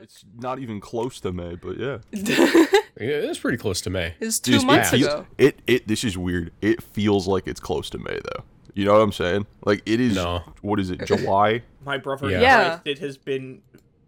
[0.00, 1.98] It's not even close to May, but yeah.
[3.00, 4.14] Yeah, it's pretty close to May.
[4.18, 5.24] It's two Just- months it, ago.
[5.38, 6.50] It it this is weird.
[6.60, 8.42] It feels like it's close to May though.
[8.74, 9.46] You know what I'm saying?
[9.64, 10.16] Like it is.
[10.16, 10.42] No.
[10.62, 11.04] What is it?
[11.04, 12.40] July, My brother Yeah.
[12.40, 12.80] Yeah.
[12.84, 13.62] It has been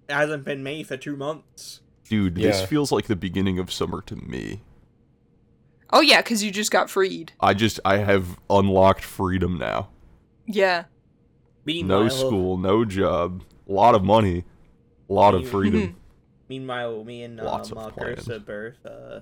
[0.09, 1.83] hasn't been May for two months.
[2.09, 2.35] dude.
[2.35, 4.63] This feels like the beginning of summer to me.
[5.93, 7.33] Oh yeah, because you just got freed.
[7.41, 9.89] I just I have unlocked freedom now.
[10.47, 10.85] Yeah.
[11.65, 14.45] Meanwhile, No school, no job, a lot of money,
[15.11, 15.97] a lot of freedom.
[16.49, 18.31] Meanwhile, me and uh, Lots of Marcos plans.
[18.31, 19.21] are both uh,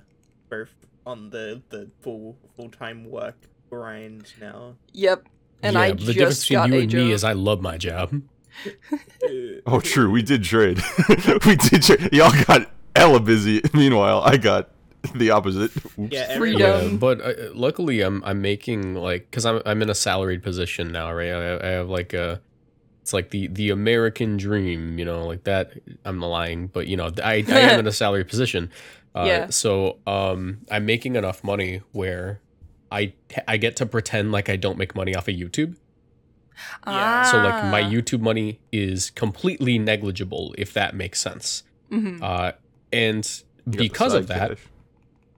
[0.49, 0.71] both
[1.07, 3.37] on the the full full time work
[3.71, 4.75] grind now.
[4.93, 5.27] Yep.
[5.63, 7.01] And yeah, I but the difference just between got you a and job.
[7.01, 8.23] me is I love my job.
[9.67, 10.11] Oh, true.
[10.11, 10.81] We did trade.
[11.47, 12.13] we did trade.
[12.13, 13.63] Y'all got hella busy.
[13.75, 14.71] Meanwhile, I got
[15.15, 15.71] the opposite.
[15.77, 16.13] Oops.
[16.13, 16.93] yeah, every, Freedom.
[16.93, 20.91] Yeah, but uh, luckily I'm I'm making like because I'm I'm in a salaried position
[20.91, 21.31] now, right?
[21.31, 22.41] I, I have like a
[23.09, 25.73] it's like the the American dream, you know, like that.
[26.05, 28.71] I'm lying, but you know, I I am in a salary position.
[29.15, 29.47] Uh, Yeah.
[29.49, 32.41] So um, I'm making enough money where
[32.93, 33.15] I
[33.47, 35.77] I get to pretend like I don't make money off of YouTube.
[36.87, 37.27] Ah.
[37.31, 41.63] So like my YouTube money is completely negligible, if that makes sense.
[41.91, 42.23] Mm-hmm.
[42.23, 42.53] Uh,
[42.93, 43.25] and
[43.65, 44.59] You because of that, cash.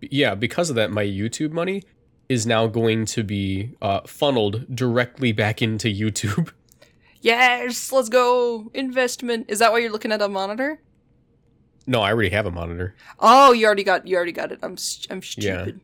[0.01, 1.85] yeah, because of that, my YouTube money
[2.29, 6.51] is now going to be uh, funneled directly back into YouTube.
[7.21, 8.71] Yes, let's go.
[8.75, 9.47] Investment.
[9.49, 10.81] Is that why you're looking at a monitor?
[11.87, 12.95] no, I already have a monitor.
[13.19, 14.61] Oh, you already got you already got it.
[14.63, 15.63] I'm s- I'm Yeah.
[15.65, 15.81] stupid,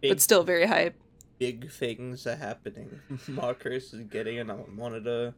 [0.00, 0.94] big, but still very hype.
[1.38, 3.00] big things are happening.
[3.28, 5.34] Marcos is getting a monitor.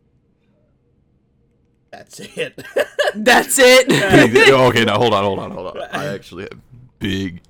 [1.90, 2.62] That's it.
[3.14, 3.88] That's it.
[4.32, 5.82] Big- oh, okay, now hold on, hold on, hold on.
[5.92, 6.60] I actually have
[6.98, 7.40] big,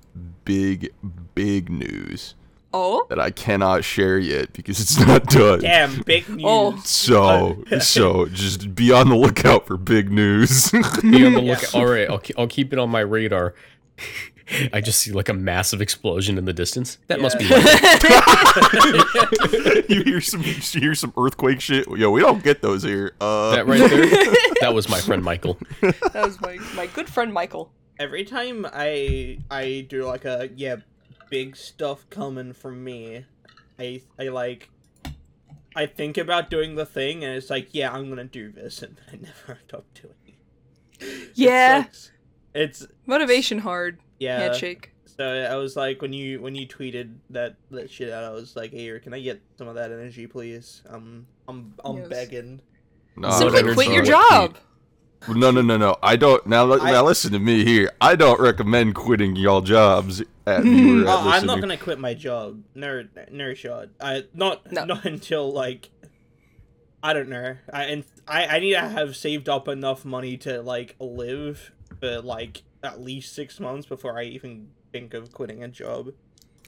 [0.45, 0.91] big,
[1.33, 2.35] big news
[2.77, 5.61] oh, that I cannot share yet because it's not done.
[5.61, 6.43] Damn, big news.
[6.45, 6.75] Oh.
[6.83, 10.69] So, so just be on the lookout for big news.
[11.01, 11.51] Be on the Yeah.
[11.53, 11.75] lookout.
[11.75, 13.55] All right, I'll, I'll keep it on my radar.
[14.71, 16.99] I just see like a massive explosion in the distance.
[17.07, 17.45] That must be.
[19.89, 21.87] You hear some, you hear some earthquake shit.
[21.89, 23.13] Yo, we don't get those here.
[23.21, 24.05] Uh, that right there.
[24.61, 25.57] That was my friend Michael.
[25.81, 27.71] that was my my good friend Michael.
[27.99, 30.77] Every time I I do like a yeah,
[31.29, 33.25] big stuff coming from me,
[33.79, 34.69] I I like
[35.75, 38.99] I think about doing the thing and it's like, yeah, I'm gonna do this and
[39.11, 40.13] I never end up doing
[40.99, 41.31] it.
[41.35, 42.11] Yeah, sucks.
[42.53, 43.99] It's motivation hard.
[44.19, 44.39] yeah.
[44.39, 44.91] Handshake.
[45.17, 48.55] So I was like, when you when you tweeted that that shit out, I was
[48.55, 50.81] like, hey, can I get some of that energy, please?
[50.89, 52.07] Um, I'm I'm Yes.
[52.09, 52.61] begging.
[53.15, 54.09] no, Simply quit your no.
[54.09, 54.57] job.
[55.27, 55.97] No, no, no, no.
[56.03, 56.45] I don't.
[56.45, 57.91] Now, I- now listen to me here.
[57.99, 61.05] I don't recommend quitting y'all jobs at viewer.
[61.07, 62.61] Oh, uh, I'm not gonna quit my job.
[62.75, 63.89] No, no shot.
[63.99, 64.85] I not No.
[64.85, 65.89] not until like
[67.01, 67.55] I don't know.
[67.73, 72.21] I and I I need to have saved up enough money to like live for
[72.21, 76.11] like at least six months before I even think of quitting a job.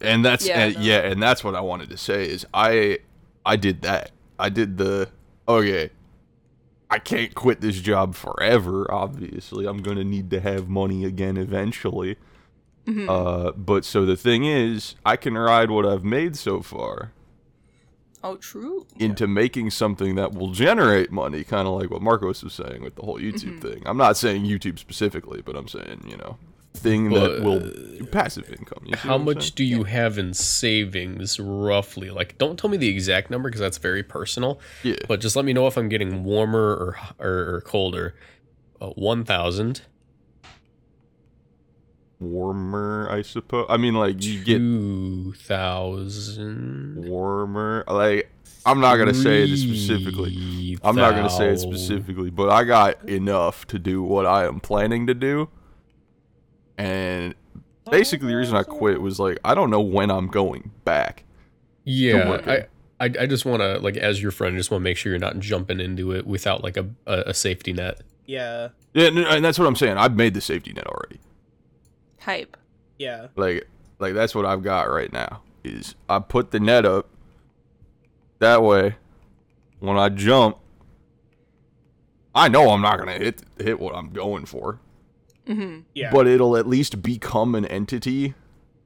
[0.01, 0.81] And that's Yeah, and, no.
[0.81, 2.99] yeah, and that's what I wanted to say is I
[3.45, 4.11] I did that.
[4.39, 5.09] I did the
[5.47, 5.91] okay.
[6.89, 8.89] I can't quit this job forever.
[8.91, 12.15] Obviously, I'm gonna need to have money again eventually.
[12.87, 13.09] Mhm.
[13.09, 17.11] Uh, but so the thing is, I can ride what I've made so far
[18.23, 18.85] oh, true.
[18.97, 22.95] into making something that will generate money, kind of like what Marcos was saying with
[22.95, 23.67] the whole YouTube Mm-hmm.
[23.67, 23.83] thing.
[23.85, 26.37] I'm not saying YouTube specifically, but I'm saying you know
[26.77, 28.83] thing that But, will passive income.
[28.85, 29.53] You How much saying?
[29.55, 32.09] do you have in savings roughly?
[32.09, 34.59] Like, don't tell me the exact number because that's very personal.
[34.83, 34.95] Yeah.
[35.07, 38.15] But just let me know if I'm getting warmer or or, or colder.
[38.81, 39.81] Uh, One thousand.
[42.19, 43.67] warmer, I suppose.
[43.69, 47.05] I mean, like you get two thousand.
[47.07, 47.83] warmer.
[47.87, 48.29] Like
[48.65, 50.77] I'm not gonna say it specifically.
[50.83, 54.59] I'm not gonna say it specifically, but I got enough to do what I am
[54.59, 55.49] planning to do.
[56.77, 57.35] And
[57.89, 61.23] basically, the reason I quit was like I don't know when I'm going back.
[61.83, 62.41] Yeah.
[62.45, 62.65] I,
[62.99, 65.11] I I just want to like as your friend, I just want to make sure
[65.11, 68.01] you're not jumping into it without like a a, a safety net.
[68.25, 69.97] Yeah, Yeah, and, and that's what I'm saying.
[69.97, 71.19] I've made the safety net already.
[72.19, 72.57] Hype.
[72.97, 73.27] yeah.
[73.37, 73.67] Like,
[73.99, 75.41] like that's what I've got right now.
[75.63, 77.07] Is I put the net up.
[78.39, 78.95] That way,
[79.79, 80.57] when I jump,
[82.35, 84.79] I know I'm not gonna hit hit what I'm going for.
[85.47, 86.11] Hmm Yeah.
[86.11, 88.35] but it'll at least become an entity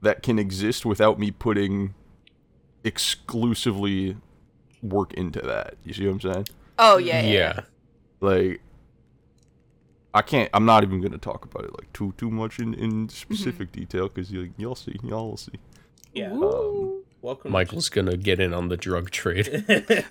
[0.01, 1.93] that can exist without me putting
[2.83, 4.17] exclusively
[4.81, 5.75] work into that.
[5.83, 6.47] You see what I'm saying?
[6.79, 7.31] Oh yeah, yeah.
[7.31, 7.59] Yeah,
[8.21, 8.61] Like
[10.13, 12.73] I can't I'm not even going to talk about it like too too much in
[12.73, 14.95] in specific detail cuz you you'll see.
[15.03, 15.53] Y'all will see.
[16.13, 16.33] yeah.
[16.33, 17.03] Ooh.
[17.21, 17.51] Welcome.
[17.51, 19.63] Michael's gonna get in on the drug trade.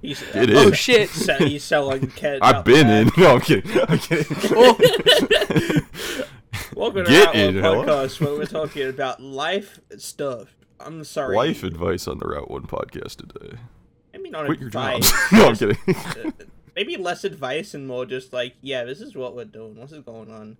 [0.00, 0.56] He's, Get uh, in.
[0.56, 1.08] Oh shit.
[1.10, 2.38] se- He's selling Ken.
[2.42, 3.16] I've been back.
[3.18, 3.22] in.
[3.22, 3.70] No, I'm kidding.
[3.88, 5.86] I'm kidding.
[6.74, 10.54] Welcome to Get Route in, One podcast where we're talking about life stuff.
[10.80, 11.36] I'm sorry.
[11.36, 13.58] Life advice on the Route One podcast today.
[14.12, 15.12] Maybe not Quit advice.
[15.32, 15.76] no, I'm kidding.
[15.88, 16.30] uh,
[16.74, 19.76] maybe less advice and more just like, yeah, this is what we're doing.
[19.76, 20.56] What's going on?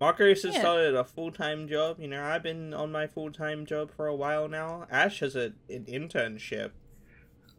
[0.00, 0.60] Marcos has Yeah.
[0.60, 1.98] started a full time job.
[2.00, 4.86] You know, I've been on my full time job for a while now.
[4.90, 6.70] Ash has a, an internship.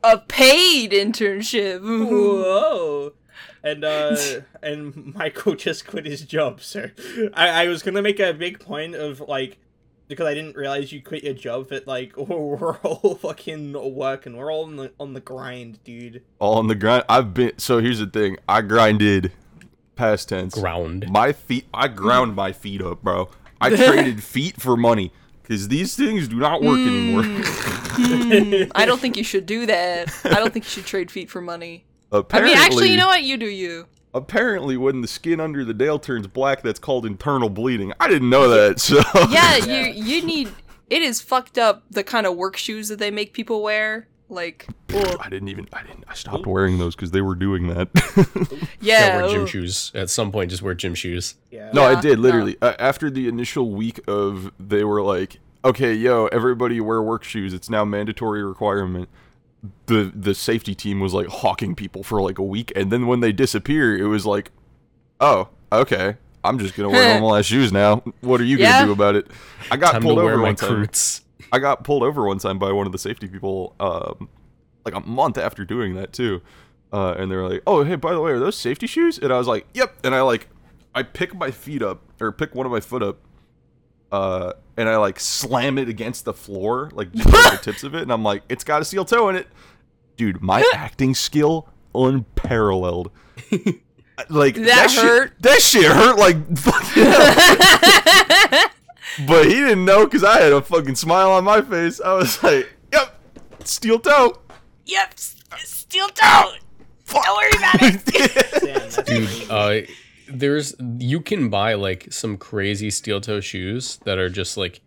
[0.04, 1.82] A paid internship.
[2.10, 3.14] Whoa.
[3.64, 4.16] And uh
[4.62, 6.94] and Michael just quit his job, sir.
[7.34, 9.58] I, I was gonna make a big point of like
[10.08, 14.38] because I didn't realize you quit your job, but like we're all fucking working.
[14.38, 16.24] We're all on the on the grind, dude.
[16.40, 17.04] All on the grind.
[17.10, 17.58] I've been.
[17.58, 18.38] So here's the thing.
[18.48, 19.32] I grinded.
[19.96, 20.54] Past tense.
[20.54, 21.10] Ground.
[21.10, 21.66] My feet.
[21.74, 23.30] I ground my feet up, bro.
[23.60, 25.12] I traded feet for money
[25.48, 27.24] because these things do not work anymore.
[27.98, 30.14] Hmm, I don't think you should do that.
[30.24, 31.84] I don't think you should trade feet for money.
[32.12, 33.24] I apparently, mean, actually, you know what?
[33.24, 33.88] You do you.
[34.14, 37.94] apparently, when the skin under the nail turns black, that's called internal bleeding.
[38.00, 38.80] I didn't know that.
[38.80, 39.02] So
[39.32, 40.50] Yeah, you you need.
[40.92, 44.08] It is fucked up the kind of work shoes that they make people wear.
[44.30, 45.18] Like, ugh.
[45.22, 45.68] I didn't even.
[45.72, 46.04] I didn't.
[46.08, 47.88] I stopped wearing those because they were doing that.
[48.80, 49.50] Yeah, yeah, wear gym ugh.
[49.50, 49.92] shoes.
[49.96, 51.36] At some point, just wear gym shoes.
[51.52, 51.72] Yeah.
[51.74, 52.24] No, I Yeah, did no.
[52.24, 52.58] literally.
[52.62, 57.54] Uh, after the initial week of, they were like, "Okay, yo, everybody wear work shoes.
[57.54, 59.10] It's now mandatory requirement."
[59.88, 63.22] The the safety team was like hawking people for like a week, and then when
[63.22, 64.52] they disappear, it was like,
[65.20, 68.04] "Oh, okay, I'm just gonna wear normal ass shoes now.
[68.22, 68.86] What are you gonna Yeah.
[68.86, 69.28] do about it?"
[69.72, 70.70] I got Time to pulled wear over my one time.
[70.72, 71.22] recruits.
[71.52, 74.30] I got pulled over one time by one of the safety people, um,
[74.86, 76.42] like a month after doing that too.
[76.94, 79.32] Uh, and they were like, "Oh, hey, by the way, are those safety shoes?" And
[79.34, 80.48] I was like, "Yep." And I like,
[80.96, 83.18] I pick my feet up or pick one of my foot up,
[84.12, 88.04] uh, and I like slam it against the floor, like just the tips of it,
[88.04, 89.48] and I'm like, "It's got a steel toe in it."
[90.16, 93.12] Dude, my acting skill unparalleled.
[94.30, 95.34] like That shit- hurt?
[95.42, 97.04] that shit hurt like fucking.
[99.26, 102.00] But he didn't know because I had a fucking smile on my face.
[102.00, 103.20] I was like, "Yep,
[103.64, 104.38] steel toe."
[104.86, 106.52] Yep, s- steel toe.
[107.10, 109.06] Don't worry about it.
[109.06, 109.88] Dude, uh,
[110.30, 114.82] there's you can buy like some crazy steel toe shoes that are just like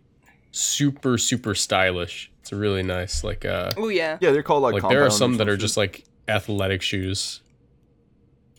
[0.51, 2.31] super super stylish.
[2.41, 3.23] It's really nice.
[3.23, 4.17] Like uh, Oh yeah.
[4.21, 4.81] yeah, they're called like.
[4.81, 7.41] like there are some that are just like athletic shoes.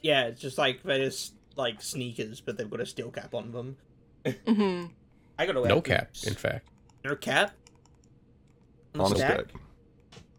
[0.02, 3.52] yeah, it's just like they're just like sneakers, but they've got a steel cap on
[3.52, 3.76] them.
[4.46, 4.84] hmm
[5.42, 6.68] I gotta No cap, in fact.
[7.04, 7.52] No cap.
[8.94, 9.50] On the stack?
[9.50, 9.60] stack.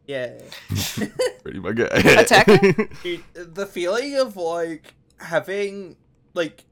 [0.07, 0.39] Yeah.
[1.43, 1.85] Pretty my guy.
[1.85, 2.87] Attacker?
[3.03, 5.97] Dude, the feeling of like having
[6.33, 6.63] like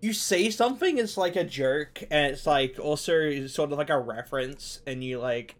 [0.00, 3.98] you say something it's like a jerk and it's like also sort of like a
[3.98, 5.56] reference and you like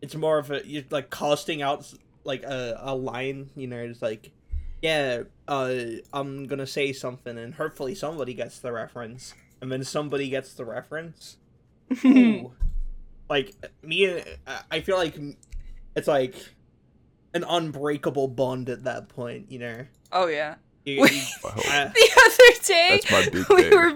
[0.00, 1.92] it's more of a you're like casting out
[2.24, 4.32] like a, a line you know it's like
[4.80, 5.74] yeah uh
[6.12, 9.34] i'm gonna say something and hopefully somebody gets the reference
[9.64, 11.38] and then somebody gets the reference
[13.28, 13.52] like
[13.82, 15.18] me and I- i feel like
[15.96, 16.34] it's like
[17.32, 20.56] an unbreakable bond at that point you know oh yeah.
[20.84, 21.12] you, Wait.
[21.12, 21.64] you- I hope.
[21.66, 23.72] uh, The other day, That's my big we thing.
[23.74, 23.88] were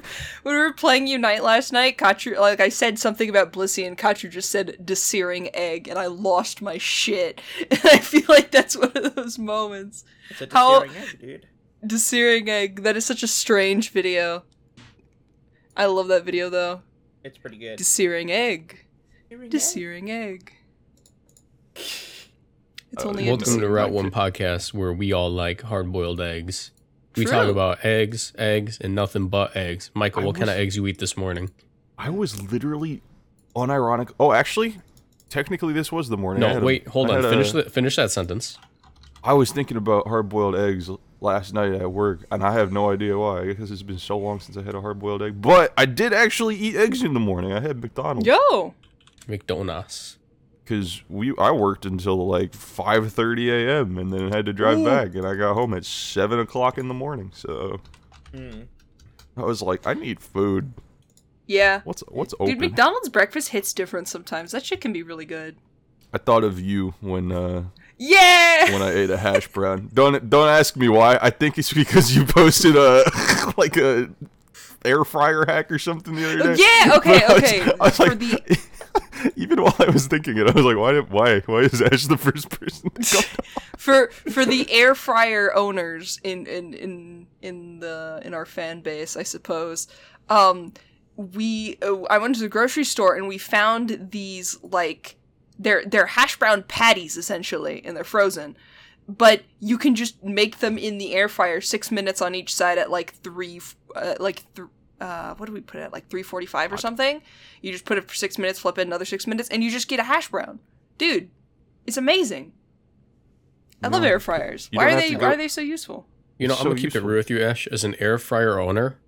[0.42, 1.98] when we were playing Unite last night.
[1.98, 6.06] Katru, like I said something about Blissey, and Katru just said "desearing egg," and I
[6.06, 7.40] lost my shit.
[7.70, 10.04] And I feel like that's one of those moments.
[10.30, 11.46] it's a How- desearing egg, dude
[11.86, 12.82] Desearing egg.
[12.82, 14.42] That is such a strange video.
[15.78, 16.82] I love that video though.
[17.24, 18.84] it's pretty good The Desearing egg.
[19.30, 19.50] Desearing egg.
[19.50, 20.52] Desearing egg.
[22.90, 26.22] It's Uh, only a Welcome to Route One podcast, where we all like hard boiled
[26.22, 26.70] eggs.
[27.18, 29.90] We talk about eggs, eggs, and nothing but eggs.
[29.92, 31.50] Michael, I what kind of was- eggs you eat this morning?
[31.98, 33.02] I was literally
[33.54, 34.10] unironic.
[34.18, 34.78] Oh, actually,
[35.28, 36.40] technically, this was the morning.
[36.40, 37.20] No, had a- wait, hold on.
[37.22, 38.56] Finish a- the, finish that sentence.
[39.22, 40.88] I was thinking about hard-boiled eggs
[41.20, 43.40] last night at work, and I have no idea why.
[43.42, 45.40] I guess it's been so long since I had a hard-boiled egg.
[45.42, 47.52] But I did actually eat eggs in the morning.
[47.52, 48.74] I had McDonald's Yo.
[49.26, 50.18] McDonald's.
[50.64, 53.98] because we I worked until like 5:30 a.m.
[53.98, 54.84] and then had to drive Ooh.
[54.84, 57.30] back, and I got home at seven o'clock in the morning.
[57.34, 57.80] So
[58.32, 58.66] Mm.
[59.38, 60.72] I was like, I need food.
[61.46, 61.80] Yeah.
[61.84, 62.60] What's what's Dude.
[62.60, 64.52] McDonald's breakfast hits different sometimes.
[64.52, 65.56] That shit can be really good.
[66.12, 67.64] I thought of you when uh,
[67.98, 68.72] Yeah.
[68.72, 69.90] when I ate a hash brown.
[69.92, 71.18] Don't don't ask me why.
[71.20, 73.04] I think it's because you posted a
[73.56, 74.08] like a
[74.84, 76.62] air fryer hack or something the other day.
[76.62, 77.62] Yeah, okay, But I was- okay.
[77.80, 78.58] I was like- the
[79.36, 80.92] even while I was thinking it, I was like, why?
[80.92, 81.40] Did, why?
[81.40, 82.90] Why is Ash the first person?
[83.76, 89.16] For for the air fryer owners in in in in the in our fan base,
[89.16, 89.88] I suppose.
[90.28, 90.72] Um,
[91.16, 95.16] we uh, I went to the grocery store and we found these like
[95.58, 98.56] they're they're hash brown patties essentially, and they're frozen.
[99.08, 102.76] but you can just make them in the air fryer six minutes on each side
[102.78, 103.60] at like three,
[103.96, 104.68] uh, like th-
[105.00, 107.22] uh, what do we put it at like three forty five or something?
[107.62, 109.88] You just put it for six minutes, flip it another six minutes, and you just
[109.88, 110.58] get a hash brown,
[110.98, 111.30] dude.
[111.86, 112.52] It's amazing.
[113.82, 114.68] I love air fryers.
[114.72, 115.10] Why are they?
[115.10, 116.06] to Why are they so useful?
[116.38, 117.02] You know, It's I'm gonna keep useful.
[117.02, 117.66] it real with you, Ash.
[117.68, 118.98] As an air fryer owner,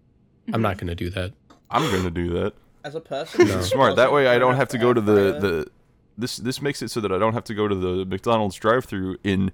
[0.52, 1.32] I'm not gonna do that.
[1.70, 2.54] I'm gonna do that.
[2.84, 3.60] As a person, No.
[3.74, 3.96] Smart.
[3.96, 5.70] That way I don't have to go to the the.
[6.20, 9.16] This this makes it so that I don't have to go to the McDonald's drive-through
[9.24, 9.52] in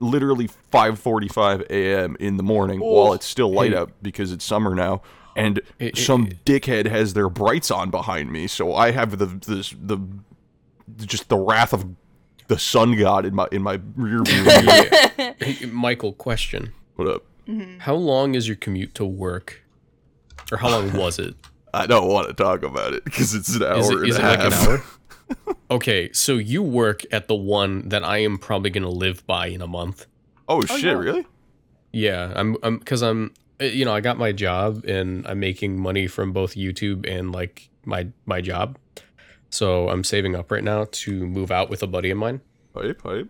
[0.00, 2.16] literally 5:45 a.m.
[2.20, 3.78] in the morning while it's still light Hey.
[3.78, 5.02] out because it's summer now,
[5.34, 6.38] and Hey, hey, some hey.
[6.44, 9.98] dickhead has their brights on behind me, so I have the this the
[10.98, 11.84] just the wrath of
[12.48, 14.44] the sun god in my in my rear view.
[15.18, 15.34] mirror.
[15.40, 17.22] Hey, Michael, question: what up?
[17.48, 17.78] Mm-hmm.
[17.80, 19.62] How long is your commute to work,
[20.52, 21.34] or how long was it?
[21.74, 24.16] I don't want to talk about it because it's an hour Is it, and is
[24.16, 24.84] a it like an hour?
[25.70, 29.60] Okay, so you work at the one that I am probably gonna live by in
[29.60, 30.06] a month.
[30.48, 30.84] Oh, shit!
[30.84, 30.92] yeah.
[30.92, 31.26] Really?
[31.92, 35.80] Yeah, I'm I'm because I'm uh, you know I got my job and I'm making
[35.80, 38.78] money from both YouTube and like my my job,
[39.50, 42.42] so I'm saving up right now to move out with a buddy of mine.
[42.72, 43.28] Pipe, pipe.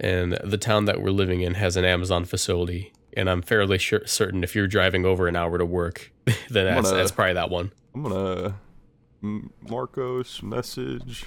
[0.00, 4.04] And the town that we're living in has an Amazon facility, and I'm fairly sure,
[4.06, 6.34] certain if you're driving over an hour to work, then
[6.66, 7.70] that's gonna- that's probably that one.
[7.94, 8.54] I'm gonna M-
[9.22, 11.26] Marcos message.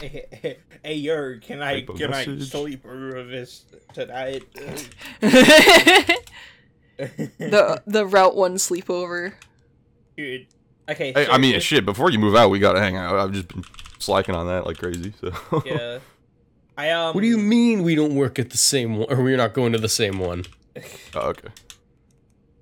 [0.00, 4.42] Hey, hey, hey, yo, can I Type of can I sleep over this tonight?
[5.20, 6.20] the
[7.86, 9.34] the Route One sleepover.
[10.16, 10.46] Dude.
[10.88, 11.12] Okay.
[11.12, 11.60] Hey, I mean, seriously?
[11.60, 11.86] shit.
[11.86, 13.16] Before you move out, we gotta hang out.
[13.16, 13.64] I've just been
[13.98, 15.12] slacking on that like crazy.
[15.20, 15.98] So Yeah.
[16.76, 17.14] I um.
[17.14, 19.72] What do you mean we don't work at the same one, or we're not going
[19.72, 20.44] to the same one?
[21.14, 21.48] Oh, okay.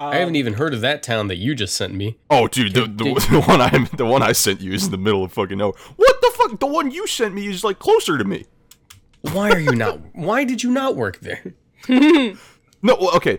[0.09, 2.19] I haven't even heard of that town that you just sent me.
[2.31, 4.99] Oh, dude, the, the, the one I the one I sent you is in the
[4.99, 5.79] middle of fucking nowhere.
[5.97, 6.61] What the fuck?
[6.61, 8.47] The one you sent me is like closer to me.
[9.33, 10.01] Why are you not?
[10.15, 11.55] why did you not work there?
[12.85, 13.39] No, well, okay.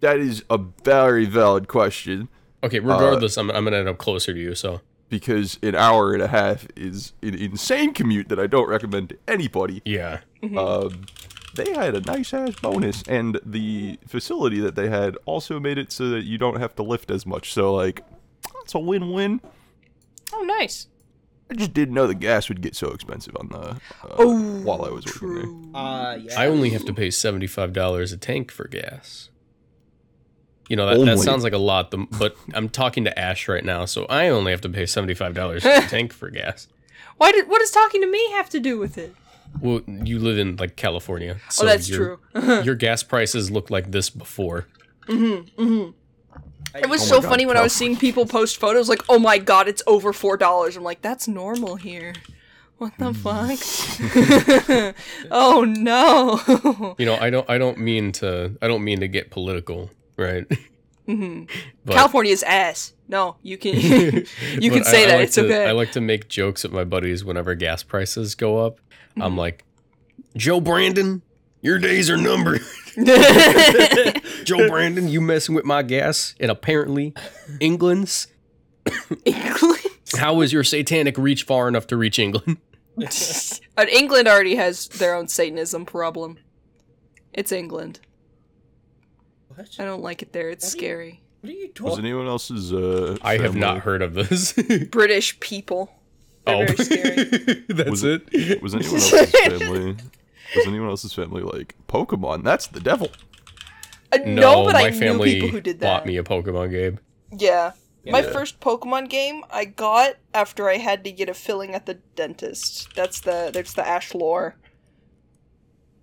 [0.00, 2.28] That is a very valid question
[2.64, 4.54] Okay, regardless, I'm I'm gonna end up closer to you.
[4.54, 9.10] So because an hour and a half is an insane commute that I don't recommend
[9.10, 9.82] to anybody.
[9.84, 10.20] yeah,
[10.56, 11.02] Um,
[11.54, 15.92] they had a nice ass bonus, and the facility that they had also made it
[15.92, 17.52] so that you don't have to lift as much.
[17.52, 18.04] So like,
[18.62, 19.40] it's a win-win.
[20.32, 20.88] Oh, nice.
[21.50, 23.76] I just didn't know the gas would get so expensive on the uh,
[24.18, 25.34] Oh, while I was working
[25.72, 25.80] there.
[25.82, 26.40] Uh, yeah.
[26.40, 29.28] I only have to pay seventy five dollars a tank for gas.
[30.68, 33.84] You know that, that sounds like a lot, but I'm talking to Ash right now,
[33.84, 36.68] so I only have to pay seventy five dollars a tank for gas.
[37.18, 39.14] Why did what does talking to me have to do with it?
[39.60, 42.62] Well, you live in like California, so oh, that's your, true.
[42.64, 44.66] your gas prices look like this before.
[46.74, 49.18] It was Oh so God, funny when I was seeing people post photos like, "Oh
[49.18, 52.14] my god, it's over four dollars." I'm like, "That's normal here."
[52.78, 53.58] What the fuck?
[55.30, 56.94] oh no!
[56.98, 60.46] You know, I don't I don't mean to I don't mean to get political, right?
[61.06, 61.48] Mhm.
[61.84, 62.94] But- California's ass.
[63.08, 65.14] No, you can you can say I- I that.
[65.16, 65.66] like it's to- okay.
[65.68, 68.78] I like to make jokes at my buddies whenever gas prices go up.
[69.12, 69.22] Mm-hmm.
[69.22, 69.64] I'm like,
[70.36, 71.22] Joe Brandon,
[71.60, 72.60] your days are numbered.
[74.44, 77.14] Joe Brandon, you messing with my gas, and apparently
[77.60, 78.28] England's.
[79.24, 79.78] England.
[80.16, 82.58] How is your satanic reach far enough to reach England?
[83.78, 86.36] Uh, England already has their own Satanism problem.
[87.32, 88.00] It's England.
[89.48, 89.66] What?
[89.78, 90.50] I don't like it there.
[90.50, 91.22] It's What do you- scary.
[91.40, 92.04] What are you Was talking?
[92.04, 92.70] anyone else's?
[92.70, 94.52] Uh, I have not heard of this.
[94.90, 95.90] British people.
[96.44, 97.64] They're oh, very scary.
[97.68, 98.62] that's Was it.
[98.62, 99.96] Was anyone else's family?
[100.56, 102.42] Was anyone else's family like Pokemon?
[102.44, 103.10] That's the devil.
[104.12, 105.86] Uh, No, no, but my I knew family people who did that.
[105.86, 106.98] bought me a Pokemon game.
[107.36, 107.72] Yeah.
[108.04, 111.94] My first Pokemon game I got after I had to get a filling at the
[112.16, 112.88] dentist.
[112.96, 114.56] That's the that's the Ash lore.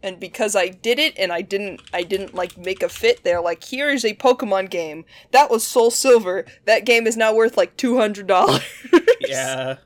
[0.02, 3.42] And because I did it and I didn't I didn't like make a fit, they're
[3.42, 5.04] like, here is a Pokemon game.
[5.32, 6.46] That was Soul Silver.
[6.66, 8.64] That game is now worth like two hundred dollars.
[9.20, 9.78] Yeah.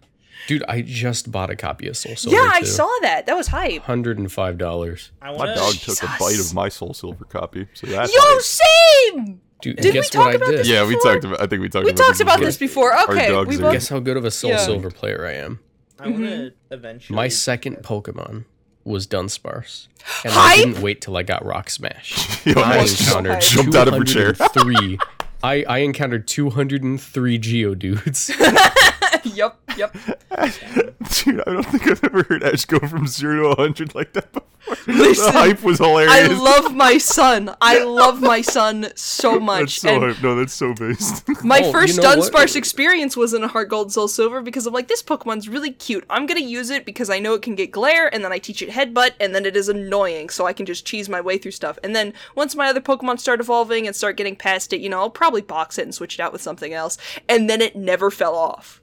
[0.47, 2.37] Dude, I just bought a copy of Soul Silver.
[2.37, 2.65] Yeah, I too.
[2.65, 3.25] saw that.
[3.25, 3.83] That was hype.
[3.83, 5.11] Hundred and five dollars.
[5.21, 5.55] My wanna.
[5.55, 8.41] dog took a bite of my Soul Silver copy, so that's Yo, hype.
[8.41, 9.41] same!
[9.61, 10.59] Dude, Did we guess talk what I about did?
[10.59, 10.67] this?
[10.67, 11.41] Yeah, we talked about.
[11.41, 11.85] I think we talked.
[11.85, 12.99] We about talked about this before.
[13.03, 14.57] Okay, we both Guess how good of a Soul Yeah.
[14.57, 15.59] Silver player I am.
[15.99, 16.73] I wanna mm-hmm.
[16.73, 17.15] eventually.
[17.15, 18.43] My second Pokemon
[18.83, 19.87] was Dunsparce,
[20.25, 22.45] and I didn't wait till I got Rock Smash.
[22.45, 24.33] Yo, I Ash encountered jumped out of her chair.
[24.33, 24.99] 203
[25.43, 28.31] I, I encountered 203 Geodudes.
[29.23, 29.93] yep, yep.
[30.31, 34.31] Dude, I don't think I've ever heard Ash go from zero to 100 like that
[34.31, 34.47] before.
[34.87, 36.11] Listen, the hype was hilarious.
[36.13, 37.53] I love my son.
[37.59, 39.81] I love my son so much.
[39.81, 40.23] That's so hype.
[40.23, 41.27] No, that's so based.
[41.43, 42.31] my Oh, first you know what?
[42.31, 45.71] Dunsparce experience was in a Heart Gold Soul Silver because I'm like, this Pokemon's really
[45.71, 46.05] cute.
[46.09, 48.61] I'm gonna use it because I know it can get glare, and then I teach
[48.61, 51.51] it Headbutt, and then it is annoying, so I can just cheese my way through
[51.51, 51.77] stuff.
[51.83, 54.99] And then once my other Pokemon start evolving and start getting past it, you know,
[54.99, 56.97] I'll probably box it and switch it out with something else.
[57.27, 58.81] And then it never fell off.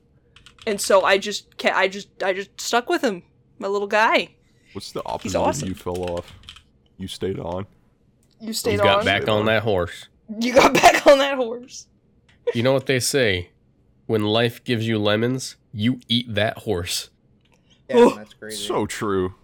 [0.66, 3.22] And so I just, ca- I just, I just stuck with him,
[3.58, 4.34] my little guy.
[4.72, 5.62] What's the opposite He's awesome.
[5.64, 6.32] of you fell off?
[6.98, 7.66] You stayed on.
[8.40, 10.08] You stayed You got back on that horse.
[10.38, 11.86] You got back on that horse.
[12.54, 13.50] You know what they say?
[14.06, 17.10] When life gives you lemons, you eat that horse.
[17.88, 18.56] Damn, that's crazy.
[18.66, 19.34] So true.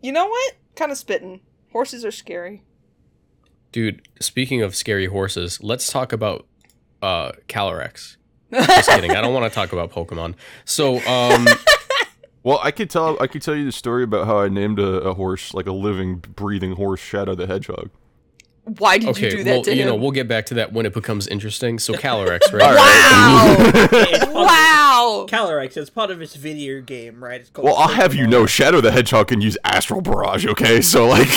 [0.00, 0.54] You know what?
[0.76, 1.40] Kind of spitting.
[1.72, 2.62] Horses are scary.
[3.72, 6.46] Dude, speaking of scary horses, let's talk about
[7.02, 8.16] uh Calyrex.
[8.52, 9.10] Just kidding.
[9.12, 10.34] I don't want to talk about Pokemon.
[10.64, 11.46] So, um
[12.44, 15.00] Well, I could tell I could tell you the story about how I named a,
[15.00, 17.90] a horse like a living, breathing horse, Shadow the Hedgehog.
[18.78, 19.88] Why did you do that well, to you him?
[19.88, 21.78] know, we'll get back to that when it becomes interesting.
[21.78, 22.74] So Calyrex, right?
[22.74, 23.56] wow!
[23.92, 25.26] It's part wow!
[25.28, 27.40] Calyrex, it's part of its video game, right?
[27.42, 30.46] It's called Well, I'll have you know, Shadow the Hedgehog can use Astral Barrage.
[30.46, 31.28] Okay, so like,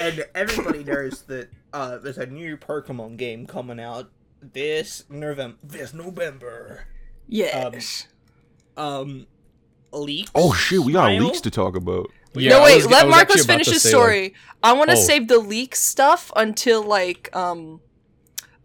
[0.00, 4.10] and everybody knows that uh, there's a new Pokemon game coming out
[4.52, 5.56] this November.
[5.62, 6.86] This November.
[7.28, 8.06] yes.
[8.76, 9.26] Um,
[9.92, 10.30] leaks.
[10.34, 12.10] oh shit, we got leaks to talk about.
[12.34, 12.76] Yeah, no, wait.
[12.76, 14.22] was- let was Marcos finish his story.
[14.22, 15.00] like- I want to Oh.
[15.00, 17.80] save the leak stuff until like um.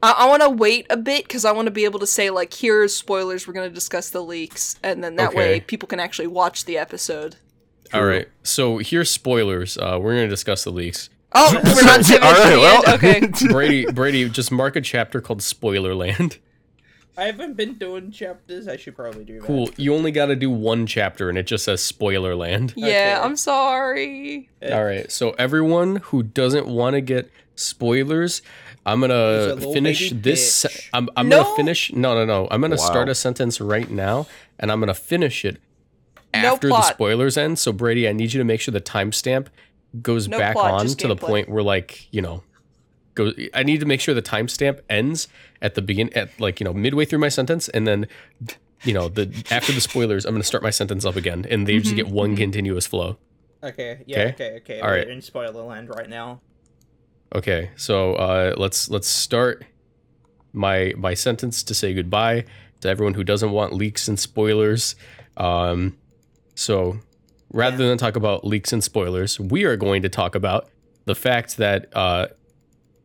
[0.01, 2.29] I, I want to wait a bit because I want to be able to say
[2.29, 3.45] like, here's spoilers.
[3.47, 7.35] We're gonna discuss the leaks, and then that way people can actually watch the episode.
[7.93, 8.27] All right.
[8.43, 9.77] So here's spoilers.
[9.77, 11.09] Uh, we're gonna discuss the leaks.
[11.33, 12.95] Oh, we're not saving All it for right, the well.
[12.95, 13.47] Okay.
[13.51, 16.37] Brady, Brady, just mark a chapter called Spoilerland.
[17.17, 18.67] I haven't been doing chapters.
[18.67, 19.45] I should probably do that.
[19.45, 19.69] Cool.
[19.75, 22.73] You only got to do one chapter, and it just says Spoilerland.
[22.77, 23.13] Yeah, Okay.
[23.15, 24.49] I'm sorry.
[24.71, 25.11] All right.
[25.11, 28.41] So everyone who doesn't want to get spoilers,
[28.85, 30.65] I'm He's a gonna little finish baby this.
[30.65, 30.69] bitch.
[30.71, 31.43] Se- I'm, I'm No.
[31.43, 31.91] gonna finish.
[31.93, 32.47] No, no, no.
[32.49, 34.25] I'm gonna start a sentence right now,
[34.57, 35.57] and I'm gonna finish it
[36.33, 36.93] No after the plot.
[36.93, 37.59] spoilers end.
[37.59, 39.47] So Brady, I need you to make sure the timestamp
[40.01, 42.43] goes No back plot, on just to the point where, like, you know,
[43.15, 43.31] go.
[43.53, 45.27] I need to make sure the timestamp ends
[45.61, 48.07] at the begin at like you know midway through my sentence, and then.
[48.85, 51.79] You know, the after the spoilers, I'm gonna start my sentence up again, and they
[51.79, 53.17] just get one continuous flow.
[53.61, 54.03] Okay.
[54.05, 54.19] Yeah.
[54.19, 54.29] Okay.
[54.29, 54.55] Okay.
[54.59, 54.79] Okay.
[54.79, 56.39] All We're in spoiler land right now.
[57.35, 59.63] Okay, so uh, let's let's start
[60.51, 62.45] my my sentence to say goodbye
[62.81, 64.95] to everyone who doesn't want leaks and spoilers.
[65.37, 65.97] Um,
[66.55, 66.99] so
[67.51, 70.69] rather than talk about leaks and spoilers, we are going to talk about
[71.05, 71.95] the fact that.
[71.95, 72.27] Uh,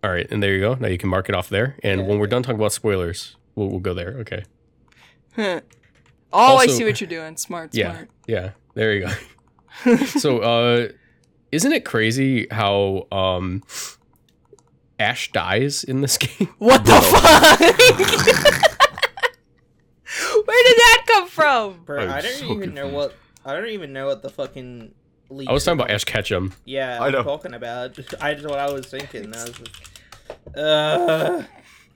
[0.02, 0.74] all right, and there you go.
[0.74, 1.76] Now you can mark it off there.
[1.82, 4.16] And Yeah, when we're done talking about spoilers, we'll, we'll go there.
[4.20, 4.44] Okay.
[5.36, 5.60] Huh.
[6.36, 7.36] Oh, I see what you're doing.
[7.36, 7.92] Smart, Yeah.
[7.92, 8.10] smart.
[8.26, 8.50] Yeah.
[8.74, 9.06] There you
[9.86, 9.96] go.
[10.06, 10.88] so, uh,
[11.52, 13.62] isn't it crazy how um,
[14.98, 16.48] Ash dies in this game?
[16.58, 17.60] What the fuck?
[20.46, 21.82] Where did that come from?
[21.84, 23.14] Bro, I'm don't so even know what.
[23.44, 24.94] I don't even know what the fucking.
[25.30, 26.52] Leaks I was talking about Ash Ketchum.
[26.66, 27.22] Yeah, I I'm know.
[27.22, 27.98] talking about.
[28.20, 29.34] I just what I was thinking.
[29.34, 31.42] I was just, uh,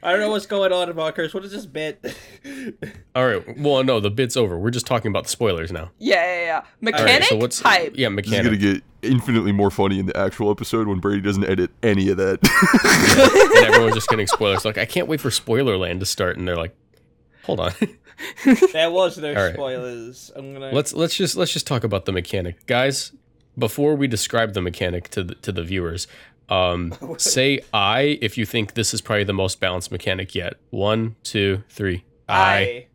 [0.03, 1.35] I don't know what's going on, about Marcos.
[1.35, 2.03] What is this bit?
[3.15, 3.59] All right.
[3.59, 4.59] Well, no, the bit's over.
[4.59, 5.91] We're just talking about the spoilers now.
[5.99, 6.57] Yeah, yeah, yeah.
[6.57, 7.25] All Mechanic right.
[7.25, 7.95] So what's hype.
[7.97, 11.45] yeah This is gonna get infinitely more funny in the actual episode when Brady doesn't
[11.45, 12.39] edit any of that.
[13.55, 14.65] and everyone's just getting spoilers.
[14.65, 16.75] Like I can't wait for Spoilerland to start, and they're like,
[17.49, 17.73] hold on.
[18.73, 19.55] there was no All right.
[19.55, 20.31] spoilers.
[20.37, 20.71] I'm gonna.
[20.73, 23.13] let's let's just let's just talk about the mechanic, guys.
[23.59, 26.07] Before we describe the mechanic to the, to the viewers,
[26.49, 30.55] um, say I if you think this is probably the most balanced mechanic yet.
[30.71, 32.05] One, two, three.
[32.29, 32.87] I.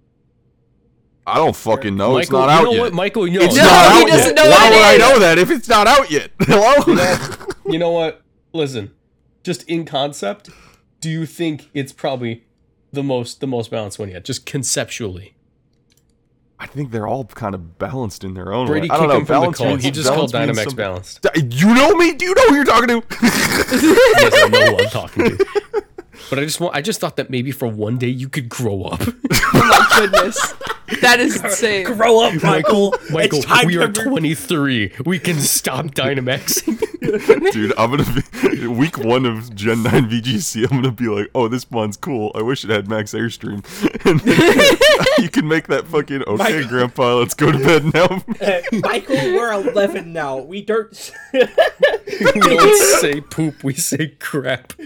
[1.26, 2.18] I don't fucking know.
[2.18, 2.80] it's not you out know yet.
[2.82, 3.26] what, Michael?
[3.28, 4.44] You know, It's No, not he out doesn't yet.
[4.44, 6.32] know Why would I know that if it's not out yet?
[6.42, 7.48] Hello?
[7.66, 8.22] you know what?
[8.52, 8.92] Listen,
[9.42, 10.50] just in concept,
[11.00, 12.44] do you think it's probably
[12.94, 14.24] the most the most balanced one yet?
[14.24, 15.36] Just conceptually.
[16.60, 18.96] I think they're all kind of balanced in their own Brady way.
[18.96, 19.16] I don't know.
[19.18, 21.26] him from the balance means- He just called balance Dynamax some- balanced.
[21.36, 22.14] You know me?
[22.14, 23.04] Do you know who you're talking to?
[23.22, 25.46] yes, I know who I'm talking to.
[26.30, 28.84] But I just want I just thought that maybe for one day you could grow
[28.84, 29.02] up.
[29.66, 30.54] Oh my goodness.
[31.02, 31.86] That is insane.
[31.86, 32.94] grow up, Michael.
[33.10, 34.94] Michael, It's time we are move- 23.
[35.06, 36.80] We can stop Dynamaxing.
[37.52, 38.06] Dude, I'm gonna
[38.52, 40.64] be week one of Gen 9 VGC.
[40.70, 42.32] I'm gonna be like, oh, this spawn's cool.
[42.36, 43.64] I wish it had max airstream.
[44.06, 44.78] And then
[45.24, 47.16] you can make that fucking okay, Michael- grandpa.
[47.16, 48.22] Let's go to bed now.
[48.46, 50.38] Uh, Michael, we're 11 now.
[50.38, 51.12] We don't.
[51.34, 51.40] we
[52.42, 54.74] don't say poop, we say crap.
[54.78, 54.86] we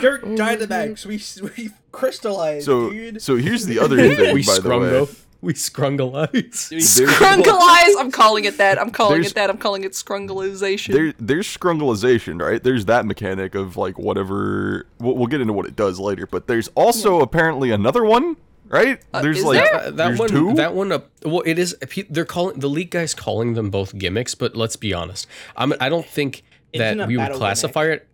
[0.00, 1.04] don't Dynamax.
[1.04, 1.20] We
[1.56, 3.22] we crystallize, So, dude.
[3.22, 4.34] so here's the other thing.
[4.34, 4.88] We by the way.
[4.88, 5.18] scrungo.
[5.42, 6.70] We scrungleize.
[6.72, 7.94] Scrungleize.
[7.98, 8.80] I'm calling it that.
[8.80, 9.50] I'm calling There's- it that.
[9.50, 10.92] I'm calling it scrungalization.
[10.92, 12.62] there, there's scrungalization, right?
[12.62, 14.86] There's that mechanic of like whatever.
[15.00, 18.36] We'll, we'll get into what it does later, but there's also apparently another one,
[18.68, 19.00] right?
[19.20, 19.90] there's Uh, is like there?
[19.90, 20.54] That there's one, two.
[20.54, 21.76] that one, uh, well, it is.
[22.08, 25.26] They're calling the leak guys calling them both gimmicks, but let's be honest.
[25.56, 28.08] I'm, I don't think Isn't that we would battle classify it.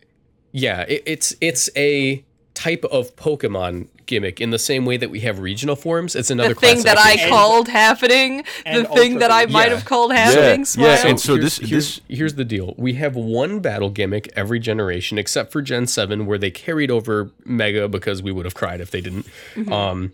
[0.53, 2.25] Yeah, it, it's it's a
[2.59, 6.17] type of Pokemon gimmick in the same way that we have regional forms.
[6.17, 7.29] It's another the thing that I classification.
[7.31, 9.77] called happening, the thing that I might Yeah.
[9.77, 10.61] have called happening.
[10.61, 11.07] yeah, Smile.
[11.07, 12.75] and so here's, this- here's, this- here's the deal.
[12.77, 17.31] We have one battle gimmick every generation, except for Gen Seven, where they carried over
[17.45, 19.27] Mega because we would have cried if they didn't.
[19.55, 19.73] Mm-hmm.
[19.73, 20.13] Um,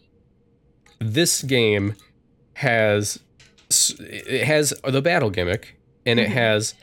[0.99, 1.95] this game
[2.55, 3.21] has
[4.01, 6.31] it has the battle gimmick, and Mm-hmm.
[6.31, 6.75] it has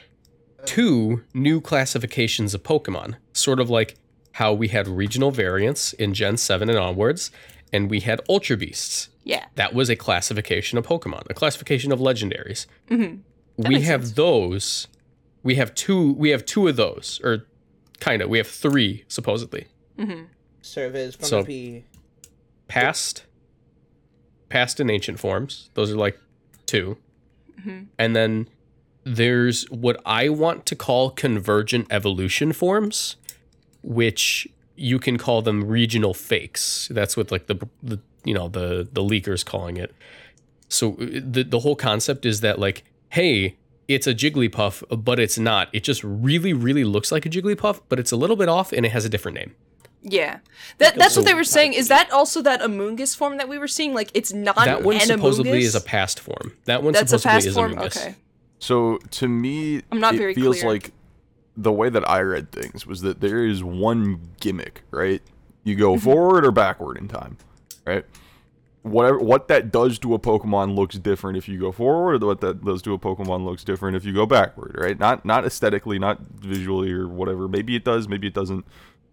[0.65, 3.95] two new classifications of Pokemon, sort of like
[4.33, 7.31] how we had regional variants in Gen Seven and onwards,
[7.73, 9.45] and we had Ultra Beasts yeah.
[9.55, 12.65] that was a classification of Pokemon, a classification of legendaries.
[12.89, 13.19] Mhm.
[13.57, 14.15] That We makes have sense.
[14.15, 14.87] those.
[15.43, 16.13] We have two.
[16.13, 17.45] We have two of those, or
[17.99, 18.29] kind of.
[18.29, 19.67] We have three supposedly.
[19.97, 20.23] hmm
[20.61, 21.85] So there's gonna So- be.
[22.67, 23.25] Past,
[24.49, 25.69] past and ancient forms.
[25.73, 26.17] Those are like
[26.65, 26.97] 2
[27.59, 27.87] Mhm.
[27.99, 28.47] and then
[29.03, 33.17] there's what I want to call convergent evolution forms,
[33.83, 36.87] which you can call them regional fakes.
[36.91, 39.93] That's what like the the you know the the leakers calling it.
[40.69, 45.37] So uh, the the whole concept is that like, hey, it's a Jigglypuff, but it's
[45.37, 45.69] not.
[45.73, 48.85] It just really really looks like a Jigglypuff, but it's a little bit off and
[48.85, 49.55] it has a different name.
[50.01, 50.39] Yeah.
[50.79, 51.73] That that's what they were saying.
[51.73, 53.93] Is that also that Amoonguss form that we were seeing?
[53.93, 55.63] Like it's not that one supposedly Amoonguss?
[55.63, 56.53] is a past form.
[56.65, 57.75] That one That's a supposedly past is form.
[57.75, 57.97] Amoonguss.
[57.97, 58.15] Okay.
[58.59, 60.71] So to me, I'm not it very feels clear.
[60.71, 60.91] like
[61.55, 65.21] the way that I read things was that there is one gimmick, right?
[65.63, 67.37] You go forward or backward in time,
[67.85, 68.05] right?
[68.83, 72.41] Whatever what that does to a Pokemon looks different if you go forward, or what
[72.41, 74.97] that does to a Pokemon looks different if you go backward, right?
[74.97, 77.47] Not not aesthetically, not visually or whatever.
[77.47, 78.65] Maybe it does, maybe it doesn't.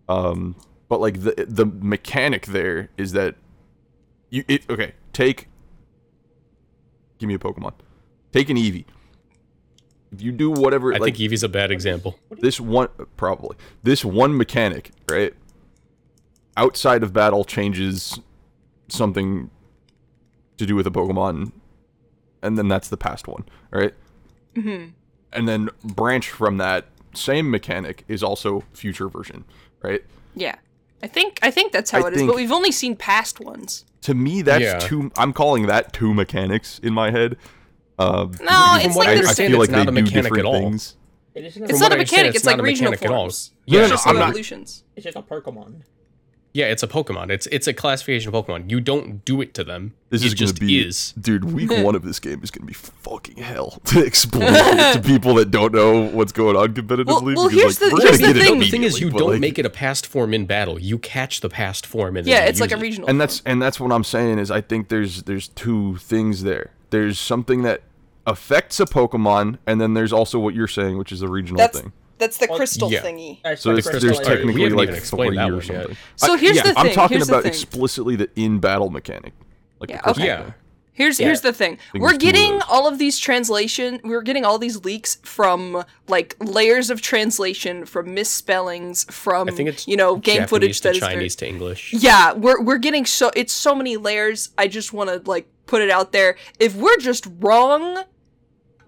[0.08, 0.56] Um,
[0.88, 3.34] but like the the mechanic there is that
[4.30, 5.48] you it okay take
[7.18, 7.74] give me a Pokemon,
[8.32, 8.86] take an Eevee.
[10.12, 12.18] If you do whatever, I like think Eevee's a bad example.
[12.30, 15.34] this one probably this one mechanic right
[16.56, 18.18] outside of battle changes
[18.88, 19.50] something
[20.56, 21.52] to do with a pokemon
[22.42, 23.94] and then that's the past one right
[24.54, 24.90] Mm-hmm.
[25.32, 29.44] and then branch from that same mechanic is also future version
[29.82, 30.02] right
[30.34, 30.56] Yeah.
[31.00, 33.38] I think I think that's how I it is, think- but we've only seen past
[33.38, 33.84] ones.
[34.00, 34.78] to me that's Yeah.
[34.78, 37.36] two i'm calling that two mechanics in my head
[37.98, 39.86] uh, No, it's what like I I, the I feel it's like they not a
[39.86, 40.52] do mechanic different at all.
[40.60, 40.96] things
[41.34, 42.28] It isn't a It's not what a I understand, mechanic.
[42.30, 43.50] it's It's like not a regional mechanic forms.
[43.66, 44.84] Yeah, It's no, just I'm not- evolutions.
[44.96, 45.82] It's just a Pokemon.
[46.54, 47.30] Yeah, it's a Pokemon.
[47.30, 48.70] It's it's a classification of Pokemon.
[48.70, 49.94] You don't do it to them.
[50.08, 51.12] This it is just gonna be, is.
[51.20, 51.44] dude.
[51.52, 54.50] Week one of this game is gonna be fucking hell to explain
[54.94, 57.36] to people that don't know what's going on competitively.
[57.36, 58.58] well, because, here's like, the- we're here's the thing.
[58.60, 60.80] The thing is, you don't like- make it a past form in battle.
[60.80, 62.82] You catch the past form and Yeah, it's like a use it.
[62.82, 63.10] regional.
[63.10, 66.70] and that's and that's what I'm saying is I think there's there's two things there.
[66.90, 67.82] There's something that
[68.28, 71.80] affects a Pokemon, and then there's also what you're saying, which is a regional That's
[71.80, 71.92] thing.
[72.18, 73.00] that's the Well, crystal yeah.
[73.00, 73.38] thingy.
[73.58, 75.96] So the crystal- there's Alright, technically like even a explained couple that years or something.
[76.16, 77.50] So I- here's yeah, the I'm talking here's about thing.
[77.52, 79.32] explicitly the in battle mechanic.
[79.80, 80.26] Like Yeah, crystal okay.
[80.26, 80.50] Yeah.
[80.92, 81.26] Here's Yeah.
[81.26, 81.78] here's the thing.
[81.94, 84.00] We're there's of getting all of these translation.
[84.02, 89.68] We're getting all these leaks from like layers of translation, from misspellings, from I think
[89.68, 91.92] it's you know game Japanese footage to that is very- Chinese to English.
[91.92, 94.48] Yeah, we're we're getting so it's so many layers.
[94.58, 96.36] I just want to like put it out there.
[96.58, 98.02] If we're just wrong,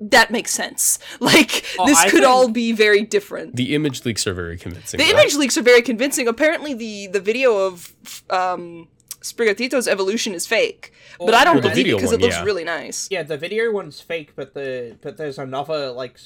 [0.01, 0.99] that makes sense.
[1.21, 3.57] Like Oh, this I could all be very different.
[3.57, 4.99] The image leaks are very convincing.
[4.99, 5.19] The though.
[5.19, 6.27] image leaks are very convincing.
[6.29, 7.95] Apparently, the the video of
[8.31, 8.89] um,
[9.21, 12.45] Sprigatito's evolution is fake, but I don't the believe it because it looks yeah.
[12.45, 13.09] really nice.
[13.11, 16.19] Yeah, the video one's fake, but the but there's another like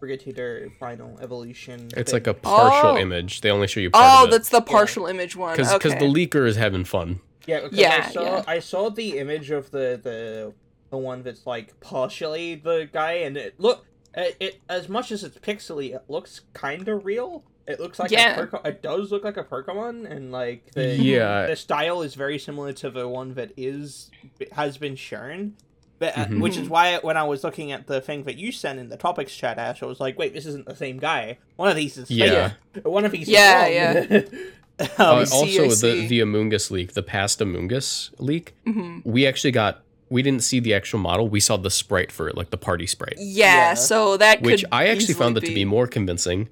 [0.00, 1.88] Sprigatito final evolution.
[1.96, 2.20] It's thing.
[2.20, 2.98] like a partial Oh.
[2.98, 3.40] image.
[3.40, 4.32] They only show you part Oh, of it.
[4.32, 5.56] that's the partial image one.
[5.56, 5.98] because okay.
[5.98, 7.20] the leaker is having fun.
[7.46, 7.60] yeah.
[7.60, 8.44] Because Yeah, I saw yeah.
[8.46, 10.52] I saw the image of the the
[10.92, 15.24] the one that's like partially the guy, and it look it, it as much as
[15.24, 17.42] it's pixely, it looks kind of real.
[17.66, 18.38] It looks like Yeah.
[18.40, 21.46] a Poke- it does look like a Pokemon, and like the Yeah.
[21.46, 24.10] the style is very similar to the one that is
[24.52, 25.54] has been shown.
[25.98, 26.40] But, uh, Mhm.
[26.40, 28.96] Which is why when I was looking at the thing that you sent in the
[28.96, 31.38] topics chat, Ash, I was like, wait, this isn't the same guy.
[31.54, 32.54] One of these is Yeah.
[32.74, 32.84] fake.
[32.84, 34.24] One of these Yeah, is wrong.
[34.80, 39.26] Uh, um, I see, also, the the Amoonguss leak, the past Amoonguss leak, hmm we
[39.26, 39.84] actually got.
[40.12, 41.28] We didn't see the actual model.
[41.28, 43.74] We saw the sprite for it, like the party sprite, Yeah, Yeah.
[43.74, 46.48] so that could which I actually easily found it to be more convincing.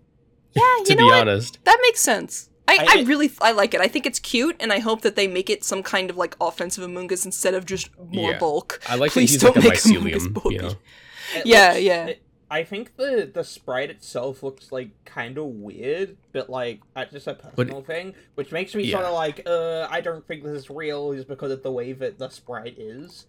[0.52, 1.14] Yeah, you to know be what?
[1.28, 2.48] honest, That makes sense.
[2.66, 3.80] I, I- I, really I like it.
[3.80, 6.36] I think it's cute, and I hope that they make it some kind of like
[6.40, 8.38] offensive Amoonguss instead of just more Yeah.
[8.38, 8.80] bulk.
[8.88, 10.32] I like Please that he's like don't make Amoonguss mycelium.
[10.34, 10.54] bulky.
[10.54, 10.72] You know,
[11.44, 12.06] Yeah, looks- yeah.
[12.06, 17.12] it- I think the the sprite itself looks like kind of weird, but like that's
[17.12, 20.52] just a personal thing, which makes me sort of like, uh, I don't think this
[20.62, 23.26] is real, just because of the way that the sprite is.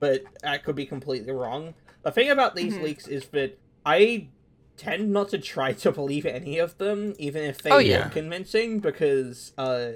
[0.00, 1.74] But I could be completely wrong.
[2.02, 2.82] The thing about these Mhm.
[2.82, 4.28] leaks is that I
[4.76, 8.08] tend not to try to believe any of them, even if they Oh, are yeah.
[8.08, 9.90] convincing, because uh,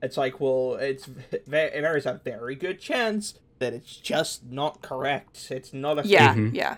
[0.00, 4.80] it's like, well, it's ve- there is a very good chance that it's just not
[4.80, 5.48] correct.
[5.50, 6.54] It's not a Yeah, Mhm.
[6.54, 6.76] yeah.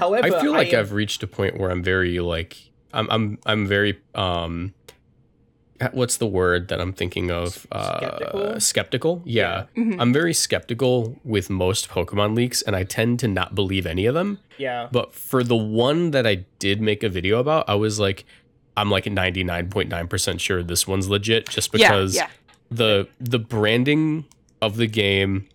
[0.00, 2.56] However, I feel like am- I've reached a point where I'm very like
[2.92, 4.74] I'm I'm I'm very um
[5.92, 7.66] what's the word that I'm thinking of?
[7.70, 8.60] Uh Skeptical?
[8.60, 9.22] skeptical?
[9.24, 9.64] Yeah.
[9.76, 9.96] Mhm.
[10.00, 14.14] I'm very skeptical with most Pokemon leaks and I tend to not believe any of
[14.14, 14.38] them.
[14.58, 14.88] yeah.
[14.90, 18.24] But for the one that I did make a video about, I was like
[18.76, 22.28] I'm like 99.9% sure this one's legit just because yeah,
[22.70, 24.24] the the branding
[24.62, 25.48] of the game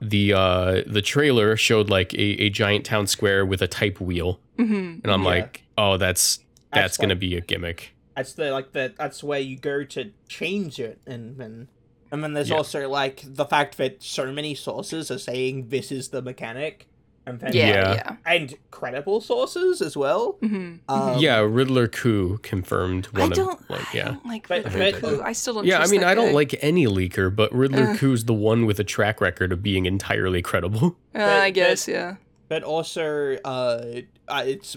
[0.00, 4.38] the uh the trailer showed like a, a giant town square with a type wheel
[4.58, 4.66] yeah.
[4.66, 5.28] hmm and i'm Yeah.
[5.28, 6.38] like oh that's
[6.72, 9.84] that's, That's gonna like- be a gimmick That's the like the that's where you go
[9.84, 11.68] to change it, and then
[12.10, 12.56] and then there's Yeah.
[12.56, 16.86] also like the fact that so many sources are saying this is the mechanic,
[17.26, 17.92] and then Yeah, Yeah.
[17.94, 18.16] yeah.
[18.24, 20.38] and credible sources as well.
[20.40, 24.48] hmm Um, yeah Riddler Khu confirmed I one don't of like I yeah don't like
[24.48, 25.22] But- Riddler but- Coup.
[25.22, 25.66] I still don't.
[25.66, 27.98] yeah i mean that i don't like any leaker but riddler Ugh.
[27.98, 31.86] coup's the one with a track record of being entirely credible Uh, but- I guess,
[31.88, 32.16] yeah.
[32.48, 33.84] But also uh,
[34.28, 34.76] uh, it's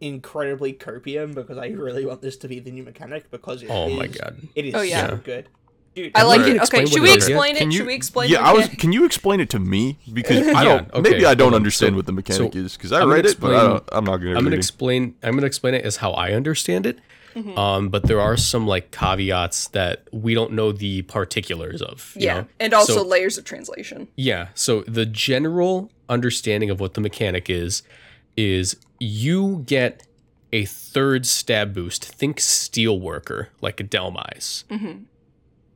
[0.00, 3.90] incredibly copium because I really want this to be the new mechanic because it oh
[3.90, 5.08] my god it is Oh, yeah.
[5.08, 5.48] so good.
[5.94, 6.62] Dude, I like it.
[6.62, 7.64] Okay, should we explain it?
[7.64, 8.30] you- Should we explain?
[8.30, 8.34] It?
[8.34, 8.68] Yeah, the I was.
[8.68, 10.88] Can you explain it to me because I don't.
[10.94, 13.14] okay, maybe I don't understand So- what the mechanic so is because I I'm gonna
[13.16, 14.36] read it, but I don't, I'm not gonna.
[14.36, 15.16] I'm gonna explain.
[15.24, 17.00] I'm gonna explain it as how I understand it.
[17.34, 17.56] Mhm.
[17.56, 22.12] Um, but there are some like caveats that we don't know the particulars of.
[22.16, 22.46] you Yeah, know?
[22.58, 24.08] and also So- layers of translation.
[24.16, 24.48] Yeah.
[24.54, 27.82] So the general understanding of what the mechanic is
[28.36, 30.02] is you get
[30.52, 32.04] a third stab boost.
[32.04, 35.04] Think Steelworker, like a Dhelmise, hmm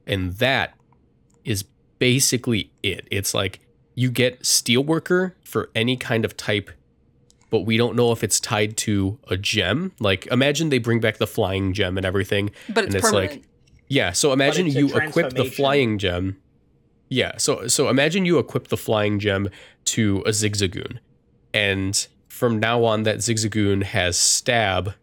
[0.06, 0.74] and that
[1.44, 1.64] is
[1.98, 3.06] basically it.
[3.10, 3.60] It's like
[3.94, 6.70] you get Steelworker for any kind of type,
[7.54, 9.92] but we don't know if it's tied to a gem.
[10.00, 12.50] Like imagine they bring back the flying gem and everything.
[12.68, 13.42] But it's And it's like-
[13.88, 16.36] Yeah, so imagine you equip the flying gem.
[17.08, 19.42] Yeah, so so imagine you equip the flying gem
[19.94, 20.98] to a Zigzagoon.
[21.52, 21.94] And
[22.26, 24.94] from now on that Zigzagoon has stab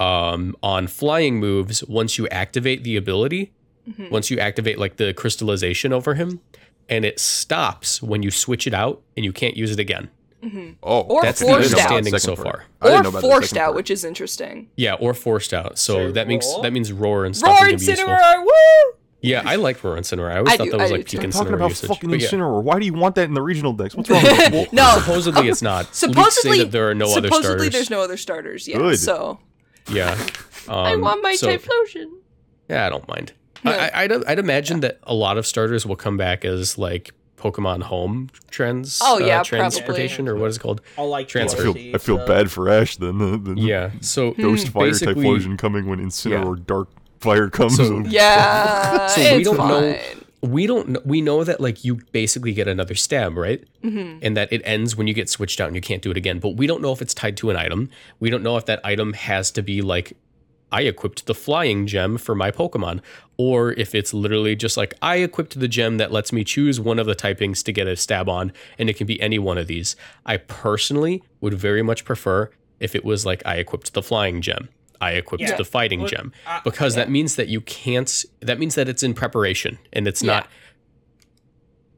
[0.00, 3.52] um on flying moves once you activate the ability,
[3.88, 4.10] Mhm.
[4.10, 6.40] once you activate like the crystallization over him,
[6.88, 10.08] and it stops when you switch it out and you can't use it again.
[10.44, 10.76] Mhm.
[10.82, 11.58] Oh, Or That's forced out.
[11.58, 12.56] the understanding second so part.
[12.58, 12.64] far.
[12.82, 13.76] I didn't know Or about forced out, part.
[13.76, 14.68] which is interesting.
[14.76, 15.78] Yeah, or forced out.
[15.78, 16.62] So So that makes roar?
[16.62, 18.06] that means roar and stuff Roar is gonna be useful.
[18.14, 18.92] Incineroar, woo!
[19.22, 20.30] Yeah, I like roar incineroar.
[20.30, 21.26] I always I thought do- that was I like do peak too.
[21.26, 21.88] I'm talking about usage.
[21.88, 22.16] fucking yeah.
[22.18, 22.62] Incineroar.
[22.62, 23.94] Why do you want that in the regional decks?
[23.96, 24.66] What's wrong with you?
[24.72, 25.86] No, supposedly it's not.
[25.86, 27.28] Leaks say supposedly that there are no other starters.
[27.30, 27.72] supposedly starters.
[27.72, 28.68] there's no other starters.
[28.68, 28.98] Yeah, Good.
[28.98, 29.40] so
[29.90, 30.16] Yeah.
[30.68, 32.06] Um, I want my so, Typhlosion.
[32.68, 33.32] Yeah, I don't mind.
[33.62, 33.70] No.
[33.70, 37.12] I, I, I'd, I'd imagine that a lot of starters will come back as like
[37.52, 39.00] Pokemon Home trends.
[39.02, 40.80] Oh, uh, yeah, transportation or what is it called?
[40.98, 41.60] I'll like Transfer.
[41.60, 42.26] I feel, I feel stuff.
[42.26, 43.20] bad for Ash then.
[43.20, 43.90] Uh, the, the Yeah.
[44.00, 46.88] So Ghost Fire hmm, basically- Typhlosion coming when Incineroar Dark
[47.20, 47.76] Fire comes.
[47.76, 49.98] So- Yeah, So we don't know-
[50.42, 53.64] we don't kn- we know that like you basically get another stab, right?
[53.82, 54.18] Mhm.
[54.22, 56.38] and that it ends when you get switched out and you can't do it again.
[56.40, 57.88] But we don't know if it's tied to an item.
[58.20, 60.16] We don't know if that item has to be like
[60.72, 63.00] I equipped the flying gem for my Pokemon,
[63.36, 66.98] or if it's literally just like I equipped the gem that lets me choose one
[66.98, 69.68] of the typings to get a stab on, and it can be any one of
[69.68, 69.94] these.
[70.24, 72.50] I personally would very much prefer
[72.80, 74.68] if it was like I equipped the flying gem.
[75.00, 75.56] I equipped Yeah.
[75.56, 77.04] the fighting Well, gem I- because yeah.
[77.04, 78.24] that means that you can't.
[78.40, 80.32] That means that it's in preparation and it's Yeah.
[80.32, 80.48] not.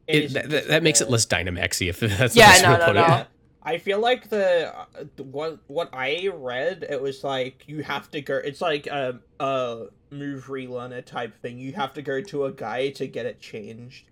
[0.06, 2.62] It It, is that, that, that makes it less Dynamaxy if that's Yeah, the best
[2.64, 3.26] no, way to no, put no.
[3.68, 3.72] It.
[3.72, 3.74] Yeah.
[3.74, 4.84] I feel like the uh,
[5.22, 8.36] what what I read it was like you have to go.
[8.36, 11.58] It's like a a move relearner type thing.
[11.58, 14.04] You have to go to a guy to get it changed.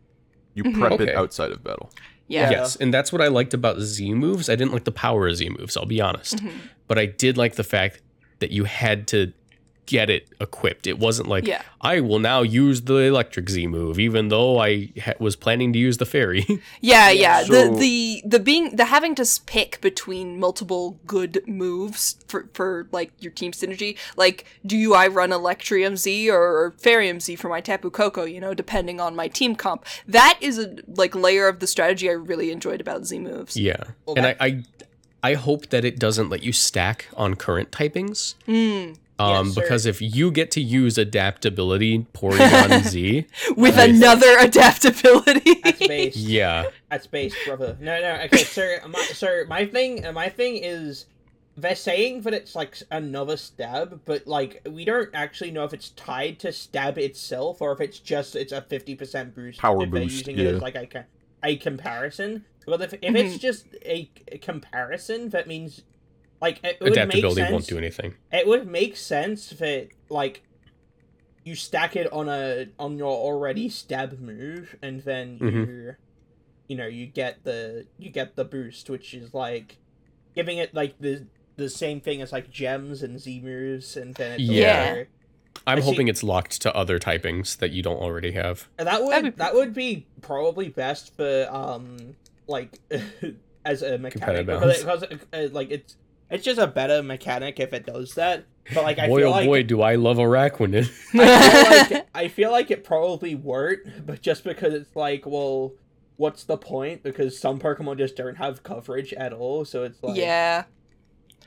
[0.54, 0.78] you Mhm.
[0.80, 1.08] prep Okay.
[1.10, 1.90] it outside of battle.
[2.28, 2.50] Yeah.
[2.50, 4.48] Yes, and that's what I liked about Z moves.
[4.48, 6.36] I didn't like the power of Z moves, I'll be honest.
[6.38, 6.52] Mhm.
[6.88, 8.00] But I did like the fact
[8.38, 9.32] that you had to
[9.86, 10.86] get it equipped.
[10.86, 11.62] It wasn't like Yeah.
[11.80, 15.78] I will now use the electric Z move, even though I ha- was planning to
[15.78, 16.44] use the fairy.
[16.80, 17.44] Yeah, yeah.
[17.44, 22.88] So- the the the being the having to pick between multiple good moves for for
[22.92, 23.96] like your team synergy.
[24.16, 28.24] Like, do you I run Electrium Z or Fairium Z for my Tapu Koko?
[28.24, 29.84] You know, depending on my team comp.
[30.08, 33.56] That is a like layer of the strategy I really enjoyed about Z moves.
[33.56, 34.62] yeah, Well, and that- I, I
[35.22, 38.34] I hope that it doesn't let you stack on current typings.
[38.46, 38.96] Mm.
[39.18, 39.60] Um, Yes, sir.
[39.62, 43.26] because if you get to use adaptability Porygon Z,
[43.56, 43.96] With Nice.
[43.96, 45.54] another adaptability.
[45.64, 46.16] That's base.
[46.16, 47.76] yeah, That's base, brother.
[47.80, 48.20] No, no.
[48.24, 48.80] Okay, sir.
[48.88, 50.04] My, sir, my thing.
[50.04, 51.06] uh, My thing is,
[51.56, 55.88] they're saying that it's like another stab, but like we don't actually know if it's
[55.90, 59.58] tied to stab itself or if it's just it's a fifty percent boost.
[59.60, 61.06] Power if they're boost, using it as like a
[61.42, 62.44] a comparison.
[62.66, 65.80] Well, if if it's just a, a comparison, that means
[66.40, 67.52] like it would make adaptability sense.
[67.52, 68.14] won't do anything.
[68.32, 70.42] It would make sense that like
[71.44, 75.66] you stack it on a on your already stab move, and then Mhm.
[75.66, 75.94] you
[76.68, 79.76] you know you get the you get the boost, which is like
[80.34, 84.32] giving it like the the same thing as like gems and Z moves, and then
[84.32, 84.88] it's Yeah.
[84.92, 85.08] over.
[85.66, 88.68] I'm I see- hoping it's locked to other typings that you don't already have.
[88.76, 92.78] That would That'd be that would be probably best for um like
[93.64, 94.12] as a mechanic
[94.46, 95.96] Competitive because, because uh, like it's
[96.30, 98.44] it's just a better mechanic if it does that.
[98.74, 100.90] But like I boy, feel oh like boy, do I love Araquanid.
[101.14, 105.72] I feel like I feel like it probably weren't, but just because it's like, well,
[106.16, 107.02] what's the point?
[107.04, 110.64] Because some Pokemon just don't have coverage at all, so it's like yeah.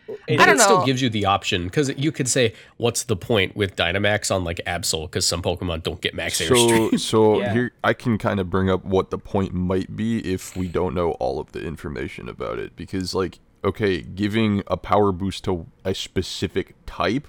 [0.08, 3.04] it- But I don't it still gives you the option because you could say, "What's
[3.04, 7.40] the point with Dynamax on like Absol?" Because some Pokemon don't get max So, so
[7.42, 7.54] Yeah.
[7.54, 10.96] here I can kind of bring up what the point might be if we don't
[10.96, 12.76] know all of the information about it.
[12.76, 17.28] Because, like, okay, giving a power boost to a specific type,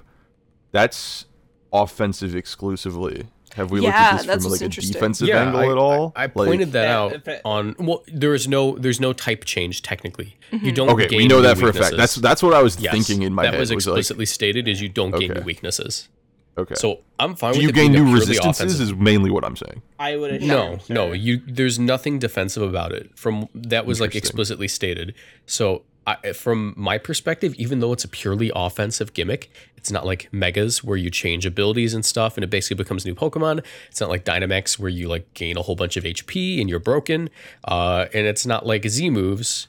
[0.73, 1.27] that's
[1.73, 3.27] offensive exclusively.
[3.57, 5.77] Have we Yeah, looked at this that's from like a defensive yeah, angle I, at
[5.77, 6.13] all?
[6.15, 7.75] I, I Like- pointed that out on.
[7.81, 10.37] Well, there is no, there's no type change technically.
[10.53, 10.67] Mm-hmm.
[10.67, 10.89] You don't.
[10.91, 11.97] Okay, we know that for a fact.
[11.97, 13.61] That's that's what I was Yes, thinking in my that head.
[13.61, 15.43] was was like, explicitly stated is you don't gain new Okay.
[15.45, 16.09] weaknesses.
[16.57, 16.75] okay.
[16.77, 18.61] So I'm fine do with you gain new resistances?
[18.61, 19.83] offensive- Is mainly what I'm saying.
[19.99, 20.43] I would.
[20.43, 21.41] No, no, you.
[21.45, 23.19] There's nothing defensive about it.
[23.19, 25.13] From that was like explicitly stated.
[25.47, 25.83] So,
[26.23, 30.85] I, from my perspective, even though it's a purely offensive gimmick, it's not like Megas
[30.85, 33.65] where you change abilities and stuff, and it basically becomes a new Pokemon.
[33.89, 36.79] It's not like Dynamax where you like gain a whole bunch of HP and you're
[36.79, 37.31] broken.
[37.65, 39.69] Uh, and it's not like Z moves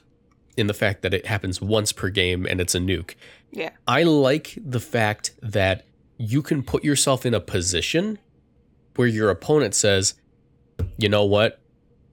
[0.56, 3.14] in the fact that it happens once per game and it's a nuke.
[3.50, 3.70] Yeah.
[3.86, 5.84] I like the fact that
[6.18, 8.18] you can put yourself in a position
[8.96, 10.14] where your opponent says,
[10.96, 11.58] you know what?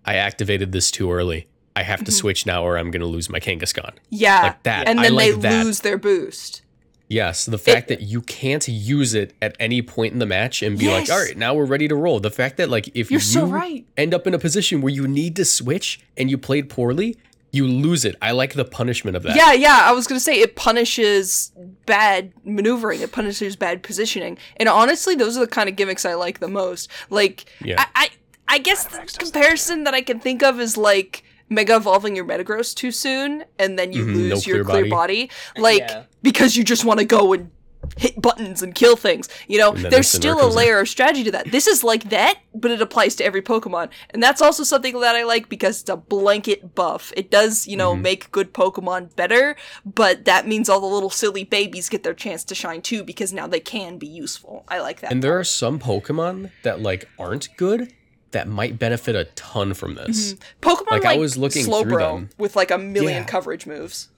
[0.06, 1.48] I activated this too early.
[1.76, 2.16] I have to Mhm.
[2.16, 3.94] switch now or I'm going to lose my Kangaskhan.
[4.10, 4.42] Yeah.
[4.44, 4.88] Like that.
[4.88, 5.66] and then like they that.
[5.66, 6.62] lose their boost.
[7.08, 10.78] Yes, the fact that you can't use it at any point in the match and
[10.78, 12.20] be like, all right, now we're ready to roll.
[12.20, 13.84] The fact that like if You're you so right.
[13.98, 17.18] end up in a position where you need to switch and you played poorly,
[17.52, 18.16] you lose it.
[18.22, 19.36] I like the punishment of that.
[19.36, 19.80] Yeah, yeah.
[19.86, 21.52] I was gonna say it punishes
[21.88, 23.02] bad maneuvering.
[23.02, 24.38] It punishes bad positioning.
[24.58, 26.92] And honestly, those are the kind of gimmicks I like the most.
[27.10, 27.76] Like, Yeah.
[27.80, 28.10] I, I,
[28.56, 32.74] I guess the comparison that I can think of is like mega evolving your Metagross
[32.76, 35.26] too soon, and then you Mhm, lose no your clear clear body.
[35.26, 35.32] body.
[35.62, 36.04] Like Yeah.
[36.22, 37.50] because you just want to go and
[37.98, 39.30] hit buttons and kill things.
[39.48, 40.58] You know, there's still a comes in.
[40.58, 41.50] layer of strategy to that.
[41.52, 43.90] This is like that, but it applies to every Pokemon.
[44.12, 47.12] And that's also something that I like because it's a blanket buff.
[47.18, 48.02] It does, you know, Mhm.
[48.02, 52.44] make good Pokemon better, but that means all the little silly babies get their chance
[52.46, 54.66] to shine too because now they can be useful.
[54.68, 55.12] I like that.
[55.12, 57.92] And there are some Pokemon that like aren't good
[58.32, 60.36] that might benefit a ton from this.
[60.62, 62.30] Pokemon like, like, I was looking through Slowbro them.
[62.38, 63.28] with like a million Yeah.
[63.28, 64.10] coverage moves.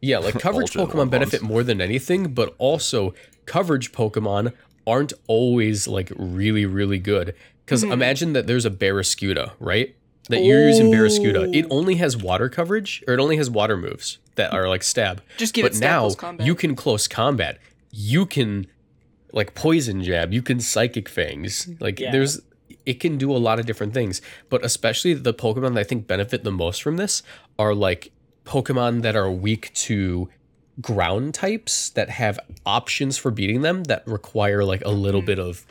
[0.00, 1.48] Yeah, like coverage Pokemon benefit One-Ones.
[1.52, 3.14] more than anything, but also
[3.46, 4.52] coverage Pokemon
[4.86, 7.34] aren't always like really, really good.
[7.64, 7.92] Because Mm-hmm.
[7.92, 9.94] imagine that there's a Barraskewda, right?
[10.28, 11.54] That you're using Barraskewda.
[11.54, 15.22] It only has water coverage, or it only has water moves that are like stab.
[15.36, 16.46] Just give but it stab now combat.
[16.46, 17.58] you can close combat.
[17.92, 18.66] You can
[19.32, 20.32] like poison jab.
[20.32, 21.68] You can psychic fangs.
[21.80, 22.10] Like Yeah.
[22.12, 22.40] there's
[22.86, 24.20] it can do a lot of different things.
[24.48, 27.22] But especially the Pokemon that I think benefit the most from this
[27.58, 28.12] are like
[28.44, 30.28] Pokemon that are weak to
[30.80, 35.26] ground types that have options for beating them that require like a little mm-hmm.
[35.26, 35.66] bit of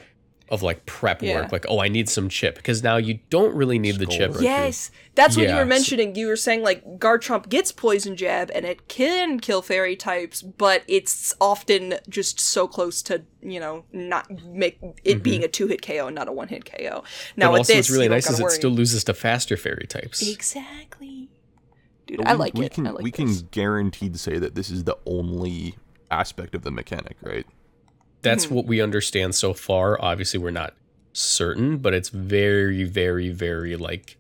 [0.52, 1.26] of like prep Mm-hmm.
[1.28, 1.42] Yeah.
[1.42, 1.52] work.
[1.52, 4.32] Like, oh, I need some chip because now you don't really need the chip.
[4.34, 6.14] Skull Yes, that's what you Yeah, were so- mentioning.
[6.16, 10.84] You were saying like Garchomp gets poison jab and it can kill fairy types, but
[10.88, 15.82] it's often just so close to you know not make it being a two hit
[15.82, 17.04] KO, and not a one hit KO.
[17.38, 18.54] Now but with also, this, what's really nice is gotta it worry.
[18.56, 20.22] still loses to faster fairy types.
[20.28, 21.30] exactly.
[22.08, 22.74] Dude, But I we- like we it.
[22.74, 23.40] Can, I like we this.
[23.40, 25.76] can guaranteed say that this is the only
[26.10, 27.46] aspect of the mechanic, right?
[28.21, 28.55] That's mm-hmm.
[28.55, 30.01] what we understand so far.
[30.01, 30.73] Obviously, we're not
[31.13, 34.17] certain, but it's very, very, very like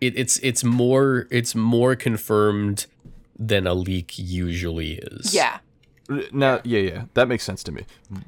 [0.00, 2.86] it, it's it's more it's more confirmed
[3.38, 5.34] than a leak usually is.
[5.34, 5.58] Yeah,
[6.32, 7.84] Now, yeah, yeah, that makes sense to me.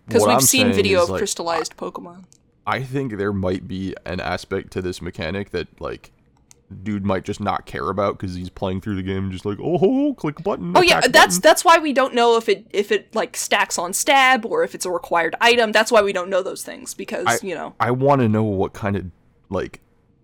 [0.07, 2.25] because we've I'm seen video of like, crystallized Pokemon.
[2.67, 6.11] I think there might be an aspect to this mechanic that like
[6.83, 10.15] dude might just not care about because he's playing through the game just like oh
[10.19, 10.77] click a button.
[10.77, 13.79] Oh yeah, that's button." that's why we don't know if it if it like stacks
[13.79, 15.73] on stab or if it's a required item.
[15.73, 17.75] That's why we don't know those things because I- you know.
[17.81, 19.07] I want to know what kind of
[19.49, 19.81] like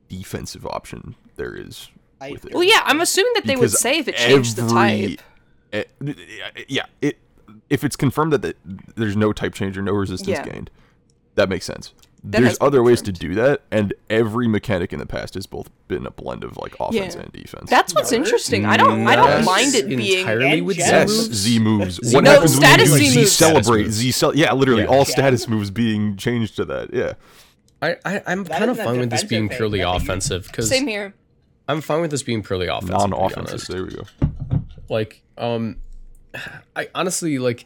[0.08, 1.88] defensive option there is
[2.20, 2.52] I with it.
[2.54, 5.20] Well, yeah, I'm assuming that they would say if it changed the type.
[5.72, 5.84] eh,
[6.68, 7.18] yeah, it
[7.70, 8.54] if it's confirmed that the,
[8.96, 10.44] there's no type change or no resistance Yeah.
[10.44, 10.70] gained,
[11.36, 11.92] that makes sense.
[12.26, 15.34] That there's has been other ways to do that, and every mechanic in the past
[15.34, 17.20] has both been a blend of like offense Yeah.
[17.22, 17.68] and defense.
[17.68, 18.16] That's what's No.
[18.16, 18.64] interesting.
[18.64, 21.10] I don't I don't mind it being entirely with Yes.
[21.10, 21.96] Yes, Z moves.
[21.96, 22.00] Z moves.
[22.08, 23.32] Z What No, happens when you status do Z Z moves.
[23.32, 23.90] celebrate?
[23.90, 24.88] Z cel- Yeah, literally Yeah.
[24.88, 25.04] all Yeah.
[25.04, 26.94] status moves being changed to that.
[26.94, 27.12] Yeah.
[27.82, 30.68] I, I I'm That kind of fine with this being thing, purely that's offensive because
[30.70, 31.12] same here.
[31.68, 32.88] I'm fine with this being purely offensive.
[32.98, 33.66] to be Non-offensive.
[33.68, 34.02] There we go.
[34.88, 35.76] Like, um,
[36.76, 37.64] I honestly like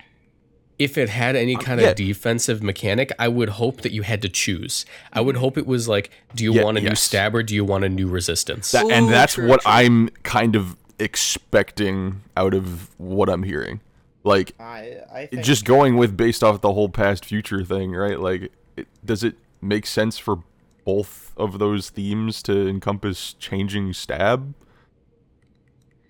[0.78, 1.88] if it had any um, kind yeah.
[1.88, 4.86] of defensive mechanic, I would hope that you had to choose.
[5.12, 7.54] I would hope it was like, do you Yeah, want a new stab or do
[7.54, 8.70] you want a new resistance?
[8.70, 9.72] That, Ooh, and that's true, what true.
[9.72, 13.80] I'm kind of expecting out of what I'm hearing.
[14.24, 18.18] Like I, I think just going with based off the whole past future thing, right?
[18.18, 20.42] Like, it, does it make sense for
[20.84, 24.54] both of those themes to encompass changing stab?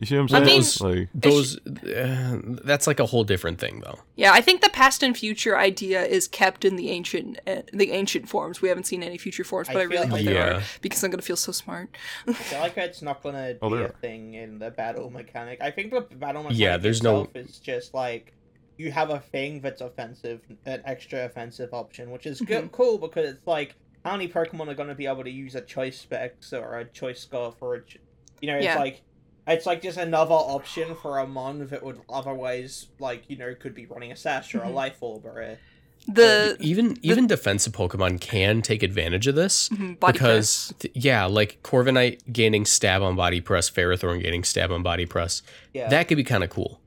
[0.00, 0.90] You see what I'm I saying?
[0.90, 3.98] mean- like, Those, uh, that's like a whole different thing, though.
[4.14, 7.90] Yeah, I think the past and future idea is kept in the ancient uh, the
[7.90, 8.62] ancient forms.
[8.62, 10.58] We haven't seen any future forms, but I, I really feel hope like- there Yeah.
[10.58, 11.88] are because I'm gonna feel so smart.
[12.28, 15.60] I feel like it's not gonna Oh, be a thing in the battle mechanic.
[15.60, 18.34] I think the battle mechanic Yeah, there's no- itself is just like
[18.76, 23.28] you have a thing that's offensive, an extra offensive option, which is good, cool because
[23.30, 23.74] it's like
[24.04, 27.18] how many Pokemon are gonna be able to use a choice specs or a choice
[27.20, 27.98] scarf or a, ch-
[28.40, 28.78] you know, it's Yeah.
[28.78, 29.02] like
[29.48, 33.74] it's like just another option for a mon that would otherwise like you know could
[33.74, 34.74] be running a sash or a Mhm.
[34.74, 35.58] life orb or a
[36.06, 41.58] The Even even defensive Pokemon can take advantage of this mhm, because th- yeah, like
[41.62, 45.42] Corviknight gaining stab on body press, Ferrothorn gaining stab on body press.
[45.74, 45.88] yeah.
[45.88, 46.80] That could be kind of cool.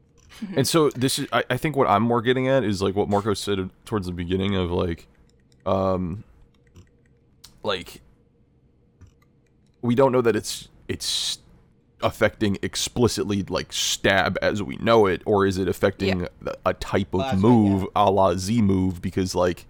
[0.56, 3.08] And so this is, I, I think what I'm more getting at is like what
[3.08, 5.06] Marco said towards the beginning of like,
[5.68, 6.24] um,
[7.62, 8.02] like
[9.84, 11.38] we don't know that it's it's
[12.04, 17.14] affecting explicitly like stab as we know it, or is it affecting a, a type
[17.14, 19.02] of Well, that's what- move a la Z move?
[19.02, 19.66] Because like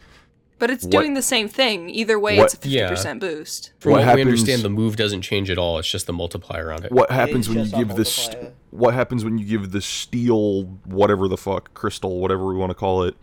[0.59, 1.89] But it's What- doing the same thing.
[1.89, 2.89] Either way, What- it's a fifty Yeah.
[2.89, 3.71] percent boost.
[3.79, 5.79] From What what, we understand, the move doesn't change at all.
[5.79, 6.91] It's just the multiplier on it.
[6.91, 8.27] what happens is when you give this?
[8.27, 8.53] multiplier.
[8.69, 12.75] What happens when you give the steel, whatever the fuck, crystal, whatever we want to
[12.75, 13.15] call it,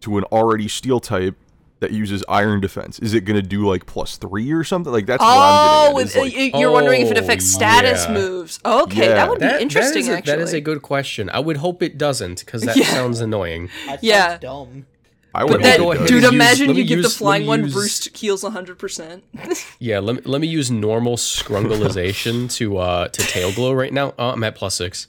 [0.00, 1.36] to an already steel type?
[1.82, 2.98] That uses iron defense.
[3.00, 4.92] Is it gonna do like plus three or something?
[4.92, 6.22] Like that's what I'm Oh, getting at.
[6.24, 8.14] like- y- you're wondering if it Oh, affects status yeah.
[8.14, 8.60] moves.
[8.64, 9.14] Okay, Yeah.
[9.14, 10.04] that would be That- interesting.
[10.06, 11.28] that is a, actually, that is a good question.
[11.30, 12.86] I would hope it doesn't because that Yeah.
[12.86, 13.68] sounds annoying.
[13.86, 14.28] That Yeah.
[14.28, 14.86] sounds dumb.
[15.34, 17.46] I would But That, go ahead dude, and use- imagine you get give the flying
[17.46, 19.22] one use- boost heals 100%.
[19.80, 21.16] Yeah, let me, let me use normal
[21.72, 24.14] scrungalization to uh to tail glow right now.
[24.18, 25.06] Oh, I'm at plus six.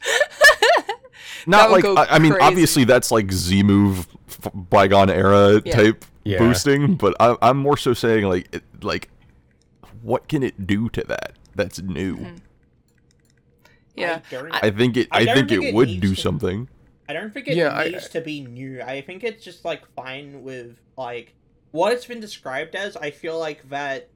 [1.47, 2.45] Not like I, I mean, crazy.
[2.45, 5.75] obviously that's like Z move, f- bygone era Yeah.
[5.75, 6.37] type Yeah.
[6.39, 9.09] boosting, but I, I'm more so saying like, it, like,
[10.01, 11.33] what can it do to that?
[11.55, 12.17] That's new.
[12.17, 12.35] Mm-hmm.
[13.95, 14.19] yeah.
[14.51, 15.07] I, I think it.
[15.11, 16.69] I I, think, think it it would do to- something.
[17.07, 18.81] I don't think it Yeah, I- needs to be new.
[18.81, 21.33] I think it's just like fine with like
[21.71, 22.95] what it's been described as.
[22.97, 24.09] I feel like that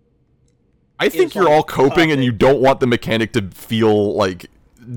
[0.99, 4.49] I think you're like, all coping, and you don't want the mechanic to feel like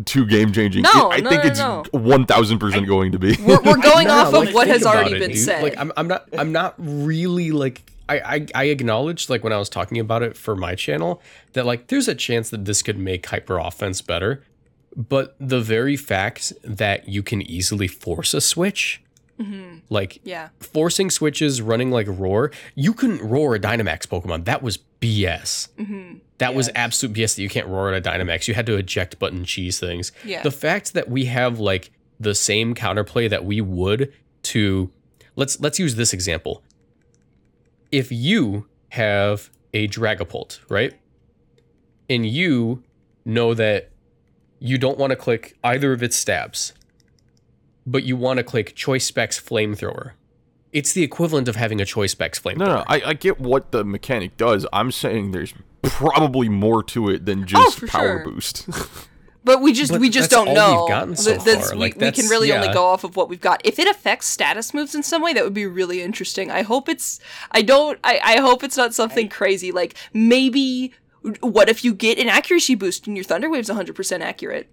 [0.05, 0.83] too game changing.
[0.83, 1.85] No, I no, think no, it's no.
[1.93, 3.37] one thousand percent going to be.
[3.43, 5.39] We're, we're going No, off like, of what has already it, been dude.
[5.39, 5.63] said.
[5.63, 9.59] Like I'm, I'm not I'm not really like I, I I acknowledged like when I
[9.59, 11.23] was talking about it for my channel
[11.53, 14.43] that like there's a chance that this could make hyper offense better,
[14.97, 19.03] but the very fact that you can easily force a switch,
[19.89, 20.29] like Mm-hmm.
[20.29, 20.49] yeah.
[20.61, 24.45] forcing switches, running like roar, you couldn't roar a Dynamax Pokemon.
[24.45, 25.69] That was BS.
[25.79, 26.19] Mm-hmm.
[26.41, 28.49] That was absolute BS that you can't roar at a Dynamax.
[28.49, 30.11] You had to eject button cheese things.
[30.25, 30.43] Yeah.
[30.43, 34.13] The fact that we have like the same counterplay that we would
[34.45, 34.91] to
[35.37, 36.63] let's let's use this example.
[37.93, 40.99] If you have a Dragapult, right?
[42.09, 42.85] And you
[43.25, 43.91] know that
[44.59, 46.73] you don't want to click either of its stabs,
[47.87, 50.13] but you want to click Choice Specs Flamethrower.
[50.73, 52.59] It's the equivalent of having a Choice Specs Flamethrower.
[52.59, 54.67] No, no, I, I get what the mechanic does.
[54.73, 58.33] I'm saying there's probably more to it than oh, just Oh, power sure.
[58.33, 58.69] boost.
[59.43, 60.87] But we just But we just don't know.
[60.87, 63.41] we've so Th- that's- we, we can that's- really only go off of what we've
[63.41, 63.63] got.
[63.65, 66.51] If it affects status moves in some way, that would be really interesting.
[66.51, 67.21] I hope it's.
[67.51, 67.99] I don't.
[68.05, 69.73] I, I hope it's not something crazy.
[69.73, 70.93] Like maybe.
[71.41, 74.69] What if you get an accuracy boost and your thunder wave's 100% accurate?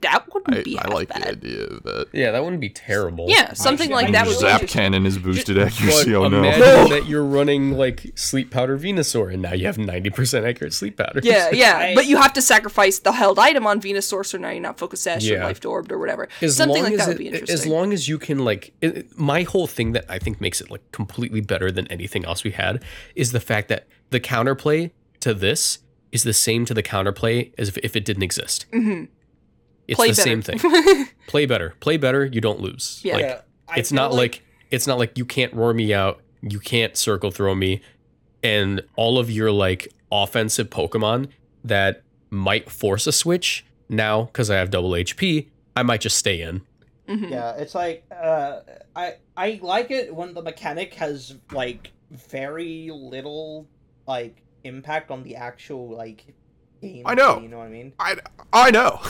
[0.00, 2.06] That wouldn't I, be I half like the idea of that.
[2.12, 3.26] Yeah, that wouldn't be terrible.
[3.28, 6.14] Yeah, something like that would be Zap Zap cannon is boosted But accuracy.
[6.14, 6.38] Oh no!
[6.38, 10.96] imagine that you're running like sleep powder Venusaur and now you have 90% accurate sleep
[10.98, 11.20] powder.
[11.24, 14.50] Yeah, yeah, I- but you have to sacrifice the held item on Venusaur, so now
[14.50, 15.44] you're not focus sash or Yeah.
[15.44, 16.28] life orbed or whatever.
[16.40, 17.54] as Something long like as that it, would be interesting.
[17.54, 20.70] as long as you can like it, my whole thing that i think makes it
[20.70, 22.82] like completely better than anything else we had
[23.16, 24.90] is the fact that the counterplay
[25.20, 25.80] to this
[26.12, 29.04] is the same to the counterplay as if, if it didn't exist hmm
[29.88, 30.58] it's Play the same thing
[31.26, 33.14] play better play better you don't lose Yeah.
[33.14, 33.40] like Yeah,
[33.76, 37.54] it's not like, it's not like you can't roar me out you can't circle throw
[37.54, 37.80] me
[38.42, 41.28] and all of your like offensive pokemon
[41.64, 46.40] that might force a switch now because i have double hp i might just stay
[46.40, 46.60] in
[47.08, 47.30] Mhm.
[47.30, 48.60] Yeah, it's like uh,
[48.94, 53.66] I I like it when the mechanic has like very little
[54.06, 56.26] like impact on the actual like
[56.82, 57.04] game.
[57.06, 57.40] I know.
[57.40, 57.94] You know what I mean?
[57.98, 58.16] I,
[58.52, 59.00] I know.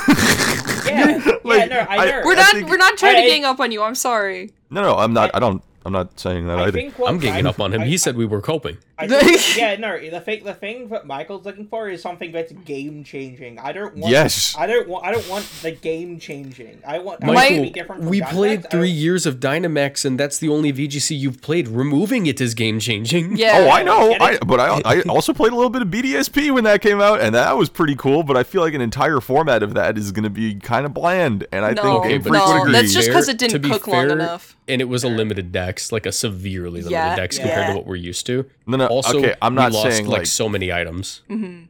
[0.88, 2.22] Yeah, yeah, no, I know.
[2.24, 3.82] We're I not think- we're not trying to gang up on you.
[3.82, 4.50] I'm sorry.
[4.70, 5.30] No, no, I'm not.
[5.34, 5.62] I- I don't.
[5.84, 6.72] I'm not saying that I either.
[6.72, 9.56] think i'm ganging I- up on him I- he said we were coping I think,
[9.56, 9.98] yeah, no.
[10.10, 13.58] The thing, the thing that Michael's looking for is something that's game changing.
[13.58, 14.10] I don't want.
[14.10, 14.54] Yes.
[14.58, 15.04] I don't want.
[15.06, 16.80] I don't want the game changing.
[16.86, 17.22] I want.
[17.22, 18.30] I want to Michael, be different from we Dynamax.
[18.30, 21.68] played three don't- years of Dynamax, and that's the only VGC you've played.
[21.68, 23.36] Removing it is game changing.
[23.38, 23.52] Yeah.
[23.58, 24.16] Oh, I know.
[24.20, 27.20] I, but I, I also played a little bit of BDSP when that came out,
[27.20, 28.22] and that was pretty cool.
[28.24, 30.92] But I feel like an entire format of that is going to be kind of
[30.94, 32.72] bland, and I No, think Okay, Game but Freak would no, agree.
[32.72, 34.56] that's just 'cause Fair- it didn't to be cook long enough.
[34.66, 37.70] and it was a limited dex, like a severely limited Yeah, dex compared yeah.
[37.70, 38.44] to what we're used to.
[38.66, 38.87] no, no.
[38.88, 40.26] Also, okay, I'm we not lost saying like like.
[40.26, 41.22] so many items.
[41.28, 41.64] hmm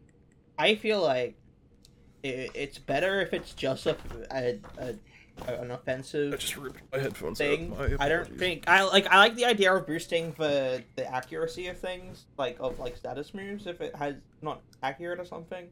[0.58, 1.36] I feel like
[2.22, 3.96] it, it's better if it's just a,
[4.32, 4.94] a, a
[5.46, 7.72] an offensive I just ripped my headphones thing.
[8.00, 9.06] I don't think I like.
[9.06, 13.34] I like the idea of boosting the the accuracy of things, like of like status
[13.34, 15.68] moves, if it has not accurate or something.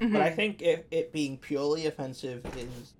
[0.00, 0.12] Mm-hmm.
[0.14, 2.94] But I think if it being purely offensive is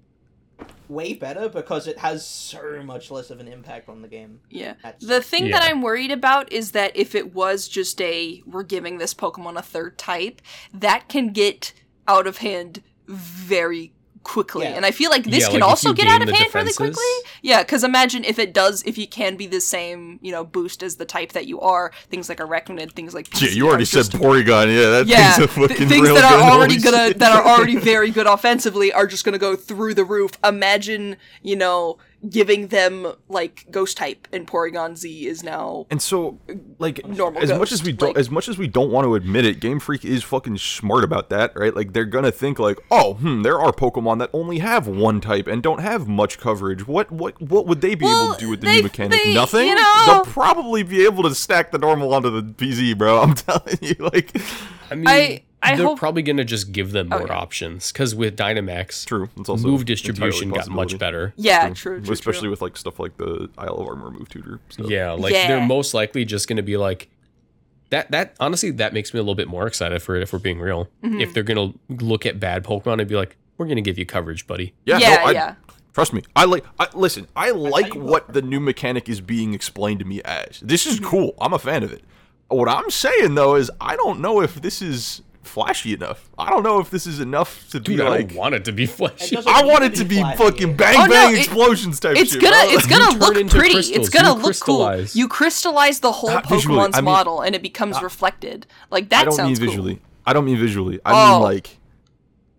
[0.92, 4.40] way better because it has so much less of an impact on the game.
[4.50, 4.74] Yeah.
[4.82, 8.62] That's- The thing that I'm worried about is that if it was just a we're
[8.62, 10.40] giving this Pokemon a third type,
[10.74, 11.72] that can get
[12.06, 13.92] out of hand very
[14.22, 14.64] quickly.
[14.64, 14.70] Yeah.
[14.72, 16.72] And I feel like this Yeah, can like also get out of the hand really
[16.72, 17.04] quickly.
[17.42, 20.82] Yeah, because imagine if it does, if you can be the same, you know, boost
[20.82, 23.98] as the type that you are, things like Araquanid, things like Yeah, you already said
[23.98, 24.74] just- Porygon.
[24.74, 27.46] Yeah, that yeah, thing's a th- things real that are gun, already gonna that are
[27.46, 30.32] already very good offensively are just gonna go through the roof.
[30.44, 31.98] Imagine, you know,
[32.28, 36.38] giving them like Ghost type, and Porygon Z is now And so,
[36.78, 39.14] like, Normal as much as we don't, like- as much as we don't want to
[39.14, 41.74] admit it, Game Freak is fucking smart about that, right?
[41.74, 45.46] Like, they're gonna think like, oh, hmm, there are Pokemon that only have one type
[45.46, 46.86] and don't have much coverage.
[46.86, 49.22] What, what, what would they be able to do with the they- new mechanic?
[49.24, 49.66] they- Nothing.
[49.68, 53.20] you know- They'll probably be able to stack the normal onto the PZ, bro.
[53.22, 54.30] I'm telling you, like,
[54.90, 57.32] I mean, I- I they're hope- probably gonna just give them more Okay.
[57.34, 59.28] options because with Dynamax, true.
[59.38, 61.32] It's also move distribution got much better.
[61.36, 62.50] yeah, true, true, especially true.
[62.50, 64.60] with like stuff like the Isle of Armor move tutor.
[64.70, 64.90] Stuff.
[64.90, 65.48] Yeah, like Yeah.
[65.48, 67.08] they're most likely just gonna be like
[67.90, 68.10] that.
[68.10, 70.58] That honestly, that makes me a little bit more excited for it if we're being
[70.60, 70.88] real.
[71.04, 71.20] Mm-hmm.
[71.20, 74.46] If they're gonna look at bad Pokemon and be like, "We're gonna give you coverage,
[74.46, 75.54] buddy." Yeah, yeah, no, I, yeah.
[75.94, 76.64] Trust me, I like.
[76.80, 80.58] I, listen, I like you what the new mechanic is being explained to me as.
[80.60, 80.92] This Mm-hmm.
[81.04, 81.34] is cool.
[81.40, 82.02] I'm a fan of it.
[82.48, 86.28] What I'm saying though is, I don't know if this is flashy enough.
[86.38, 88.28] I don't know if this is enough to Dude, be I like.
[88.28, 89.36] don't want it to be flashy.
[89.36, 90.38] I want it to be be flashy.
[90.38, 92.40] fucking oh, bang Oh, no, bang it- explosions type It's shit.
[92.42, 92.74] gonna bro.
[92.74, 93.74] it's gonna turn look pretty.
[93.74, 93.90] crystals.
[93.90, 95.00] It's gonna You look cool.
[95.12, 98.66] You crystallize the whole Not visually, Pokemon's I mean- model, and it becomes reflected.
[98.90, 99.68] Like that I don't mean sounds cool.
[99.68, 100.00] visually.
[100.26, 101.00] I don't mean visually.
[101.04, 101.32] I Oh.
[101.34, 101.78] mean like,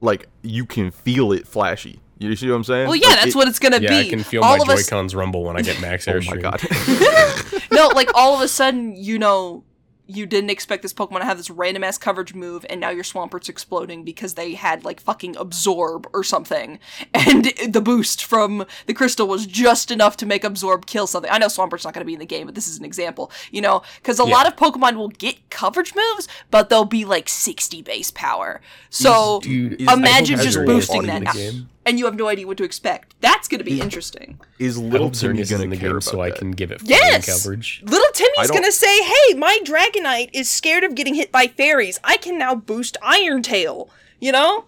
[0.01, 1.99] like you can feel it flashy.
[2.19, 2.87] You see what I'm saying?
[2.87, 4.07] Well, yeah, Like, that's it- what it's gonna yeah, be.
[4.07, 6.17] I can feel all my of us, Joy-Cons rumble when I get max oh air.
[6.17, 6.35] Oh airstream.
[6.35, 7.61] my god.
[7.71, 9.63] no, like all of a sudden, you know,
[10.05, 13.03] you didn't expect this Pokemon to have this random ass coverage move, and now your
[13.05, 16.79] Swampert's exploding because they had like fucking absorb or something,
[17.13, 21.31] and the boost from the crystal was just enough to make absorb kill something.
[21.31, 23.31] I know Swampert's not going to be in the game, but this is an example,
[23.51, 24.33] you know, because a Yeah.
[24.33, 28.61] lot of Pokemon will get coverage moves, but they'll be like sixty base power.
[28.89, 31.69] So Dude, Is- imagine just boosting that, in the game.
[31.85, 33.15] And you have no idea what to expect.
[33.21, 34.39] That's going to be interesting.
[34.59, 36.39] Is little hope Timmy gonna in the care game about so I that?
[36.39, 37.25] can give it Yes!
[37.25, 37.81] flying coverage.
[37.85, 41.99] Little I Timmy's gonna say, "Hey, my Dragonite is scared of getting hit by fairies.
[42.03, 44.65] I can now boost Iron Tail, you know,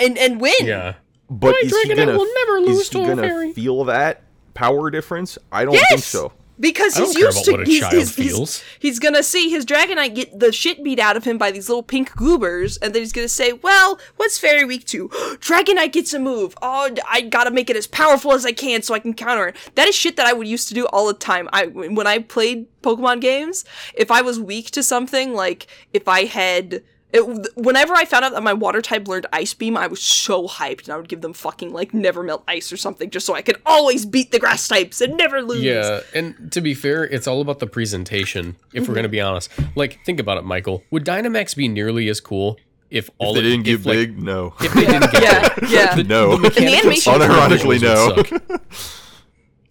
[0.00, 0.94] and and win." Yeah.
[1.28, 3.52] But My is he Dragonite gonna will never lose is he to a gonna fairy.
[3.52, 4.22] feel that
[4.54, 5.38] power difference?
[5.50, 6.32] I don't think so.
[6.58, 10.82] Because he's used to he's, he's, he's- he's gonna see his Dragonite get the shit
[10.82, 13.98] beat out of him by these little pink goobers, and then he's gonna say, "Well,
[14.16, 15.08] what's Fairy weak to?
[15.40, 16.54] Dragonite gets a move.
[16.62, 19.56] Oh, I gotta make it as powerful as I can so I can counter it."
[19.74, 21.48] That is shit that I would used to do all the time.
[21.52, 26.24] I when I played Pokemon games, if I was weak to something, like if I
[26.24, 26.82] had.
[27.12, 27.20] It,
[27.56, 30.84] whenever I found out that my water type learned Ice Beam, I was so hyped,
[30.84, 33.42] and I would give them fucking like Never Melt Ice or something, just so I
[33.42, 35.62] could always beat the grass types and never lose.
[35.62, 38.56] Yeah, and to be fair, it's all about the presentation.
[38.74, 38.92] If Mm-hmm.
[38.92, 40.82] we're gonna be honest, like think about it, Michael.
[40.90, 42.58] Would Dynamax be nearly as cool
[42.90, 44.22] if all They of- didn't if, get like, big.
[44.22, 44.54] No.
[44.60, 45.70] If they didn't get Yeah, big.
[45.70, 45.94] yeah.
[45.94, 46.30] The, No.
[46.32, 48.58] the mechanical animation- stuff Unironically, visuals no.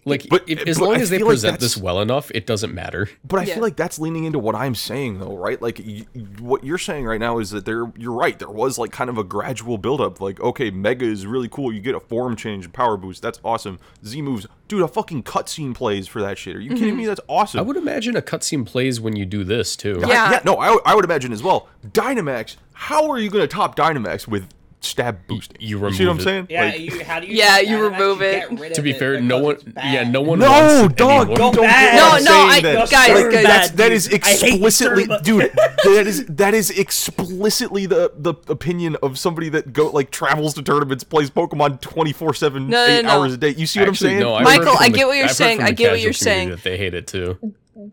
[0.05, 0.31] would suck.
[0.31, 1.99] Like, But- if, eh, as but long I as they feel like present this well
[2.01, 3.09] enough, it doesn't matter.
[3.27, 3.55] But I Yeah.
[3.55, 5.61] feel like that's leaning into what I'm saying, though, right?
[5.61, 8.37] Like, y- y- what you're saying right now is that there, you're right.
[8.37, 10.21] There was like kind of a gradual buildup.
[10.21, 11.73] Like, okay, Mega is really cool.
[11.73, 13.21] You get a form change, power boost.
[13.21, 13.79] That's awesome.
[14.05, 14.81] Z moves, dude.
[14.83, 16.55] A fucking cutscene plays for that shit.
[16.55, 16.97] Are you kidding mm-hmm.
[16.97, 17.05] me?
[17.05, 17.59] That's awesome.
[17.59, 20.01] I would imagine a cutscene plays when you do this too.
[20.03, 20.39] I- Yeah.
[20.45, 21.67] no, I, I would imagine as well.
[21.87, 22.55] Dynamax.
[22.77, 24.49] How are you going to top Dynamax with
[24.85, 25.57] stab boosting?
[25.59, 26.23] you see what remove I'm it.
[26.23, 26.47] saying?
[26.49, 27.35] Yeah, Like, you, how do you?
[27.35, 28.73] Yeah, you remove it.
[28.75, 30.39] To be fair, no one, yeah, no one.
[30.39, 32.75] No, wants dog, anyone- don't Go get No, I'm no, I- then.
[32.75, 33.43] guys, Like, guys.
[33.43, 35.51] that's, that is I hate you, explicitly, dude.
[35.85, 40.63] That is that is explicitly the the opinion of somebody that go like travels to
[40.63, 43.09] tournaments, plays Pokemon twenty four seven, No, no, eight no.
[43.11, 43.49] hours a day.
[43.49, 44.23] You see what Actually, I'm saying?
[44.23, 46.01] no, I've Michael, heard from I the- get what you're I've saying, I get what
[46.01, 46.49] you're saying.
[46.49, 47.37] That they hate it too.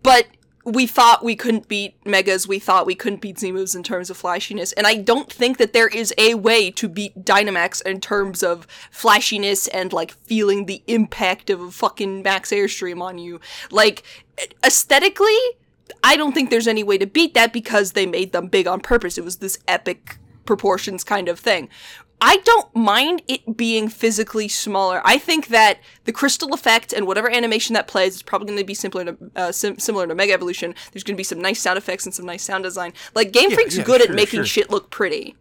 [0.02, 0.26] but
[0.64, 2.46] we thought we couldn't beat megas.
[2.46, 4.72] We thought we couldn't beat z moves in terms of flashiness.
[4.72, 8.66] And i don't think that there is a way to beat dynamax in terms of
[8.90, 13.40] flashiness and like feeling the impact of a fucking max airstream on you.
[13.70, 14.02] Like
[14.64, 15.38] aesthetically
[16.02, 18.80] i don't think there's any way to beat that because they made them big on
[18.80, 19.18] purpose.
[19.18, 21.68] It was this epic proportions kind of thing
[22.24, 25.02] I don't mind it being physically smaller.
[25.04, 28.64] I think that the crystal effect and whatever animation that plays is probably going to
[28.64, 30.74] be similar to uh, sim- similar to Mega Evolution.
[30.92, 32.92] There's going to be some nice sound effects and some nice sound design.
[33.14, 34.44] Like Game Freak's yeah, good sure, at making sure.
[34.46, 35.34] shit look pretty.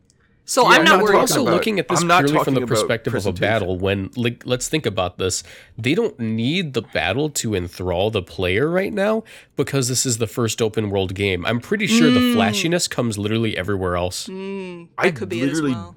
[0.43, 1.13] So Yeah, I'm I'm not not worried.
[1.13, 3.77] We're also about- looking at this I'm purely from the perspective of a battle.
[3.77, 5.43] When, like, let's think about this.
[5.77, 9.23] They don't need the battle to enthrall the player right now
[9.55, 11.45] because this is the first open world game.
[11.45, 12.15] I'm pretty sure Mm.
[12.15, 14.27] the flashiness comes literally everywhere else.
[14.27, 15.95] I could be it as literally well.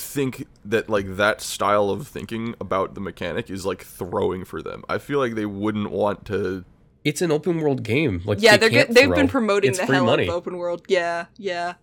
[0.00, 4.84] Think that like that style of thinking about the mechanic is like throwing for them.
[4.88, 6.64] I feel like they wouldn't want to.
[7.04, 8.20] It's an open world game.
[8.24, 8.96] Like, Yeah, they they're can't good.
[8.96, 9.16] they've throw.
[9.16, 10.24] been promoting It's the hell money.
[10.24, 10.82] out of open world.
[10.88, 11.74] Yeah, yeah.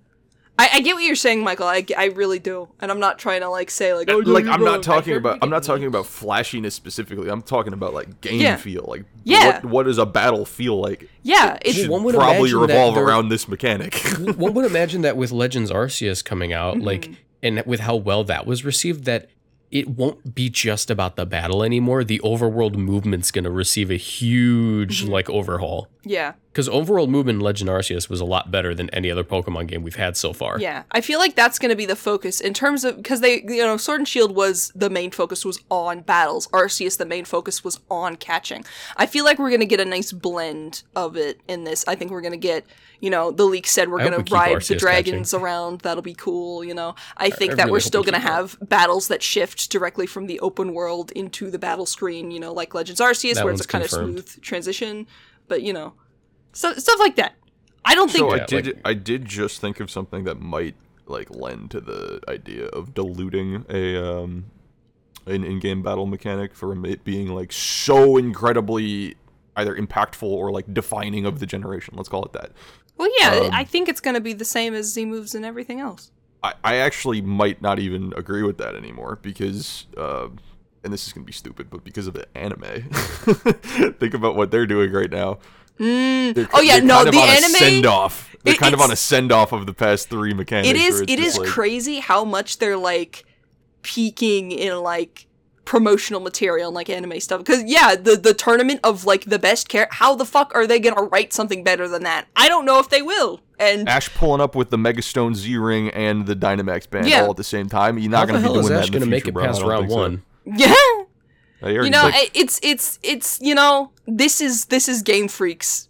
[0.60, 1.68] I, I get what you're saying, Michael.
[1.68, 4.48] I, I really do, and I'm not trying to like say like oh no, like
[4.48, 7.30] I'm not talking about I'm not get- talking about flashiness specifically.
[7.30, 8.56] I'm talking about like game Yeah.
[8.56, 8.84] feel.
[8.88, 9.58] Like Yeah.
[9.58, 11.10] what what does a battle feel like?
[11.22, 13.96] Yeah, it's Should one would probably revolve around this mechanic.
[14.38, 16.86] One would imagine that with Legends Arceus coming out, Mm-hmm.
[16.86, 17.10] like,
[17.44, 19.30] and with how well that was received, that
[19.70, 22.04] it won't be just about the battle anymore.
[22.06, 25.12] The overworld movement's going to receive a huge, Mm-hmm.
[25.12, 25.90] like, overhaul.
[26.04, 26.34] yeah.
[26.58, 29.84] Because overworld movement in Legend Arceus was a lot better than any other Pokemon game
[29.84, 30.60] we've had so far.
[30.60, 33.44] Yeah, I feel like that's going to be the focus in terms of because they,
[33.44, 36.48] you know, Sword and Shield was the main focus was on battles.
[36.48, 38.66] Arceus, the main focus was on catching.
[38.96, 41.86] I feel like we're going to get a nice blend of it in this.
[41.88, 42.66] I think we're going to get,
[43.02, 45.82] you know, the leak said we're going to keep ride the dragons around.
[45.82, 46.64] That'll be cool.
[46.64, 49.22] You know, I think I that really we're still we going to have battles that
[49.22, 52.32] shift directly from the open world into the battle screen.
[52.32, 54.18] You know, like Legends Arceus, That where it's a kind confirmed.
[54.18, 55.06] of smooth transition.
[55.48, 55.94] But you know,
[56.58, 57.36] so, stuff like that.
[57.86, 60.40] I don't think so I Yeah, did like- I did just think of something that
[60.42, 64.46] might like lend to the idea of diluting a um
[65.26, 69.16] an in-game battle mechanic from it being like so incredibly
[69.56, 71.94] either impactful or like defining of the generation.
[71.98, 72.52] Let's call it that.
[72.98, 75.44] Well, yeah, Um, I think it's going to be the same as Z moves and
[75.46, 76.12] everything else.
[76.44, 80.28] I, I actually might not even agree with that anymore because, uh,
[80.84, 82.90] and this is gonna be stupid, but because of the anime,
[84.00, 85.40] think about what they're doing right now.
[85.80, 86.34] Mm.
[86.34, 88.36] They're, Oh, yeah, no, the anime- send off.
[88.44, 90.70] They're it- kind of on a send off of the past three mechanics.
[90.70, 93.26] It is where it's it just is like, crazy how much they're like
[93.82, 95.28] peaking in like
[95.66, 99.68] promotional material and like anime stuff because yeah the the tournament of like the best
[99.68, 102.80] care how the fuck are they gonna write something better than that i don't know
[102.80, 106.90] if they will and Ash pulling up with the Megastone Z Ring and the Dynamax
[106.90, 107.24] band Yeah.
[107.24, 107.98] all at the same time.
[107.98, 109.10] You're not the going to be hell is doing Ash that in the going to
[109.10, 109.46] make future, it bro.
[109.46, 109.98] Past round think so.
[109.98, 110.24] one?
[110.46, 111.07] yeah I already
[111.66, 115.90] you know like- it's it's it's you know this is this is game freaks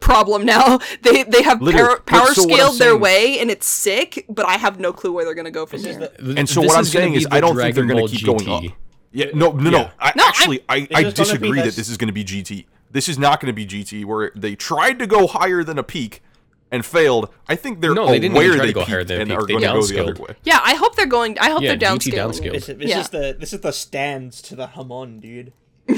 [0.00, 3.38] problem now they they have Literally, power, power so what I'm scaled their saying- way
[3.40, 6.08] and it's sick but i have no clue where they're gonna go from This here
[6.18, 8.16] the, and so what I'm saying is, I don't think they're Dragon going Ball to
[8.16, 8.76] keep going up.
[9.12, 9.78] Yeah, no, no, no.
[9.78, 9.90] Yeah.
[9.98, 11.96] I, No, I'm- actually, I, It's I just gonna be disagree that this- this is
[11.96, 12.66] going to be GT.
[12.90, 15.82] This is not going to be GT, where they tried to go higher than a
[15.82, 16.22] peak
[16.70, 17.30] and failed.
[17.48, 19.38] I think they're No, they didn't aware they to go higher than and peak.
[19.38, 20.34] are They going to go the other way.
[20.44, 22.44] yeah i hope they're going i hope Yeah, they're GT downscaling downscaled.
[22.46, 22.52] it.
[22.52, 23.00] this, this Yeah.
[23.00, 25.52] is the this is the stands to the Hamon, dude.
[25.88, 25.94] For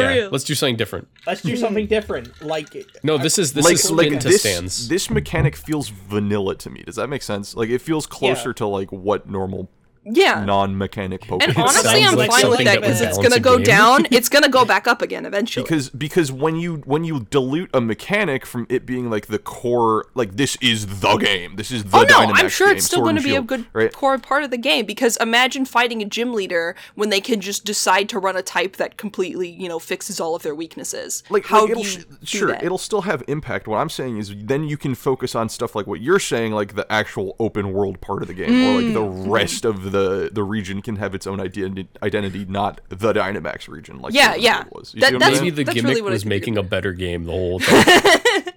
[0.00, 0.30] yeah, real.
[0.30, 1.08] let's do something different.
[1.26, 2.42] Let's do something different.
[2.42, 2.68] Like
[3.02, 4.88] No, this is this like is like this stands.
[4.88, 6.82] this mechanic feels vanilla to me.
[6.82, 7.56] Does that make sense?
[7.56, 9.70] Like it feels closer to like what normal
[10.06, 10.44] yeah.
[10.44, 11.42] non-mechanic Pokemon.
[11.48, 13.64] And honestly, I'm like fine with that that because it's gonna go game.
[13.64, 14.06] down.
[14.16, 15.64] It's gonna go back up again eventually.
[15.64, 20.06] because because when you when you dilute a mechanic from it being like the core
[20.14, 22.86] like this is the game this is the oh no, Dynamax I'm sure game, it's
[22.86, 24.86] still going to be a good right core part of the game.
[24.86, 28.76] Because imagine fighting a gym leader when they can just decide to run a type
[28.76, 31.22] that completely, you know, fixes all of their weaknesses.
[31.30, 32.62] like how like, do it'll you sh- do sure that?
[32.64, 35.86] it'll still have impact what i'm saying is then you can focus on stuff like
[35.86, 39.00] what you're saying like the actual open world part of the game or like the
[39.06, 39.30] Mm.
[39.30, 43.68] rest of the the the region can have its own identi- identity not the dynamax
[43.68, 44.64] region like Yeah, yeah.
[44.72, 44.94] Was.
[44.94, 46.92] You That- see what I'm that's- Maybe the that's gimmick really was making a better
[46.92, 47.84] game the whole time.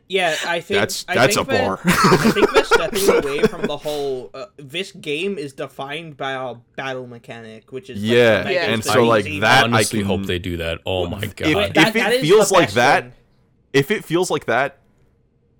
[0.07, 1.79] Yeah, I think That's- I that's think a bar.
[1.85, 4.31] I think we're stepping away from the whole.
[4.33, 8.71] Uh, this game is defined by our battle mechanic, which is Yeah, the Yeah.
[8.71, 9.39] and so like see.
[9.41, 10.79] that Honestly, I hope they do that.
[10.85, 11.53] Oh my god.
[11.53, 13.11] But if that- it that is feels like best that
[13.71, 14.78] if it feels like that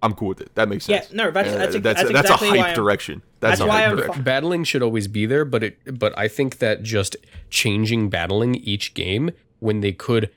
[0.02, 0.54] I'm cool with it.
[0.56, 0.96] That makes sense.
[0.96, 1.14] Yeah, sense.
[1.14, 3.22] no, that's- Uh, that's ex- that's, that's that's exactly a why hype I'm- direction.
[3.42, 4.14] That's, that's a why hype direction.
[4.16, 7.16] fi- battling should always be there, but it but I think that just
[7.50, 10.30] changing battling each game when they could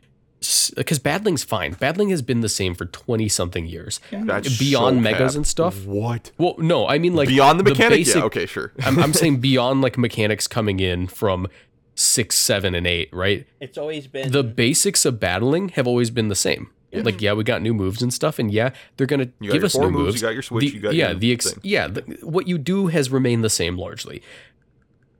[0.74, 1.74] because battling's fine.
[1.74, 4.00] Battling has been the same for 20 something years.
[4.10, 5.36] That's Beyond so megas cap.
[5.36, 5.84] and stuff.
[5.86, 6.32] What?
[6.36, 7.98] Well, no, I mean like Beyond the mechanic?
[8.00, 8.72] basic- yeah, okay, sure.
[8.84, 11.46] I'm, I'm saying beyond like mechanics coming in from
[11.94, 13.46] six, seven, and eight, right?
[13.60, 16.70] It's always been The basics of battling have always been the same.
[16.92, 19.76] Like, yeah, we got new moves and stuff, and yeah, they're gonna You give us
[19.76, 20.14] new moves, moves.
[20.16, 21.60] you got your switch, The- you got yeah, your the ex- thing.
[21.62, 24.22] yeah, the, what you do has remained the same largely.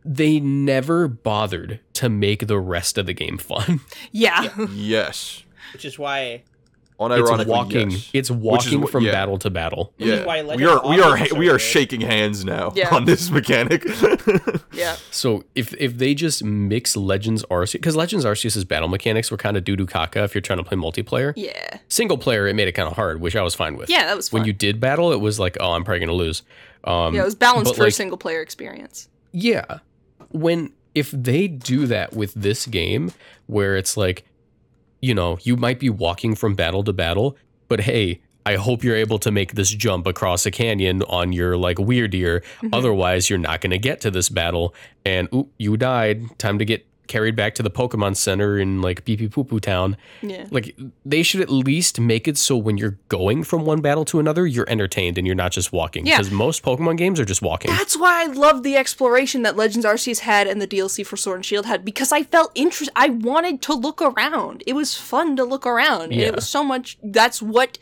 [0.05, 3.81] They never bothered to make the rest of the game fun.
[4.13, 4.49] yeah.
[4.73, 5.45] yes.
[5.73, 6.43] which is why
[7.01, 7.91] Unironically, it's walking.
[7.91, 8.11] yes.
[8.13, 9.13] It's Which is walking from yeah.
[9.13, 9.93] battle to battle.
[9.99, 12.95] Yeah, why we are we are Arceus is so we are shaking hands now Yeah.
[12.95, 13.85] on this mechanic.
[14.73, 14.97] Yeah.
[15.11, 19.57] So if if they just mix Legends Arceus, because Legends Arceus' battle mechanics were kind
[19.57, 21.33] of doo doo caca if you're trying to play multiplayer.
[21.37, 21.79] Yeah.
[21.89, 23.91] Single player, it made it kind of hard, which I was fine with.
[23.91, 24.41] Yeah, that was fun.
[24.41, 26.43] When you did battle, it was like, oh, I'm probably gonna lose.
[26.85, 29.09] Um, yeah, it was balanced but, for a single player experience.
[29.33, 29.79] Yeah.
[30.31, 33.13] When if they do that with this game
[33.47, 34.25] where it's like
[35.03, 37.37] you know, you might be walking from battle to battle,
[37.69, 41.57] but hey, I hope you're able to make this jump across a canyon on your
[41.57, 42.43] like Wyrdeer.
[42.43, 42.69] Mm-hmm.
[42.73, 44.75] Otherwise, you're not going to get to this battle
[45.05, 46.39] and oop, you died.
[46.39, 49.97] Time to get carried back to the Pokemon Center in like Pee Poo Poo Town.
[50.23, 50.47] Yeah.
[50.51, 54.19] Like they should at least make it so when you're going from one battle to
[54.21, 56.07] another, you're entertained and you're not just walking.
[56.07, 56.19] Yeah.
[56.19, 57.71] Because most Pokemon games are just walking.
[57.71, 61.37] That's why I love the exploration that Legends Arceus had and the DLC for Sword
[61.37, 62.91] and Shield had because I felt interest.
[62.97, 64.63] I wanted to look around.
[64.67, 66.29] It was fun to look around, and Yeah.
[66.29, 66.99] it was so much.
[67.03, 67.79] That's what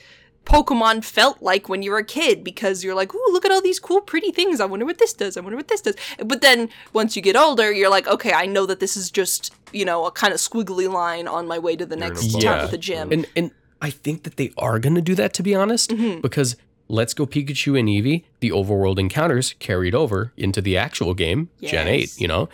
[0.46, 3.60] Pokemon felt like when you were a kid because you're like, "Ooh, look at all
[3.62, 4.60] these cool, pretty things.
[4.60, 5.36] I wonder what this does.
[5.36, 8.46] I wonder what this does." But then once you get older, you're like, "Okay, I
[8.46, 11.76] know that this is just you know a kind of squiggly line on my way
[11.76, 12.64] to the next a town Yeah.
[12.64, 15.42] at the gym." And and I think that they are going to do that to
[15.42, 16.20] be honest Mm-hmm.
[16.20, 16.56] because
[16.88, 21.86] Let's Go Pikachu and Eevee, the overworld encounters carried over into the actual game, Gen
[21.86, 22.48] 8, you know.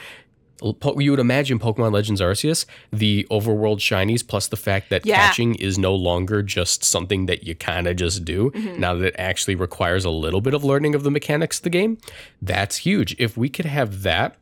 [0.81, 5.17] Po- You would imagine Pokemon Legends Arceus, the overworld shinies, plus the fact that Yeah.
[5.27, 8.81] catching is no longer just something that you kind of just do, Mm-hmm.
[8.81, 11.71] now that it actually requires a little bit of learning of the mechanics of the
[11.71, 11.99] game.
[12.41, 13.15] That's huge.
[13.19, 14.37] If we could have that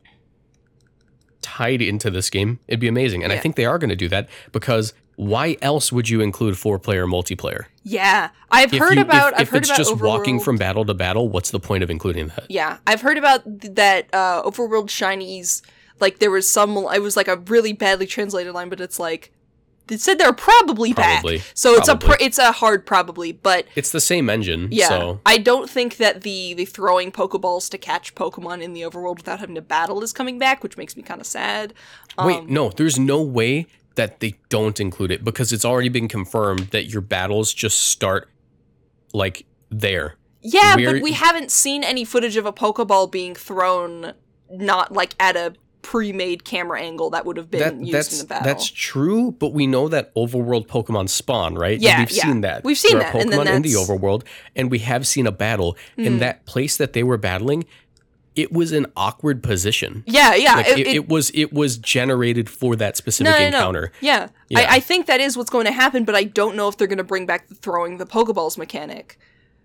[1.42, 3.22] tied into this game, it'd be amazing.
[3.22, 6.56] And I think they are going to do that because why else would you include
[6.58, 7.64] four player multiplayer?
[7.86, 9.34] yeah, I've If heard you- about.
[9.34, 11.82] if, I've if heard it's about just walking from battle to battle, what's the point
[11.84, 12.46] of including that?
[12.48, 15.60] Yeah, I've heard about th- that uh, overworld shinies.
[16.00, 16.76] Like there was some.
[16.76, 19.32] It was like a really badly translated line, but it's like
[19.90, 21.36] it said they're probably, Probably.
[21.38, 21.46] back.
[21.54, 25.20] So it's a pr- it's a hard probably, but It's the same engine, yeah, so
[25.26, 29.40] I don't think that the the throwing Pokeballs to catch Pokemon in the overworld without
[29.40, 31.74] having to battle is coming back, which makes me kind of sad.
[32.18, 33.66] Wait, Um, no, there's no way
[33.96, 38.28] that they don't include it because it's already been confirmed that your battles just start
[39.12, 40.16] like there.
[40.40, 44.14] Yeah, We're- but we haven't seen any footage of a Pokeball being thrown
[44.50, 45.54] not like at a
[45.84, 48.44] pre-made camera angle that would have been That, used that's in the battle.
[48.46, 51.78] that's true, but we know that overworld Pokemon spawn, right?
[51.78, 52.22] Yeah, we've yeah.
[52.24, 52.64] seen that.
[52.64, 53.76] We've seen There are that, and then Pokemon in the Hmm.
[53.92, 54.22] overworld,
[54.56, 55.76] and we have seen a battle.
[55.96, 57.66] In that place that they were battling,
[58.34, 60.02] it was an awkward position.
[60.06, 60.54] yeah, yeah.
[60.56, 63.92] Like it- it, it- was it was generated for that specific encounter.
[64.00, 64.28] Yeah.
[64.48, 64.60] Yeah.
[64.60, 66.88] I, I think that is what's going to happen, but I don't know if they're
[66.88, 69.18] going to bring back the throwing the Pokeballs mechanic.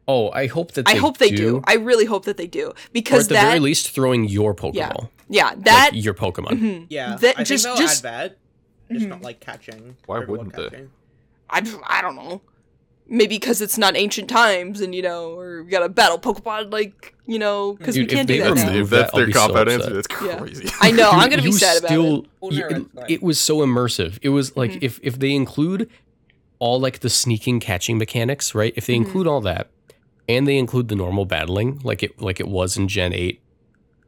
[0.08, 1.62] Oh, I hope that I hope they do.
[1.66, 4.54] I really hope that they do or because at the that very least, throwing your
[4.56, 4.94] Pokeball, yeah,
[5.30, 6.88] yeah, that like your Pokemon.
[6.90, 8.38] Yeah, That- I just- think they'll just- add that.
[8.92, 9.96] Just not like catching.
[10.08, 10.88] Why wouldn't they?
[11.50, 12.42] I, I don't know.
[13.08, 16.72] maybe because it's not ancient times, and you know, or we got to battle Pokemon
[16.72, 18.72] like you know, because we can't do they that now.
[18.74, 19.82] if that's I'll their be so cop out upset.
[19.82, 20.38] answer, that's Yeah.
[20.40, 20.70] crazy.
[20.82, 21.10] I know.
[21.12, 22.26] I'm gonna be you sad about still, it.
[22.42, 22.64] Y-
[23.08, 23.12] it.
[23.14, 24.18] It was so immersive.
[24.24, 24.80] It was like Mhm.
[24.82, 25.88] if if they include
[26.58, 28.74] all like the sneaking catching mechanics, right?
[28.76, 29.06] If they Mhm.
[29.06, 29.70] include all that,
[30.28, 33.40] and they include the normal battling, like it like it was in Gen Eight,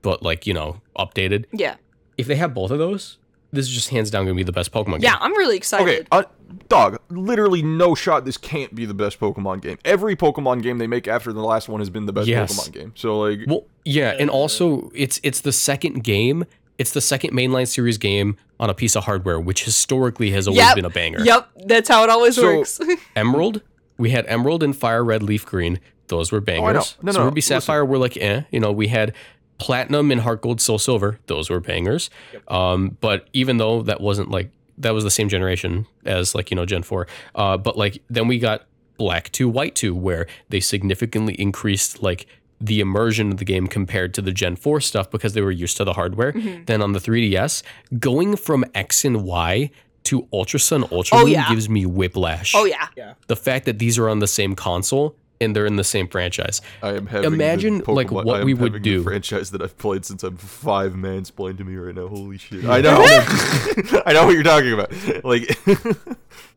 [0.01, 1.45] but like you know updated.
[1.51, 1.75] Yeah,
[2.17, 3.17] If they have both of those,
[3.51, 5.01] this is just hands down gonna be the best Pokemon game.
[5.03, 5.17] yeah.
[5.19, 5.87] I'm really excited.
[5.87, 6.23] Okay, uh,
[6.69, 6.99] dog.
[7.09, 8.23] Literally no shot.
[8.25, 9.77] This can't be the best Pokemon game.
[9.83, 12.53] Every Pokemon game they make after the last one has been the best Yes.
[12.69, 12.91] Pokemon game.
[12.95, 16.45] So like, Well, yeah, and also it's it's the second game.
[16.77, 20.61] It's the second mainline series game on a piece of hardware, which historically has always
[20.63, 20.75] Yep.
[20.75, 21.19] been a banger.
[21.21, 22.79] Yep, that's how it always So- works.
[23.15, 23.61] Emerald,
[23.97, 25.79] we had Emerald and Fire Red, Leaf Green.
[26.07, 26.69] Those were bangers.
[26.69, 27.05] Oh, know.
[27.07, 27.61] No, so no, Ruby listen.
[27.61, 28.41] Sapphire were like, eh.
[28.51, 29.13] You know, we had
[29.61, 31.19] Platinum and Heart Gold, Soul Silver.
[31.27, 32.09] Those were bangers.
[32.47, 36.55] Um, but even though that wasn't like that was the same generation as like you
[36.55, 37.05] know Gen Four.
[37.35, 38.65] Uh, but like then we got
[38.97, 42.25] Black Two, White Two, where they significantly increased like
[42.59, 45.77] the immersion of the game compared to the Gen 4 stuff because they were used
[45.77, 46.31] to the hardware.
[46.33, 46.67] Mhm.
[46.67, 47.63] Then on the 3DS,
[47.99, 49.71] going from X and Y
[50.03, 51.49] to Ultra Sun Ultra Oh, Moon yeah.
[51.49, 52.87] gives me whiplash oh yeah,
[53.27, 56.61] the fact that these are on the same console and they're in the same franchise.
[56.81, 59.03] I am having Imagine, the like, what we would do.
[59.03, 62.07] franchise that I've played since I'm five mansplained to me right now.
[62.07, 62.63] Holy shit!
[62.65, 62.97] I know.
[64.05, 64.91] I know what you're talking about.
[65.25, 65.57] Like,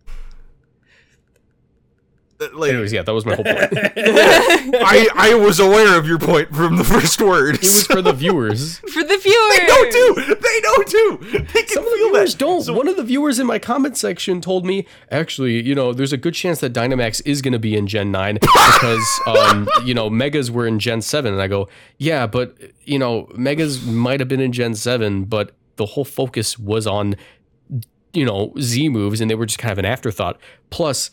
[2.54, 3.56] like Anyways, yeah, that was my whole point.
[3.96, 7.56] I I was aware of your point from the first word.
[7.56, 8.78] It was for the viewers.
[8.92, 9.58] for the viewers.
[9.58, 10.34] They know too.
[10.34, 11.38] They know too.
[11.52, 12.38] They can Some of the feel viewers that.
[12.38, 12.62] don't.
[12.62, 16.12] So- One of the viewers in my comment section told me, actually, you know, there's
[16.12, 19.94] a good chance that Dynamax is going to be in Gen 9 because, um, you
[19.94, 21.32] know, Megas were in Gen 7.
[21.32, 21.68] And I go,
[21.98, 26.58] yeah, but, you know, Megas might have been in Gen 7, but the whole focus
[26.58, 27.14] was on,
[28.12, 30.38] you know, Z moves and they were just kind of an afterthought.
[30.70, 31.10] Plus,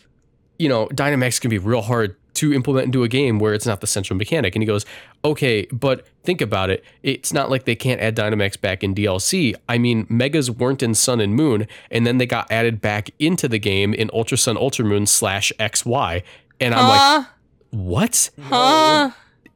[0.61, 3.81] you know, Dynamax can be real hard to implement into a game where it's not
[3.81, 4.55] the central mechanic.
[4.55, 4.85] And he goes,
[5.25, 6.83] okay, but think about it.
[7.01, 9.55] It's not like they can't add Dynamax back in DLC.
[9.67, 13.47] I mean, Megas weren't in Sun and Moon, and then they got added back into
[13.47, 16.21] the game in Ultra Sun, Ultra Moon slash XY.
[16.59, 17.27] And I'm like,
[17.71, 18.29] what?
[18.39, 19.11] Huh?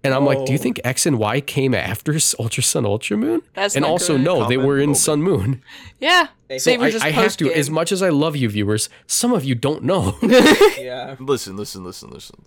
[0.05, 3.17] And I'm like, do you think X and Y came after S- Ultra Sun, Ultra
[3.17, 3.41] Moon?
[3.53, 4.23] That's and also, good.
[4.23, 4.97] no, they were in moment.
[4.97, 5.61] Sun Moon.
[5.99, 6.27] Yeah.
[6.57, 7.59] So They were I, just I have to, post-game.
[7.59, 10.17] as much as I love you, viewers, some of you don't know.
[10.79, 11.15] yeah.
[11.19, 12.45] Listen, listen, listen, listen.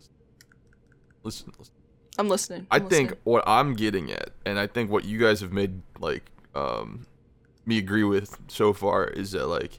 [1.25, 1.75] Listen, listen.
[2.19, 2.67] I'm listening.
[2.71, 3.21] I I'm think listening.
[3.25, 7.07] what I'm getting at, and I think what you guys have made like um
[7.67, 9.79] me agree with so far is that like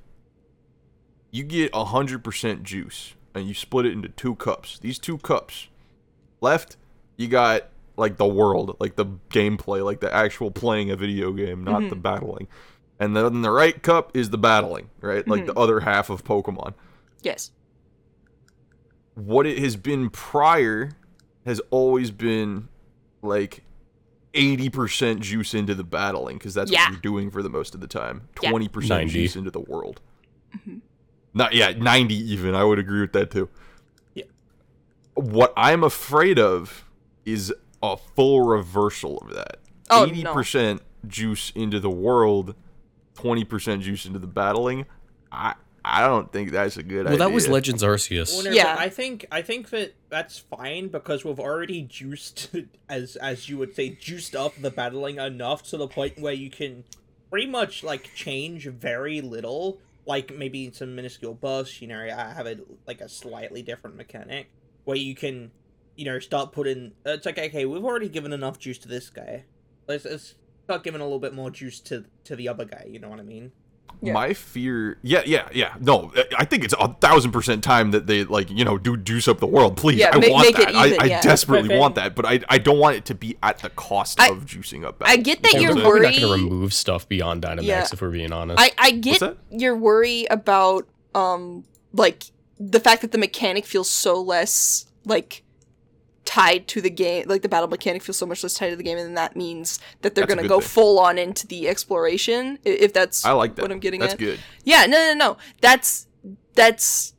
[1.31, 4.79] you get a hundred percent juice and you split it into two cups.
[4.79, 5.67] These two cups,
[6.41, 6.77] left,
[7.19, 7.65] you got
[7.97, 11.87] like the world, like the gameplay, like the actual playing a video game, not the
[11.89, 11.99] mm-hmm.
[11.99, 12.47] battling.
[12.97, 15.27] And then the right cup is the battling, right?
[15.27, 15.61] Like the mm-hmm.
[15.61, 16.73] other half of Pokemon.
[17.21, 17.51] yes.
[19.15, 20.91] What it has been prior
[21.45, 22.69] has always been
[23.21, 23.65] like
[24.33, 26.85] 80% juice into the battling because that's Yeah.
[26.85, 28.29] what you're doing for the most of the time.
[28.35, 29.11] 20% 90.
[29.11, 29.99] juice into the world.
[30.55, 30.77] Mm-hmm.
[31.33, 32.55] Not yeah, 90 even.
[32.55, 33.49] I would agree with that too.
[34.13, 34.23] Yeah.
[35.15, 36.85] What I'm afraid of
[37.31, 39.59] is a full reversal of that.
[39.89, 42.55] Oh, 80% juice into the world,
[43.15, 44.85] 20% juice into the battling.
[45.31, 47.03] I I don't think that's a good idea.
[47.05, 47.27] well, idea.
[47.27, 48.33] that was Legends Arceus.
[48.35, 48.75] Well, no, Yeah.
[48.77, 52.49] I think I think that that's fine because we've already juiced,
[52.89, 56.49] as as you would say, juiced up the battling enough to the point where you
[56.49, 56.83] can
[57.29, 59.79] pretty much like change very little.
[60.05, 61.81] Like maybe some minuscule buffs.
[61.81, 64.49] You know, I have a like a slightly different mechanic
[64.83, 65.51] where you can,
[65.99, 66.93] you know, start putting.
[67.05, 69.43] It's like okay, we've already given enough juice to this guy.
[69.87, 72.85] Let's, let's start giving a little bit more juice to to the other guy.
[72.89, 73.51] You know what I mean?
[74.01, 74.13] Yeah.
[74.13, 75.73] My fear, yeah, yeah, yeah.
[75.81, 79.27] No, I think it's a thousand percent time that they like, you know, do juice
[79.27, 79.75] up the world.
[79.75, 80.75] Please, Yeah, I ma- want make it that.
[80.75, 81.21] I, even, I yeah.
[81.21, 84.21] desperately But want that, but I, I don't want it to be at the cost
[84.21, 85.01] I- of juicing up.
[85.05, 86.21] I get that You know you're what I'm Probably saying?
[86.21, 87.87] not going to remove stuff beyond Dynamax Yeah.
[87.91, 88.61] if we're being honest.
[88.61, 89.21] I I get
[89.51, 92.23] your worry about um like
[92.57, 95.43] the fact that the mechanic feels so less like
[96.31, 98.83] tied to the game like the battle mechanic feels so much less tied to the
[98.83, 100.69] game and then that means that they're gonna go thing.
[100.69, 103.63] full on into the exploration if that's I like that.
[103.63, 104.39] what i'm getting That's at good.
[104.63, 106.05] yeah no no no that's
[106.53, 107.15] that's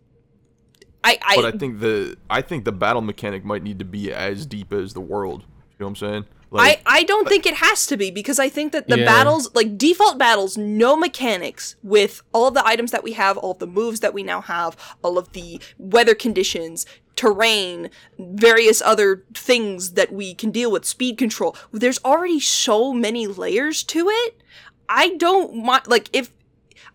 [1.03, 4.13] i i, But I think the I think the battle mechanic might need to be
[4.13, 5.41] as deep as the world.
[5.43, 5.47] You
[5.81, 6.25] know what I'm saying?
[6.53, 9.05] I, I don't think it has to be because I think that the Yeah.
[9.07, 13.53] battles, like default battles, no mechanics with all of the items that we have, all
[13.53, 16.87] of the moves that we now have, all of the weather conditions,
[17.21, 21.55] terrain, various other things that we can deal with, speed control.
[21.71, 24.41] There's already so many layers to it.
[24.89, 26.33] I don't want, like, if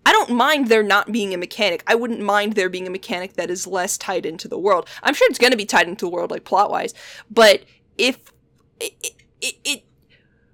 [0.03, 1.83] I don't mind there not being a mechanic.
[1.85, 4.89] I wouldn't mind there being a mechanic that is less tied into the world.
[5.03, 6.95] I'm sure it's going to be tied into the world, like plot wise.
[7.29, 7.61] But
[7.99, 8.17] if
[8.79, 9.83] it, it, it,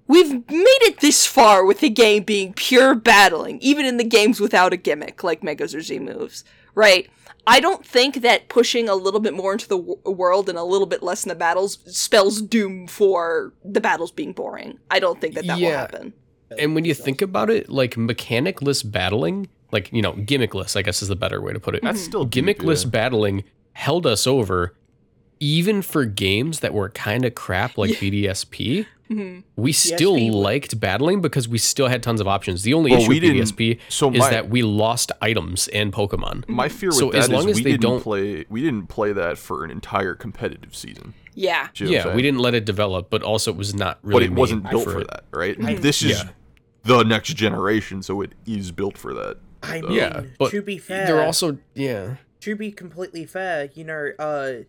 [0.06, 4.38] we've made it this far with the game being pure battling, even in the games
[4.38, 6.44] without a gimmick like Z moves,
[6.74, 7.08] right?
[7.46, 10.62] I don't think that pushing a little bit more into the w- world and a
[10.62, 14.78] little bit less in the battles spells doom for the battles being boring.
[14.90, 16.12] I don't think that that will happen.
[16.58, 21.02] And when you think about it, like mechanicless battling, like you know, gimmickless, I guess
[21.02, 21.82] is the better way to put it.
[21.82, 22.08] That's mm-hmm.
[22.08, 22.90] still deep, gimmickless yeah.
[22.90, 24.74] battling held us over,
[25.40, 28.86] even for games that were kind of crap like BDSP.
[29.56, 32.62] We still BDSP was- liked battling because we still had tons of options.
[32.62, 35.68] The only Well, issue we with didn't- BDSP so is my- that we lost items
[35.68, 36.48] and Pokemon.
[36.48, 38.60] My fear with So that as is long as we they didn't don't- play we
[38.62, 41.14] didn't play that for an entire competitive season.
[41.34, 41.68] Yeah.
[41.76, 44.24] You know Yeah, we didn't let it develop, but also it was not but really.
[44.26, 45.08] it wasn't built for, it.
[45.08, 45.56] that, right?
[45.80, 46.28] this is Yeah.
[46.84, 49.36] the next generation, so it is built for that.
[49.62, 52.16] I So- mean, Yeah, but to be fair, They're also yeah.
[52.40, 54.64] to be completely fair, you know, uh,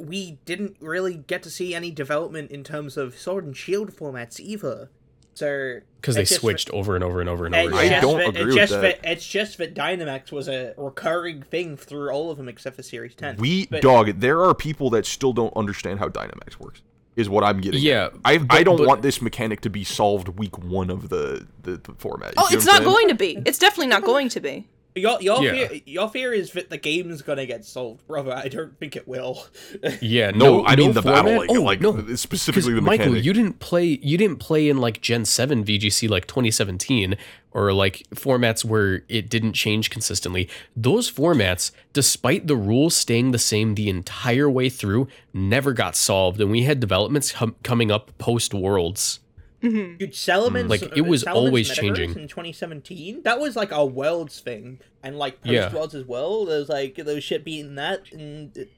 [0.00, 4.40] we didn't really get to see any development in terms of Sword and Shield formats
[4.40, 4.90] either.
[5.34, 7.74] So Because they it's just- switched over and over and over and over.
[7.74, 8.02] I again.
[8.02, 9.00] just don't that, agree it's with just that.
[9.04, 13.14] It's just that Dynamax was a recurring thing through all of them except for Series
[13.14, 13.36] 10.
[13.36, 14.20] We But- dog.
[14.20, 16.82] There are people that still don't understand how Dynamax works.
[17.16, 17.80] Is what I'm getting.
[17.82, 21.08] Yeah, I I but- don't but- want this mechanic to be solved week one of
[21.10, 22.34] the the, the format.
[22.36, 22.88] You Oh, it's not saying?
[22.88, 23.38] going to be.
[23.44, 24.66] It's definitely not going to be.
[24.94, 25.52] Your your Yeah.
[25.68, 28.32] fear your fear is that the game's gonna get solved, brother.
[28.34, 29.46] I don't think it will.
[30.00, 31.24] Yeah, No, no, I mean no the format?
[31.24, 31.96] battle, like, oh, like no.
[31.98, 33.98] Uh, specifically the Because, Michael, you didn't play.
[34.02, 37.16] You didn't play in like Gen Seven VGC like 2017
[37.52, 40.48] or like formats where it didn't change consistently.
[40.76, 46.40] Those formats, despite the rules staying the same the entire way through, never got solved,
[46.40, 49.20] and we had developments hum- coming up post Worlds.
[49.62, 52.10] Dude, Salamence, Like, it was Salamence always Metaverse changing.
[52.18, 53.22] in 2017.
[53.24, 55.72] That was like a worlds thing, and like post Yeah.
[55.74, 56.46] worlds as well.
[56.46, 58.70] There's like there was shit beating that, and it,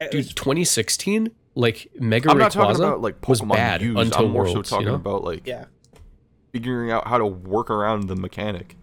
[0.00, 3.52] it Dude, was 2016, like Mega I'm Ray not talking Plaza about like was Pokemon
[3.54, 3.96] bad use.
[3.98, 4.68] until I'm more Worlds.
[4.68, 4.96] so talking you know?
[4.96, 5.64] about like yeah.
[6.52, 8.76] figuring out how to work around the mechanic.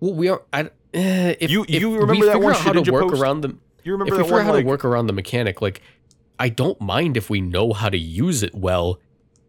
[0.00, 0.42] Well, we are.
[0.52, 3.22] I, eh, if, You- if you we remember that one how to work post?
[3.22, 5.06] around the You remember if we that figure one out how like to work around
[5.06, 5.80] the mechanic, like
[6.38, 8.98] I don't mind if we know how to use it well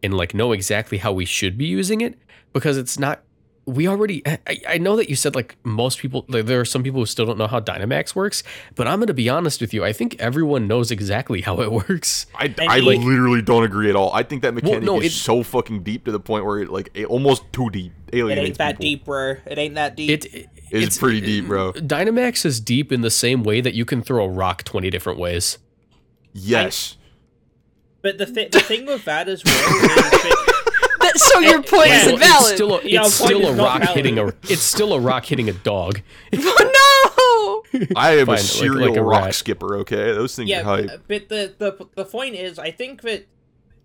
[0.04, 2.18] and like know exactly how we should be using it
[2.54, 3.24] because it's not.
[3.66, 4.22] We already.
[4.26, 4.40] I,
[4.70, 6.24] I know that you said like most people.
[6.30, 8.42] Like, there are some people who still don't know how Dynamax works,
[8.76, 9.84] but I'm going to be honest with you.
[9.84, 12.28] I think everyone knows exactly how it works.
[12.34, 14.14] I, I like- literally don't agree at all.
[14.14, 16.70] I think that mechanic no, is it- so fucking deep to the point where it
[16.70, 17.92] like a- almost too deep.
[18.14, 18.82] It ain't that people.
[18.84, 19.32] deep, bro.
[19.46, 20.12] It ain't that deep.
[20.12, 21.74] It, It's, it's pretty deep, bro.
[21.74, 25.20] Dynamax is deep in the same way that you can throw a rock 20 different
[25.20, 25.58] ways.
[26.34, 26.96] Yes.
[28.02, 30.54] But the th- the thing with that as well that,
[31.00, 32.42] That, so your point Yeah, is well, invalid.
[32.42, 33.96] It's still a, it's point still a rock valid.
[33.96, 36.02] hitting a it's still a rock hitting a dog.
[36.34, 37.64] oh
[37.96, 39.36] I am Fine, a serial like a rock rat.
[39.36, 39.76] skipper.
[39.78, 40.88] Okay, those things yeah, are hype.
[41.08, 43.26] but, but the, the the point is, I think that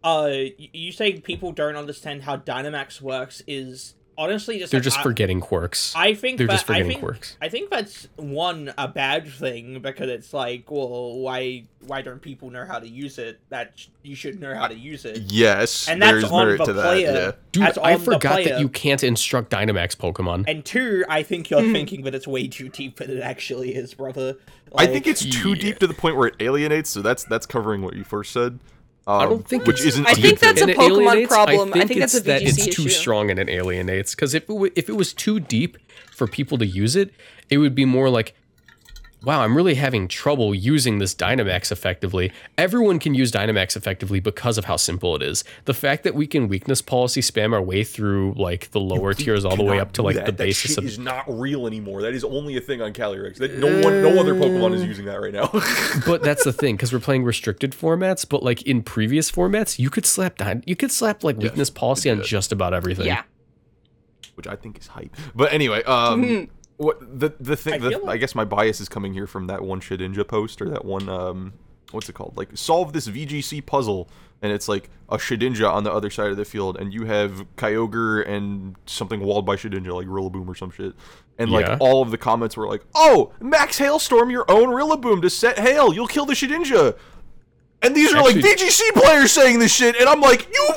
[0.02, 4.98] uh, you say people don't understand how Dynamax works is honestly just They're like, just
[4.98, 5.92] I, forgetting quirks.
[5.96, 7.36] I think They're that, just I forgetting think, quirks.
[7.40, 12.50] I think that's one a bad thing because it's like, well, why why don't people
[12.50, 13.40] know how to use it?
[13.48, 15.18] That sh- you should know how to use it.
[15.22, 16.82] Yes, And that's there's on merit the to that.
[16.82, 17.12] player.
[17.12, 17.32] Yeah.
[17.50, 20.44] Dude, that's I forgot that you can't instruct Dynamax Pokemon.
[20.46, 21.72] And two, I think you're hmm.
[21.72, 24.36] thinking that it's way too deep than it actually is, brother.
[24.74, 25.60] I think it's too Yeah.
[25.60, 26.90] deep to the point where it alienates.
[26.90, 28.58] So that's that's covering what you first said.
[29.06, 30.06] Um, I don't think which it's- isn't.
[30.06, 30.70] I a think that's thing.
[30.70, 31.72] a Pokemon problem.
[31.74, 32.88] I think it's that's a that it's VGC too issue.
[32.90, 34.14] strong and it alienates.
[34.14, 35.76] Because if it w- if it was too deep
[36.12, 37.12] for people to use it,
[37.50, 38.34] it would be more like,
[39.24, 42.32] wow, I'm really having trouble using this Dynamax effectively.
[42.58, 45.44] Everyone can use Dynamax effectively because of how simple it is.
[45.64, 49.44] The fact that we can weakness policy spam our way through like the lower tiers
[49.44, 50.26] all the way up to do like that.
[50.26, 52.02] the That basis shit of is not real anymore.
[52.02, 53.36] That is only a thing on Calyrex.
[53.36, 55.48] That no one, no other Pokemon is using that right now.
[56.06, 58.28] but that's the thing because we're playing restricted formats.
[58.28, 62.10] But like in previous formats, you could slap Dyn- you could slap like weakness policy
[62.10, 63.06] on just about everything.
[63.06, 63.22] yeah.
[64.34, 65.14] which I think is hype.
[65.34, 66.48] But anyway, um,
[66.82, 67.74] what the the thing?
[67.74, 70.60] I the, like- I guess my bias is coming here from that one Shedinja post
[70.60, 71.52] or that one um,
[71.92, 72.36] what's it called?
[72.36, 74.08] Like solve this VGC puzzle,
[74.42, 77.44] and it's like a Shedinja on the other side of the field, and you have
[77.56, 80.94] Kyogre and something walled by Shedinja, like Rillaboom or some shit.
[81.38, 81.76] And like Yeah.
[81.80, 85.92] all of the comments were like, "Oh, Max Hailstorm your own Rillaboom to set hail.
[85.94, 86.96] You'll kill the Shedinja."
[87.82, 90.68] And these are Actually, like VGC players saying this shit, and I'm like, you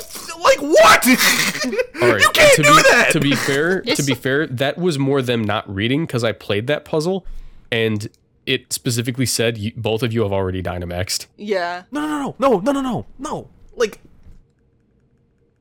[0.42, 1.06] like what?
[2.02, 3.10] right, you can't do be, that.
[3.12, 6.68] To be fair, to be fair, that was more them not reading because I played
[6.68, 7.26] that puzzle,
[7.72, 8.08] and
[8.46, 11.28] it specifically said you, both of you have already Dynamaxed.
[11.38, 11.84] Yeah.
[11.92, 13.50] No, no, no, no, no, no, no, no.
[13.76, 14.00] Like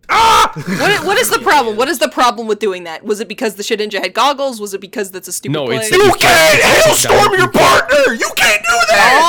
[0.08, 0.52] ah!
[0.54, 1.76] What, what is the problem?
[1.76, 3.04] What is the problem with doing that?
[3.04, 4.60] Was it because the Shedinja had goggles?
[4.60, 5.76] Was it because that's a stupid No, play?
[5.76, 8.14] it's- You can't hailstorm your partner.
[8.14, 9.20] You can't do that.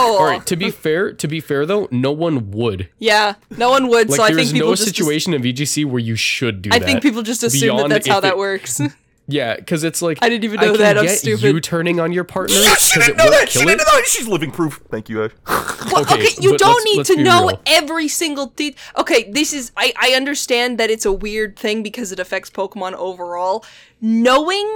[0.00, 0.44] Oh, All right.
[0.46, 2.88] To be fair, to be fair though, no one would.
[2.98, 4.08] yeah, no one would.
[4.10, 4.84] Like so I there's think people no just.
[4.88, 6.84] situation in VGC where you should do I that.
[6.84, 8.80] I think people just assume that that's how if that works.
[9.30, 11.42] Yeah, because it's like I didn't even know can that, I'm get stupid.
[11.42, 13.48] You turning on your partner she because it didn't know that.
[13.50, 13.78] She didn't it.
[13.78, 14.06] know that.
[14.06, 14.80] She's living proof.
[14.90, 15.32] Thank you, Ed.
[15.92, 17.60] Well, Okay, okay, you don't let's- need let's to know real.
[17.66, 22.10] every single de- Okay, this is I I understand that it's a weird thing because
[22.12, 23.64] it affects Pokemon overall.
[24.00, 24.66] Knowing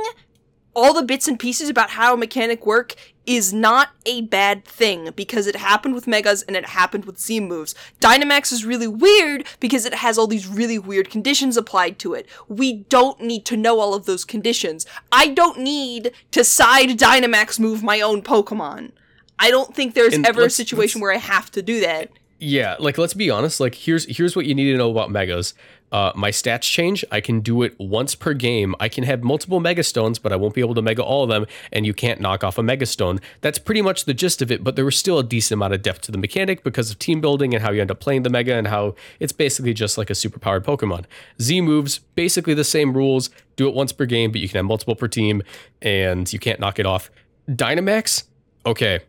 [0.74, 2.94] all the bits and pieces about how a mechanic work
[3.26, 7.40] is not a bad thing because it happened with Megas and it happened with Z
[7.40, 7.74] moves.
[8.00, 12.26] Dynamax is really weird because it has all these really weird conditions applied to it.
[12.48, 14.86] We don't need to know all of those conditions.
[15.10, 18.92] I don't need to side Dynamax move my own Pokemon.
[19.38, 22.10] I don't think there's And ever a situation where I have to do that.
[22.38, 23.60] Yeah, like let's be honest.
[23.60, 25.54] Like here's here's what you need to know about megas.
[25.92, 27.04] Uh, my stats change.
[27.12, 28.74] I can do it once per game.
[28.80, 31.28] I can have multiple mega stones, but I won't be able to mega all of
[31.28, 31.46] them.
[31.70, 33.20] And you can't knock off a mega stone.
[33.42, 34.64] That's pretty much the gist of it.
[34.64, 37.20] But there was still a decent amount of depth to the mechanic because of team
[37.20, 40.08] building and how you end up playing the mega and how it's basically just like
[40.08, 41.04] a superpowered Pokemon.
[41.40, 43.28] Z moves basically the same rules.
[43.56, 45.42] Do it once per game, but you can have multiple per team,
[45.82, 47.10] and you can't knock it off.
[47.50, 48.24] Dynamax,
[48.64, 49.00] okay.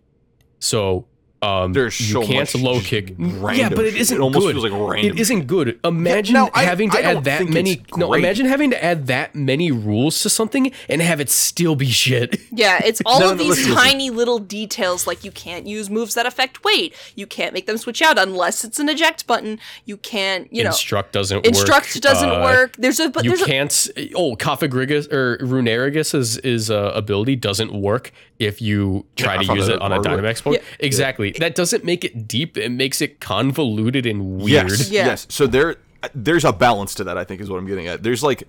[0.59, 1.05] So
[1.43, 3.13] um, There's you so can't much low kick.
[3.17, 4.01] random yeah, but it shit.
[4.01, 4.53] isn't It almost good.
[4.53, 5.79] feels like random It isn't good.
[5.83, 7.81] Imagine no, I- having to I add that many.
[7.97, 11.87] No, imagine having to add that many rules to something and have it still be
[11.87, 12.39] shit.
[12.55, 13.83] Yeah, it's all No, of no, these listen, listen.
[13.83, 16.93] tiny little details like you can't use moves that affect weight.
[17.15, 19.59] You can't make them switch out unless it's an eject button.
[19.85, 21.45] You can't, you know, Instruct doesn't work.
[21.47, 22.01] instruct work.
[22.03, 22.75] doesn't Uh, work.
[22.77, 23.87] There's a but You there's can't.
[24.15, 29.67] Oh, Cofagrigus or Runerigus' is uh, ability doesn't work if you try I to use
[29.67, 30.11] it on a hard way.
[30.13, 30.53] Dynamax Pokemon.
[30.53, 30.59] Yeah.
[30.79, 31.31] Exactly.
[31.39, 32.57] That doesn't make it deep.
[32.57, 34.69] It makes it convoluted and weird.
[34.69, 35.05] Yes, Yeah.
[35.05, 35.27] yes.
[35.29, 35.77] So there,
[36.13, 37.17] there's a balance to that.
[37.17, 38.03] I think is what I'm getting at.
[38.03, 38.43] There's like,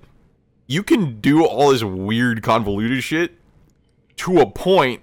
[0.66, 3.32] you can do all this weird convoluted shit
[4.16, 5.02] to a point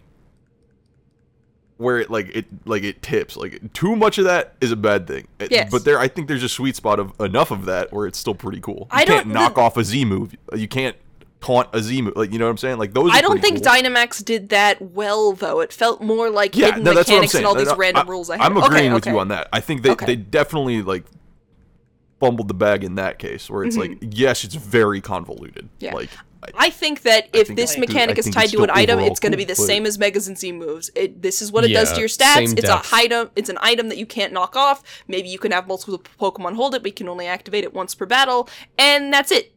[1.78, 3.36] where it like it like it tips.
[3.38, 5.28] Like too much of that is a bad thing.
[5.50, 5.72] Yes.
[5.72, 8.36] But there, I think there's a sweet spot of enough of that where it's still
[8.36, 8.88] pretty cool.
[8.92, 10.36] You I can't don't- knock the- off a Z move.
[10.56, 10.96] You can't
[11.42, 12.16] taunt a Z move.
[12.16, 12.78] Like you know what I'm saying?
[12.78, 13.12] Like those.
[13.14, 13.74] I don't think cool.
[13.74, 15.60] Dynamax did that well though.
[15.60, 17.46] It felt more like yeah, hidden no, that's what I'm mechanics saying.
[17.46, 18.30] and all these I- random I- rules.
[18.30, 18.46] I had.
[18.46, 19.12] I'm Okay, agreeing with okay.
[19.12, 19.50] you on that.
[19.52, 20.06] I think they, Okay.
[20.06, 21.06] they definitely like
[22.20, 25.66] fumbled the bag in that case, where it's like, yes, it's very convoluted.
[25.66, 25.86] Mm-hmm.
[25.86, 25.94] Yeah.
[25.96, 26.10] Like,
[26.44, 29.00] I, I think that if think this it's- mechanic I is tied to an item,
[29.00, 30.92] it's going to be the but- same as Megas and Z moves.
[30.96, 32.42] It, this is what it does to your stats.
[32.54, 32.92] It's depth.
[32.94, 33.32] a item.
[33.36, 34.84] It's an item that you can't knock off.
[35.08, 37.96] Maybe you can have multiple Pokemon hold it, but you can only activate it once
[37.96, 39.54] per battle, and that's it.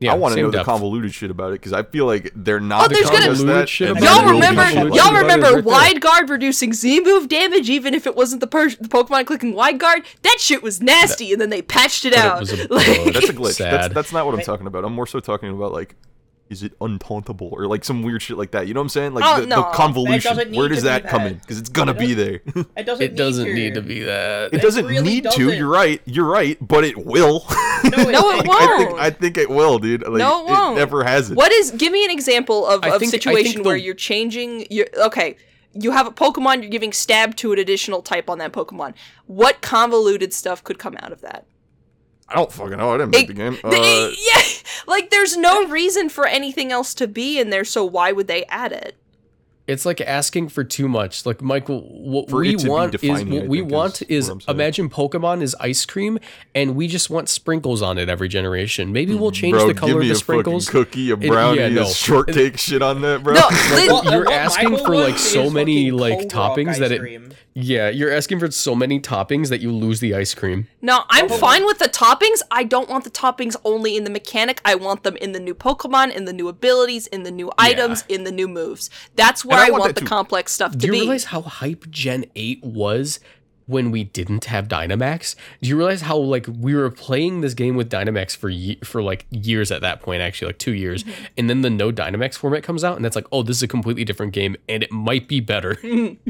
[0.00, 2.32] Yeah, I want to same know the convoluted shit about it because I feel like
[2.34, 2.86] they're not.
[2.86, 4.56] Oh, there's gonna- us Convoluted that, shit and about there Y'all will will be be
[4.56, 4.80] remember?
[4.80, 5.12] Y'all that.
[5.12, 5.62] Right remember there.
[5.62, 9.52] wide guard reducing Z move damage, even if it wasn't the, per- the Pokemon clicking
[9.54, 10.02] wide guard.
[10.22, 12.42] That shit was nasty, and then they patched it But it out.
[12.42, 13.42] a Like- That's a glitch.
[13.42, 13.92] That's, Sad.
[13.92, 14.84] that's not what I'm talking about.
[14.84, 15.94] I'm more so talking about like,
[16.50, 18.66] is it untauntable or like some weird shit like that?
[18.66, 19.14] You know what I'm saying?
[19.14, 19.56] Like Oh, the, no.
[19.56, 20.36] the convolution.
[20.36, 21.32] doesn't Where does to be that come that.
[21.32, 21.38] in?
[21.38, 22.40] Because it's gonna It be there.
[22.76, 23.02] It doesn't.
[23.10, 24.52] It doesn't need need to be that.
[24.52, 25.28] It doesn't really need to.
[25.30, 25.56] doesn't.
[25.56, 26.02] You're right.
[26.04, 26.58] You're right.
[26.60, 27.44] But it will.
[27.84, 28.98] No, No, it won't.
[29.00, 30.02] I think it will, dude.
[30.02, 30.76] Like, No, it won't.
[30.76, 31.36] never has it.
[31.36, 31.70] What is?
[31.70, 34.86] Give me an example of I of think- I situation where the- you're changing your.
[35.06, 35.36] Okay,
[35.72, 36.62] you have a Pokemon.
[36.62, 38.94] You're giving stab to an additional type on that Pokemon.
[39.26, 41.46] What convoluted stuff could come out of that?
[42.30, 42.94] I don't fucking know.
[42.94, 43.58] I didn't make It- the game.
[43.62, 44.42] the- Uh, yeah,
[44.86, 47.64] like there's no reason for anything else to be in there.
[47.64, 48.94] So why would they add it?
[49.66, 51.24] It's like asking for too much.
[51.24, 54.32] Like Michael, what For we it to want is what we want is is, what
[54.34, 54.56] I'm saying.
[54.56, 56.18] imagine Pokemon is ice cream,
[56.56, 58.92] and we just want sprinkles on it every generation.
[58.92, 60.68] Maybe we'll change bro, the color give of the a sprinkles.
[60.68, 61.82] cookie, a It- brownie, yeah, no.
[61.82, 63.34] a shortcake shit on that, bro.
[63.34, 66.98] No, Like, Well, you're what asking Michael for like so many like toppings that it.
[66.98, 67.30] cream.
[67.60, 70.66] Yeah, you're asking for so many toppings that you lose the ice cream.
[70.80, 72.40] No, I'm Pokemon- fine with the toppings.
[72.50, 74.60] I don't want the toppings only in the mechanic.
[74.64, 78.04] I want them in the new Pokemon, in the new abilities, in the new items,
[78.08, 78.88] in the new moves.
[79.16, 80.06] That's where I I, want want the too.
[80.06, 80.80] complex stuff to be.
[80.82, 81.00] Do you be.
[81.00, 83.20] realize how hype Gen 8 was
[83.66, 85.36] when we didn't have Dynamax?
[85.62, 89.00] Do you realize how like we were playing this game with Dynamax for ye- for
[89.02, 91.24] like years at that point actually like 2 years Mm-hmm.
[91.38, 93.68] and then the no Dynamax format comes out and it's like oh this is a
[93.68, 95.76] completely different game and it might be better.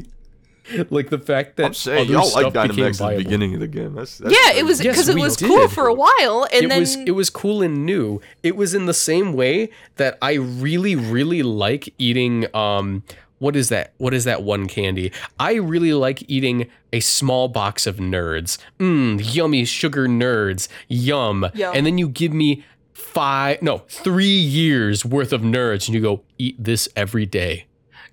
[0.91, 3.55] like the fact that I'm saying other y'all stuff like became Dynamax at the beginning
[3.55, 3.95] of the game.
[3.95, 4.63] That's, that's yeah, it crazy.
[4.65, 5.49] was Yes, because it was did.
[5.49, 8.21] cool for a while, and it then was it was cool and new.
[8.43, 13.03] It was in the same way that I really really like eating um
[13.39, 13.95] what is that?
[13.97, 15.13] What is that one candy?
[15.39, 18.59] I really like eating a small box of nerds.
[18.79, 20.69] Mmm, yummy sugar nerds.
[20.89, 21.47] Yum.
[21.55, 21.75] Yum.
[21.75, 26.21] And then you give me five no, 3 years worth of nerds and you go
[26.37, 27.65] eat this every day.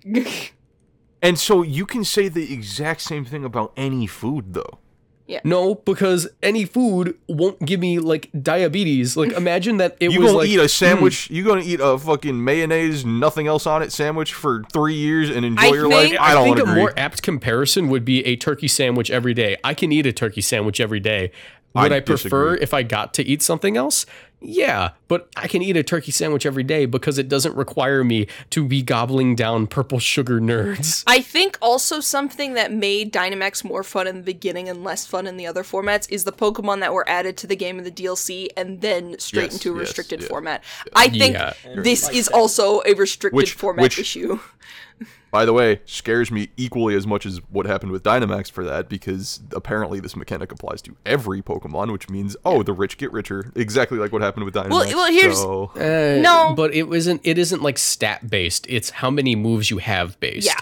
[1.20, 4.78] And so you can say the exact same thing about any food, though.
[5.28, 5.40] Yeah.
[5.44, 9.14] No, because any food won't give me like diabetes.
[9.14, 10.68] Like imagine that it You was gonna like eat a hmm.
[10.68, 11.30] sandwich?
[11.30, 15.44] You gonna eat a fucking mayonnaise, nothing else on it sandwich for three years and
[15.44, 16.20] enjoy I your think- life?
[16.20, 16.72] I don't think agree.
[16.72, 19.58] a more apt comparison would be a turkey sandwich every day.
[19.62, 21.30] I can eat a turkey sandwich every day.
[21.74, 24.06] Would I I, prefer if I got to eat something else?
[24.40, 28.28] Yeah, but I can eat a turkey sandwich every day because it doesn't require me
[28.50, 31.02] to be gobbling down purple sugar nerds.
[31.08, 35.26] I think also something that made Dynamax more fun in the beginning and less fun
[35.26, 37.90] in the other formats is the Pokemon that were added to the game in the
[37.90, 40.28] DLC and then straight Yes, into a yes, restricted yeah.
[40.28, 40.64] format.
[40.94, 41.54] I think Yeah.
[41.76, 44.38] this is also a restricted Which- format which- issue.
[45.30, 48.88] By the way, scares me equally as much as what happened with Dynamax for that
[48.88, 53.52] because apparently this mechanic applies to every Pokemon, which means oh, the rich get richer,
[53.54, 54.70] exactly like what happened with Dynamax.
[54.70, 56.54] well, here's- so, Uh, No.
[56.56, 57.20] but it isn't.
[57.24, 58.66] It isn't like stat based.
[58.68, 60.46] It's how many moves you have based.
[60.46, 60.60] Yeah.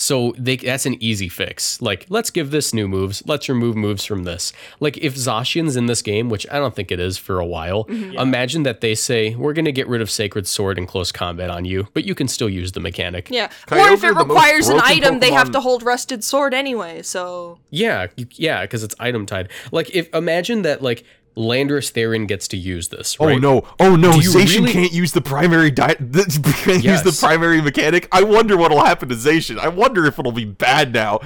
[0.00, 1.82] So they, that's an easy fix.
[1.82, 3.22] Like, let's give this new moves.
[3.26, 4.52] Let's remove moves from this.
[4.78, 7.84] Like, if Zacian's in this game, which I don't think it is for a while,
[7.88, 8.16] Mm-hmm.
[8.18, 11.50] imagine that they say, we're going to get rid of Sacred Sword in close combat
[11.50, 13.28] on you, but you can still use the mechanic.
[13.28, 13.48] Yeah.
[13.66, 17.02] Kyogre, or if it requires an broken item, they have to hold Rusted Sword anyway,
[17.02, 17.58] so.
[17.70, 18.06] Yeah,
[18.36, 19.48] yeah, because it's item tied.
[19.72, 21.04] Like, if imagine that, like,
[21.36, 23.64] Landorus Therian gets to use this, Oh no!
[23.78, 24.12] Oh no!
[24.12, 28.08] Do you really- can't use the primary di- can't use the primary mechanic.
[28.10, 29.58] I wonder what'll happen to Zacian.
[29.58, 31.20] I wonder if it'll be bad now,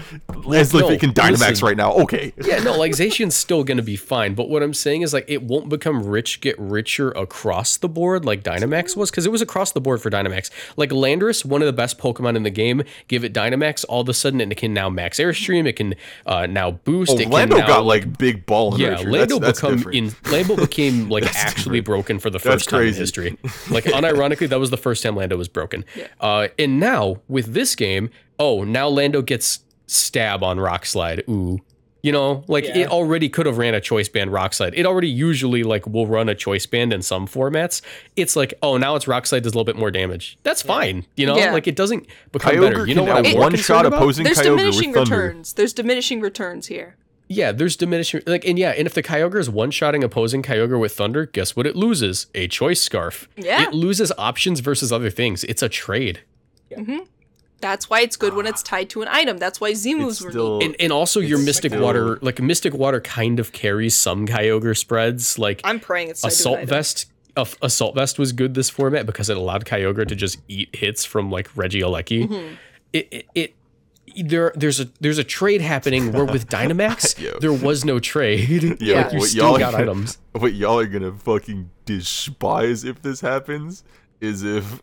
[0.52, 1.66] as if no, it can Dynamax listen.
[1.66, 1.92] right now.
[1.94, 2.32] Okay.
[2.42, 5.42] Yeah, no, like Zacian's still gonna be fine, but what I'm saying is like it
[5.42, 9.72] won't become rich get richer across the board like Dynamax was, because it was across
[9.72, 10.50] the board for Dynamax.
[10.76, 14.08] Like Landorus, one of the best Pokemon in the game, give it Dynamax, all of
[14.08, 15.94] a sudden it can now max Airstream, it can
[16.26, 17.12] uh, now boost.
[17.12, 18.78] Oh, it Lando now, got like big ball.
[18.78, 18.96] yeah.
[18.96, 19.91] Lando that's, that's become different.
[19.92, 21.84] In Lando became like That's actually different.
[21.86, 23.00] broken for the That's first time in crazy.
[23.00, 23.38] history.
[23.70, 25.84] Like unironically, that was the first time Lando was broken.
[26.20, 31.22] Uh, and now with this game, oh, now Lando gets stab on Rock Slide.
[31.28, 31.58] Ooh.
[32.04, 32.78] You know, like Yeah.
[32.78, 34.74] it already could have ran a choice band rock slide.
[34.74, 37.80] It already usually like will run a choice band in some formats.
[38.16, 40.36] It's like, oh, now it's rock slide does a little bit more damage.
[40.42, 41.06] That's fine.
[41.16, 41.52] You know, Yeah.
[41.52, 42.86] like it doesn't become Kyogre better.
[42.88, 43.98] You know can what now I'm one shot about?
[44.02, 45.16] opposing There's Kyogre diminishing with Thunder.
[45.28, 45.52] returns.
[45.52, 46.96] There's diminishing returns here.
[47.32, 50.94] Yeah, there's diminishing like and yeah, and if the Kyogre is one-shotting opposing Kyogre with
[50.94, 52.26] Thunder, guess what it loses?
[52.34, 53.28] A choice scarf.
[53.36, 53.62] Yeah.
[53.62, 55.44] It loses options versus other things.
[55.44, 56.20] It's a trade.
[56.70, 56.98] Mm-hmm.
[57.60, 59.38] That's why it's good when it's tied to an item.
[59.38, 60.66] That's why Z moves were still neat.
[60.66, 64.76] And and also your Mystic still- Water like Mystic Water kind of carries some Kyogre
[64.76, 65.38] spreads.
[65.38, 66.68] Like I'm praying it's tied to an Assault item.
[66.68, 67.06] Vest
[67.36, 71.04] uh, Assault Vest was good this format because it allowed Kyogre to just eat hits
[71.04, 72.28] from like Regieleki.
[72.28, 72.54] Mm-hmm.
[72.92, 73.54] It, it it
[74.16, 77.38] there there's a there's a trade happening where with Dynamax Yo.
[77.40, 78.78] there was no trade.
[78.80, 80.18] Yeah, like you what still y'all got are- items.
[80.32, 83.84] What y'all are gonna fucking despise if this happens
[84.20, 84.80] is if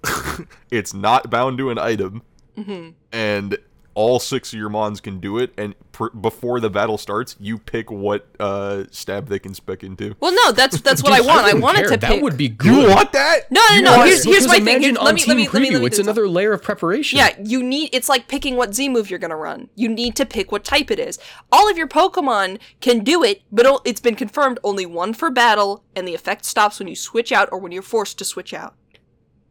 [0.71, 2.21] it's not bound to an item,
[2.57, 2.89] Mm-hmm.
[3.13, 3.57] and
[3.99, 7.57] all six of your mons can do it, and pr- before the battle starts, you
[7.57, 10.15] pick what uh, stab they can spec into.
[10.21, 11.41] Well, no, that's that's what I want.
[11.41, 11.89] I, wouldn't wanted care.
[11.89, 12.09] to pick.
[12.09, 12.87] that would be good.
[12.87, 13.51] You want that?
[13.51, 14.03] no, no, You no.
[14.03, 14.61] Here's here's my thing.
[14.61, 16.07] imagine Here- let me let me Team let me let Preview, me It's do this.
[16.07, 17.17] another layer of preparation.
[17.19, 19.67] Yeah, you need it's like picking what Z move you're gonna run.
[19.75, 21.19] You need to pick what type it is.
[21.51, 25.83] All of your Pokemon can do it, but it's been confirmed only one for battle,
[25.95, 28.75] and the effect stops when you switch out or when you're forced to switch out.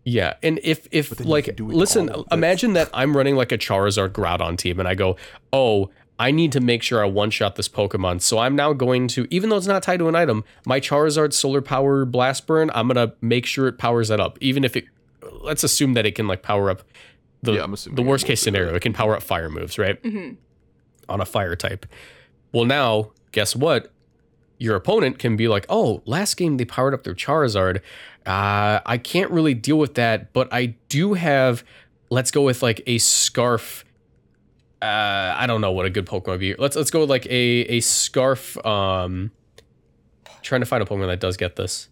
[0.09, 3.59] Yeah, and if if like can do it listen, imagine that I'm running like a
[3.59, 5.17] Charizard Groudon team, and I go,
[5.53, 8.23] oh, I need to make sure I one shot this Pokemon.
[8.23, 11.35] So I'm now going to, even though it's not tied to an item, my Charizard
[11.35, 14.87] Solar Power Blast Burn, I'm gonna make sure it powers that up, even if it.
[15.43, 16.85] Let's assume that it can like power up
[17.43, 18.75] the Yeah, I'm assuming the worst case scenario.
[18.75, 20.03] It can power up fire moves, right?
[20.03, 20.37] Mm-hmm.
[21.11, 21.85] On a fire type.
[22.53, 23.93] Well, now guess what?
[24.59, 27.81] your opponent can be like, oh, last game they powered up their Charizard.
[28.29, 31.65] Uh, I can't really deal with that, but I do have,
[32.11, 33.87] let's go with like a Scarf.
[34.83, 36.55] Uh, I don't know what a good Pokemon would be.
[36.55, 38.65] Let's let's go with like a a Scarf.
[38.67, 39.31] Um,
[40.43, 41.89] trying to find a Pokemon that does get this.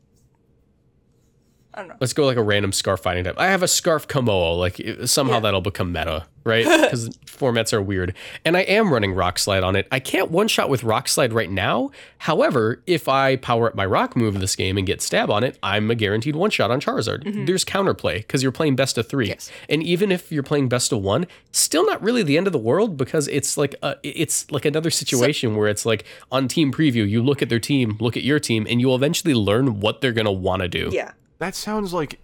[1.76, 1.96] I don't know.
[2.00, 3.34] Let's go like a random Scarf fighting type.
[3.38, 4.58] I have a Scarf Komodo.
[4.58, 5.40] Like somehow Yeah.
[5.40, 6.64] that'll become meta, right?
[6.86, 8.14] Because formats are weird.
[8.46, 9.86] And I am running Rock Slide on it.
[9.92, 11.90] I can't one shot with Rock Slide right now.
[12.18, 15.44] However, if I power up my Rock move in this game and get stab on
[15.44, 17.24] it, I'm a guaranteed one shot on Charizard.
[17.24, 17.44] Mm-hmm.
[17.44, 19.28] There's counterplay because you're playing best of three.
[19.28, 19.50] Yes.
[19.68, 22.58] And even if you're playing best of one, still not really the end of the
[22.58, 27.06] world because it's like a, it's like another situation where it's like on team preview,
[27.06, 30.12] you look at their team, look at your team, and you'll eventually learn what they're
[30.12, 30.88] gonna want to do.
[30.92, 31.12] Yeah.
[31.38, 32.18] That sounds like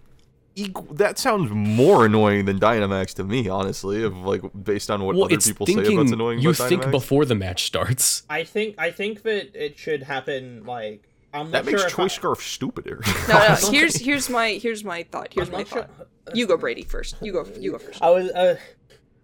[0.54, 4.02] equal, that sounds more annoying than Dynamax to me, honestly.
[4.02, 6.68] Of like based on what Well, other it's people say thinking about annoying you about
[6.68, 6.90] think Dynamax.
[6.90, 8.22] before the match starts.
[8.30, 12.12] I think I think that it should happen like I'm not that makes sure Choice
[12.12, 13.00] I, Scarf stupider.
[13.28, 13.70] No, no.
[13.70, 15.32] Here's here's my here's my thought.
[15.32, 16.08] Here's I'm my not sure- thought.
[16.34, 17.16] You go, Brady, first.
[17.20, 17.46] You go.
[17.58, 18.00] You go first.
[18.02, 18.56] I was uh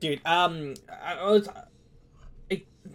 [0.00, 1.62] dude, um I, I was I,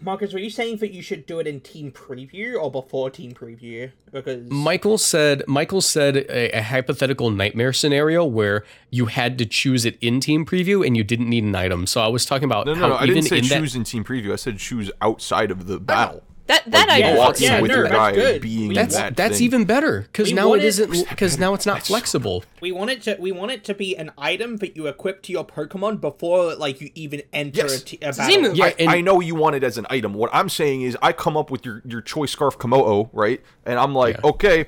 [0.00, 3.32] Marcos, were you saying that you should do it in team preview or before team
[3.32, 3.90] preview?
[4.12, 9.84] Because Michael said Michael said a, a hypothetical nightmare scenario where you had to choose
[9.84, 11.86] it in team preview and you didn't need an item.
[11.86, 12.94] So I was talking about No, no, how no.
[12.94, 14.32] I even didn't say in that choose in team preview.
[14.32, 16.22] I said choose outside of the battle.
[16.46, 18.42] That that Like, I yeah, walking yeah, with no, your that's guy good.
[18.42, 19.44] being that's that that's thing.
[19.46, 22.44] even better because now it it- isn't because now it's not flexible.
[22.60, 25.32] we want it to we want it to be an item that you equip to
[25.32, 27.80] your Pokemon before like you even enter Yes.
[27.80, 28.42] a, t- a Z-move.
[28.42, 28.56] battle.
[28.58, 30.12] Yeah, I, and- I know you want it as an item.
[30.12, 33.40] What I'm saying is, I come up with your your choice scarf Komodo, right?
[33.64, 34.30] And I'm like, Yeah.
[34.32, 34.66] okay,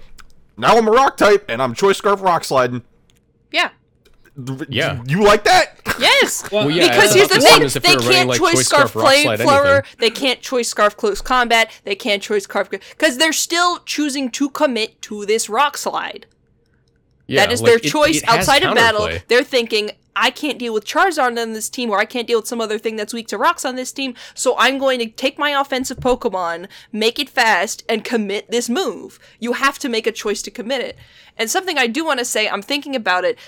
[0.57, 2.85] now I'm a rock type, and I'm choice scarf rock sliding.
[3.53, 3.69] yeah.
[4.69, 5.03] Yeah.
[5.07, 5.81] you like that?
[5.99, 6.45] Yes.
[6.53, 8.53] Well, yeah, because as here's the opposite thing: they we were running, can't like, choice
[8.53, 9.85] choice scarf scarf rock flower.
[9.99, 11.71] They can't choice scarf close combat.
[11.85, 16.27] They can't choice scarf because they're still choosing to commit to this rock slide.
[17.27, 19.09] Yeah, that is like, their choice it has outside of battle.
[19.29, 22.49] They're thinking, I can't deal with Charizard on this team, or I can't deal with
[22.49, 25.39] some other thing that's weak to rocks on this team, so I'm going to take
[25.39, 29.19] my offensive Pokemon, make it fast, and commit this move.
[29.39, 30.97] You have to make a choice to commit it.
[31.37, 33.39] And something I do want to say, I'm thinking about it.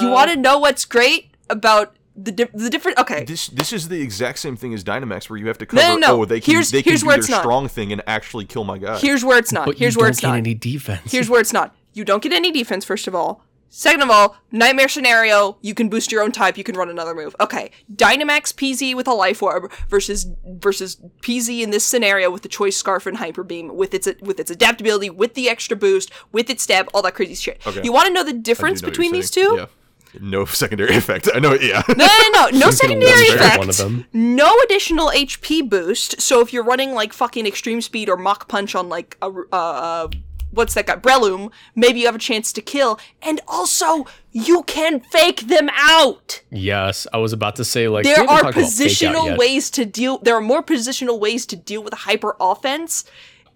[0.00, 2.98] You want to um, know what's great about the di- the different?
[2.98, 5.82] Okay, This this is the exact same thing as Dynamax, where you have to No,
[5.82, 6.00] cover.
[6.00, 6.20] no, no.
[6.22, 7.40] Oh, they can Here's- they can here's do where their it's not.
[7.40, 8.98] strong thing and actually kill my guy.
[8.98, 9.66] here's where it's not.
[9.66, 10.36] But Here's you where don't it's get not.
[10.38, 11.10] any defense.
[11.12, 11.74] Here's where it's not.
[11.92, 13.42] You don't get any defense, first of all.
[13.76, 17.12] Second of all, nightmare scenario, you can boost your own type, you can run another
[17.12, 17.34] move.
[17.40, 22.48] Okay, Dynamax PZ with a life orb versus versus PZ in this scenario with the
[22.48, 26.48] choice scarf and hyper beam with its with its adaptability, with the extra boost, with
[26.50, 27.60] its stab, all that crazy shit.
[27.66, 27.80] Okay.
[27.82, 29.54] You want to know the difference know between these two?
[29.56, 29.66] Yeah.
[30.20, 31.28] No secondary effect.
[31.34, 31.54] I know.
[31.54, 31.82] Yeah.
[31.88, 33.58] No, no, no, no secondary effect.
[33.58, 34.06] one of them.
[34.12, 36.20] No additional HP boost.
[36.20, 40.08] So if you're running like fucking extreme speed or mach punch on like a uh
[40.54, 42.98] what's that guy Breloom, maybe you have a chance to kill.
[43.22, 46.42] And also, you can fake them out.
[46.50, 49.70] Yes, I was about to say like There are talked about fake out positional ways
[49.70, 50.18] to deal.
[50.18, 53.04] There are more positional ways to deal with hyper offense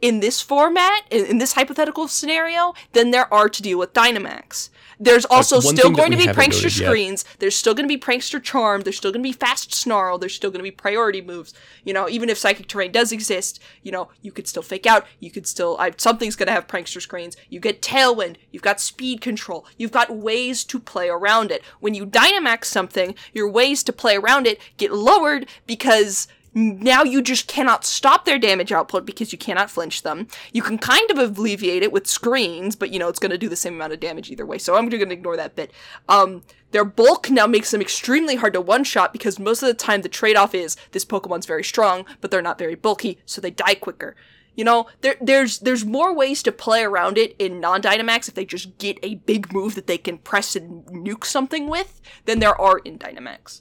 [0.00, 4.70] in this format, in, in this hypothetical scenario, than there are to deal with Dynamax.
[5.00, 6.88] There's also one still going to be prankster noted yet.
[6.88, 7.24] screens.
[7.38, 8.82] There's still going to be prankster charm.
[8.82, 10.18] There's still going to be fast snarl.
[10.18, 11.54] There's still going to be priority moves.
[11.84, 15.06] You know, even if psychic terrain does exist, you know, you could still fake out.
[15.20, 17.36] You could still, I, something's going to have prankster screens.
[17.48, 18.36] You get tailwind.
[18.50, 19.66] You've got speed control.
[19.76, 21.62] You've got ways to play around it.
[21.80, 26.26] When you Dynamax something, your ways to play around it get lowered because
[26.58, 30.26] now you just cannot stop their damage output because you cannot flinch them.
[30.52, 33.48] You can kind of alleviate it with screens, but you know it's going to do
[33.48, 34.58] the same amount of damage either way.
[34.58, 35.72] So I'm going to ignore that bit.
[36.08, 39.74] Um, their bulk now makes them extremely hard to one shot because most of the
[39.74, 43.40] time the trade off is this Pokemon's very strong, but they're not very bulky, so
[43.40, 44.16] they die quicker.
[44.54, 48.44] You know, there, there's there's more ways to play around it in non-Dynamax if they
[48.44, 52.60] just get a big move that they can press and nuke something with than there
[52.60, 53.60] are in Dynamax.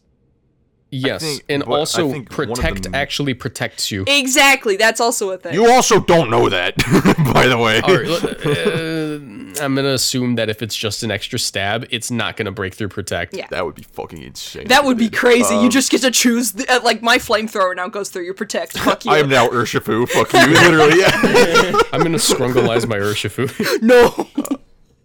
[0.89, 4.05] Yes, think- and also think one of protect them- actually protects you.
[4.07, 5.53] Exactly, that's also a thing.
[5.53, 6.77] You also don't know that,
[7.33, 7.81] by the way.
[7.81, 12.37] All right, uh, I'm gonna assume that if it's just an extra stab, it's not
[12.37, 13.35] gonna break through protect.
[13.35, 13.47] Yeah.
[13.49, 14.67] That would be fucking insane.
[14.69, 15.53] That would be crazy.
[15.55, 16.53] you Um, just get to choose.
[16.53, 18.77] The, uh, like my flamethrower now goes through your protect.
[18.79, 19.11] Fuck you.
[19.11, 20.07] I am now Urshifu.
[20.07, 20.99] Fuck you, literally.
[21.01, 21.81] Yeah.
[21.91, 23.81] I'm gonna scrungleize my Urshifu.
[23.81, 24.27] no.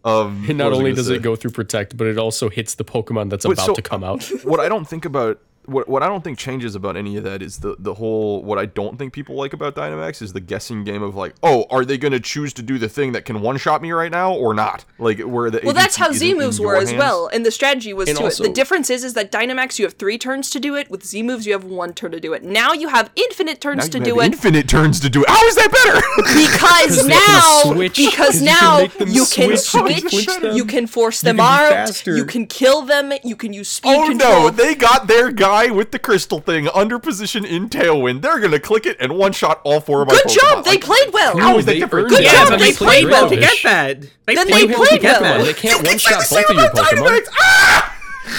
[0.04, 1.14] Um, And not what was I only does say?
[1.16, 3.82] it go through protect, but it also hits the Pokemon that's But about so- to
[3.82, 4.24] come out.
[4.44, 7.42] what I don't think about what what I don't think changes about any of that
[7.42, 10.84] is the the whole what I don't think people like about Dynamax is the guessing
[10.84, 13.56] game of like, oh, are they gonna choose to do the thing that can one
[13.58, 14.84] shot me right now or not?
[14.98, 17.92] Like where the Well, that's how Z moves your were as well, and the strategy
[17.92, 18.36] was And to it.
[18.38, 20.90] The difference is, is that Dynamax you have three turns to do it.
[20.90, 22.42] With Z moves you have one turn to do it.
[22.42, 25.22] Now you have infinite turns Now to you do have it infinite turns to do
[25.22, 25.28] it.
[25.28, 26.00] How is that better?
[26.38, 30.40] because now switch- because 'cause you can now you can switch, you can switch, switch
[30.40, 30.56] them.
[30.56, 32.16] you can force them can out, faster.
[32.16, 34.42] you can kill them, you can use speed oh control.
[34.44, 38.22] no, they got their guy with the crystal thing under position in Tailwind.
[38.22, 40.34] They're gonna click it and one shot all four of my Good Pokemon.
[40.34, 41.38] job, they Like, played well.
[41.38, 42.04] How is that they different?
[42.06, 42.30] earned Good it.
[42.32, 43.28] job, Yeah, they played well.
[43.28, 44.00] to get that.
[44.26, 45.44] They Then played they well played get well.
[45.44, 47.08] They can't one shot same both of your about Pokemon.
[47.20, 47.26] Dynamax.
[47.38, 47.91] Ah!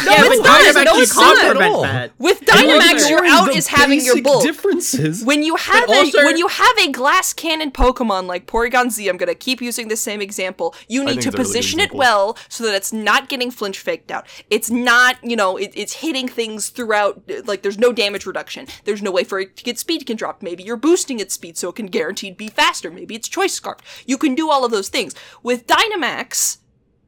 [0.06, 0.86] No, Yeah, it's not.
[0.86, 1.44] No, it's not.
[1.44, 1.84] at all.
[2.18, 4.44] With Dynamax, You're Dynamax, ignoring your out is having your basic bulk.
[4.44, 5.24] differences.
[5.26, 9.08] When you have a also- when you have a glass cannon Pokemon like Porygon Z,
[9.10, 10.74] I'm gonna keep using the same example.
[10.88, 13.80] You need to it's a really position it well so that it's not getting flinch
[13.80, 14.26] faked out.
[14.50, 17.22] It's not, you know, it, it's hitting things throughout.
[17.46, 18.68] Like there's no damage reduction.
[18.86, 20.42] There's no way for it to get speed can drop.
[20.42, 22.90] Maybe you're boosting its speed so it can guaranteed be faster.
[22.90, 23.80] Maybe it's choice scarf.
[24.06, 26.58] You can do all of those things with Dynamax.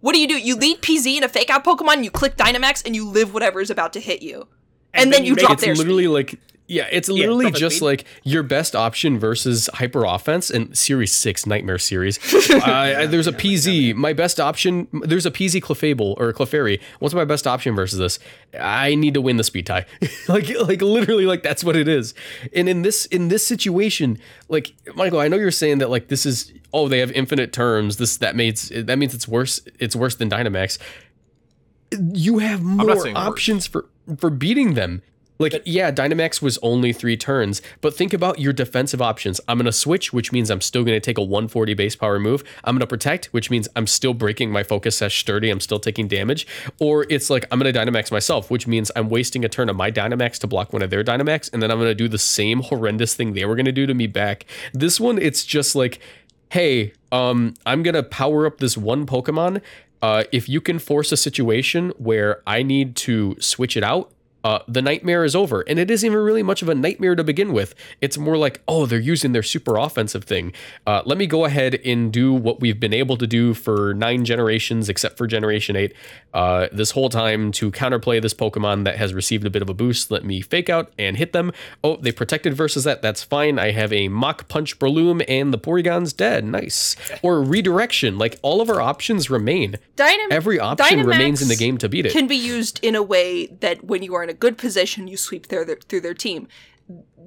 [0.05, 0.37] What do you do?
[0.37, 3.59] You lead PZ in a fake out Pokemon, you click Dynamax, and you live whatever
[3.59, 4.47] is about to hit you.
[4.93, 7.85] And, then, you, make drop it's their literally like Yeah, it's literally profit just speed.
[7.85, 12.17] like your best option versus hyper offense and Series 6 Nightmare Series.
[12.49, 13.93] uh, there's a PZ.
[13.93, 16.81] My best option, there's a PZ Clefable or Clefairy.
[16.97, 18.17] What's my best option versus this?
[18.59, 19.85] I need to win the speed tie.
[20.27, 22.15] like like literally like that's what it is.
[22.51, 24.17] And in this in this situation,
[24.49, 27.97] like Michael, I know you're saying that like this is oh, they have infinite terms.
[27.97, 30.79] This that means that means it's worse it's worse than Dynamax.
[31.91, 33.27] You have more saying worse.
[33.27, 33.87] options for
[34.17, 35.03] for beating them.
[35.37, 39.41] Like, yeah, Dynamax was only three turns, but think about your defensive options.
[39.47, 42.19] I'm going to switch, which means I'm still going to take a 140 base power
[42.19, 42.43] move.
[42.63, 45.49] I'm going to protect, which means I'm still breaking my focus sash sturdy.
[45.49, 46.47] I'm still taking damage.
[46.79, 49.75] Or it's like, I'm going to Dynamax myself, which means I'm wasting a turn of
[49.75, 52.17] my Dynamax to block one of their Dynamax, and then I'm going to do the
[52.17, 54.45] same horrendous thing they were going to do to me back.
[54.73, 55.99] This one, it's just like,
[56.49, 59.61] hey, um, I'm gonna power up this one Pokemon.
[60.01, 64.11] Uh, if you can force a situation where I need to switch it out,
[64.45, 65.61] uh, the nightmare is over.
[65.61, 67.73] And it isn't even really much of a nightmare to begin with.
[67.99, 70.53] It's more like, oh, they're using their super offensive thing.
[70.85, 74.23] Uh, let me go ahead and do what we've been able to do for nine
[74.23, 75.95] generations, except for Generation 8,
[76.35, 79.73] uh, this whole time to counterplay this Pokemon that has received a bit of a
[79.73, 80.11] boost.
[80.11, 81.51] Let me fake out and hit them.
[81.83, 83.01] Oh, they protected versus that.
[83.01, 83.57] That's fine.
[83.57, 86.45] I have a Mach Punch Breloom and the Porygon's dead.
[86.45, 86.95] Nice.
[87.23, 88.19] Or redirection.
[88.19, 89.77] Like all of our options remain.
[89.97, 92.11] Dynam- Every option Dynamax remains in the game to beat it.
[92.11, 95.17] Can be used in a way that when you are in a good position, you
[95.17, 96.47] sweep their, their, through their team.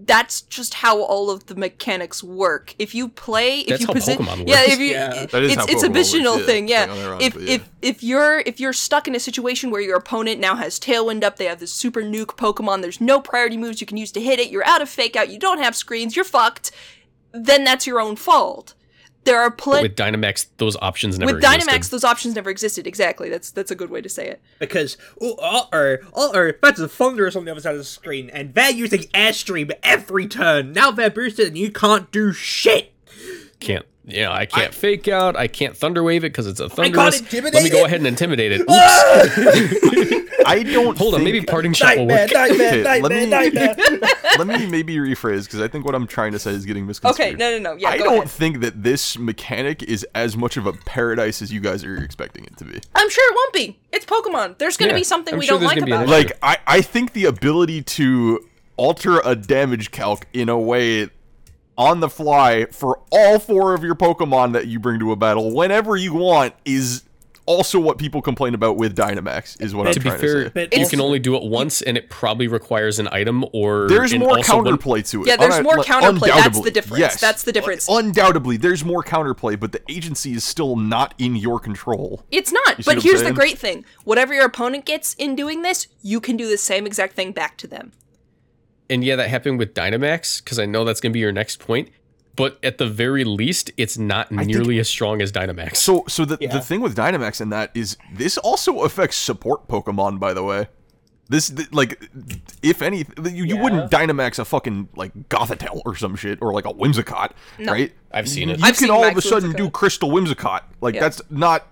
[0.04, 2.76] That's just how all of the mechanics work.
[2.78, 4.72] If you play, if That's you how posi- Pokemon yeah, works.
[4.72, 5.26] if you, Yeah.
[5.26, 6.46] That is it's it's a Pokemon works, visional yeah.
[6.46, 6.80] thing, yeah.
[6.84, 7.54] Like, if ironically, yeah.
[7.54, 11.24] if if you're if you're stuck in a situation where your opponent now has Tailwind
[11.24, 12.82] up, they have this super nuke Pokemon.
[12.82, 14.50] There's no priority moves you can use to hit it.
[14.50, 15.28] You're out of fake out.
[15.28, 16.14] You don't have screens.
[16.14, 16.70] You're fucked.
[17.32, 18.74] Then that's your own fault.
[19.28, 19.82] There are plenty.
[19.88, 21.90] with Dynamax, those options never With Dynamax, existed.
[21.90, 22.86] those options never existed.
[22.86, 23.28] Exactly.
[23.28, 24.40] That's that's a good way to say it.
[24.58, 27.84] because oh, all our all our that's a Thundurus on the other side of the
[27.84, 30.72] screen, and they're using airstream every turn.
[30.72, 32.92] Now they're boosted, and you can't do shit.
[33.60, 36.94] can't yeah i can't fake out i can't thunder wave it because it's a can't
[36.94, 37.20] Thundurus
[37.52, 40.24] let me go ahead and intimidate it Oops.
[40.46, 43.74] I don't hold on maybe parting shot will work nightmare, Okay, let me- nightmare.
[44.38, 47.28] Let me maybe rephrase because I think what I'm trying to say is getting misconstrued.
[47.28, 47.76] Okay, no, no, no.
[47.76, 48.30] Yeah, I go don't ahead.
[48.30, 52.44] think that this mechanic is as much of a paradise as you guys are expecting
[52.44, 52.78] it to be.
[52.94, 53.78] I'm sure it won't be.
[53.92, 54.58] It's Pokemon.
[54.58, 56.26] There's gonna Yeah, be something I'm we sure don't like gonna be an about it.
[56.28, 61.08] Like I, I think the ability to alter a damage calc in a way
[61.78, 65.54] on the fly for all four of your Pokemon that you bring to a battle
[65.54, 67.04] whenever you want is
[67.46, 70.44] also what people complain about with Dynamax is what I'm to be trying fair to
[70.48, 70.50] say.
[70.54, 73.88] But you also- can only do it once and it probably requires an item or
[73.88, 75.28] There's more also when- counterplay to it.
[75.28, 76.26] Yeah, there's Unna- more like, counterplay.
[76.26, 77.00] That's the difference.
[77.00, 77.20] Yes.
[77.20, 77.86] That's the difference.
[77.88, 82.22] Undoubtedly, there's more counterplay, but the agency is still not in your control.
[82.30, 82.76] It's not.
[82.78, 86.20] But what I'm here's the great thing: whatever your opponent gets in doing this, you
[86.20, 87.92] can do the same exact thing back to them.
[88.90, 91.58] And yeah that happened with dynamax because i know that's going to be your next
[91.58, 91.88] point
[92.36, 96.38] but at the very least it's not nearly as strong as dynamax So, so the
[96.40, 96.52] Yeah.
[96.52, 100.20] the thing with Dynamax and that is this also affects support Pokemon.
[100.20, 100.68] By the way,
[101.28, 102.00] this th- like
[102.62, 106.64] if any, you, you wouldn't Dynamax a fucking like Gothitelle or some shit or like
[106.64, 107.92] a Whimsicott, right?
[108.12, 108.60] I've seen it.
[108.60, 109.56] You I've can seen all of a sudden Whimsicott.
[109.56, 110.62] do Crystal Whimsicott.
[110.80, 111.00] Like Yeah.
[111.00, 111.66] that's not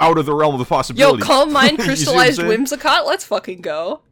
[0.00, 1.22] out of the realm of the Yo, possibility.
[1.22, 2.50] calm mind You see what I'm crystallized saying?
[2.66, 3.06] Whimsicott.
[3.06, 4.02] Let's fucking go.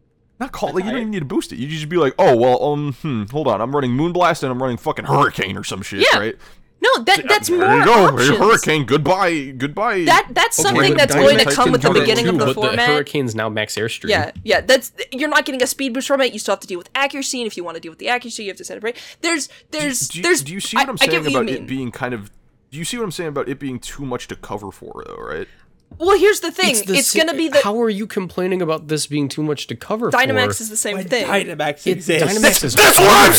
[0.40, 1.58] Not call like you don't even need to boost it.
[1.58, 4.62] You just be like, oh well, um, hmm, hold on, I'm running Moonblast and I'm
[4.62, 6.18] running fucking Hurricane or some shit, Yeah.
[6.18, 6.36] right?
[6.80, 8.38] No, that that's more There you go, options.
[8.38, 8.84] Hurricane.
[8.84, 10.04] Goodbye, goodbye.
[10.04, 12.76] That that's something that's Dynamax going to come with the beginning of the but format.
[12.76, 14.60] the hurricane's now max airstream Yeah, yeah.
[14.60, 16.32] That's you're not getting a speed boost from it.
[16.32, 18.08] You still have to deal with accuracy, and if you want to deal with the
[18.08, 18.96] accuracy, you have to set it right.
[19.22, 20.42] There's, there's, do you, there's.
[20.44, 22.30] do you see what I'm I get saying what you about it being kind of?
[22.70, 25.16] Do you see what I'm saying about it being too much to cover for, though?
[25.16, 25.48] Right?
[25.98, 26.74] Well, here's the thing.
[26.86, 29.66] the It's, sa- gonna be the how are you complaining about this being too much
[29.68, 31.26] to cover Dynamax for is the same When thing.
[31.26, 32.38] Dynamax It- exists.
[32.38, 32.94] Dynamax is the same thing.
[32.94, 33.34] That's what I'm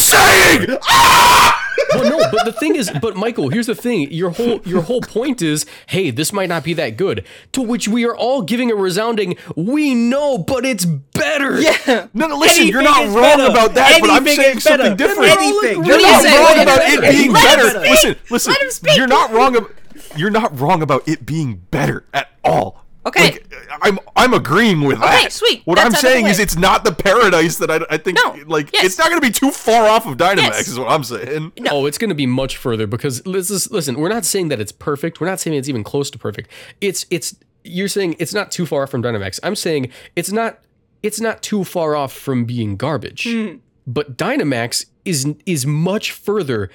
[0.68, 0.78] saying.
[0.84, 1.66] Ah!
[1.94, 4.12] well, no, but the thing is, but Michael, here's the thing.
[4.12, 7.26] Your whole your whole point is, hey, this might not be that good.
[7.54, 11.60] To which we are all giving a resounding, we know, but it's better.
[11.62, 12.08] yeah.
[12.14, 13.46] No, no, listen, you're not wrong better.
[13.52, 14.84] about that, but I'm saying is better.
[14.84, 15.32] something different.
[15.32, 15.86] Anything.
[15.86, 17.70] You're not wrong about it being better.
[17.70, 17.82] speak.
[17.90, 18.52] Listen, listen.
[18.54, 18.98] Let him speak.
[18.98, 19.72] You're not wrong about.
[20.18, 22.86] You're not wrong about it being better at all.
[23.06, 23.23] Okay.
[23.23, 25.31] Like, uh, I'm I'm agreeing with Okay, that.
[25.31, 25.61] sweet.
[25.65, 27.98] What That's I'm out of the saying is it's not the paradise that I, I
[27.98, 28.36] think No.
[28.45, 28.84] like Yes.
[28.86, 30.68] it's not going to be too far off of Dynamax Yes.
[30.68, 31.53] is what I'm saying.
[31.72, 34.60] Oh, it's going to be much further because this is, listen, we're not saying that
[34.60, 35.22] it's perfect.
[35.22, 36.52] We're not saying it's even close to perfect.
[36.81, 39.40] It's it's you're saying it's not too far off from Dynamax.
[39.44, 40.60] I'm saying it's not
[41.02, 43.23] it's not too far off from being garbage.
[43.23, 43.56] Hmm.
[43.88, 46.69] But Dynamax is is much further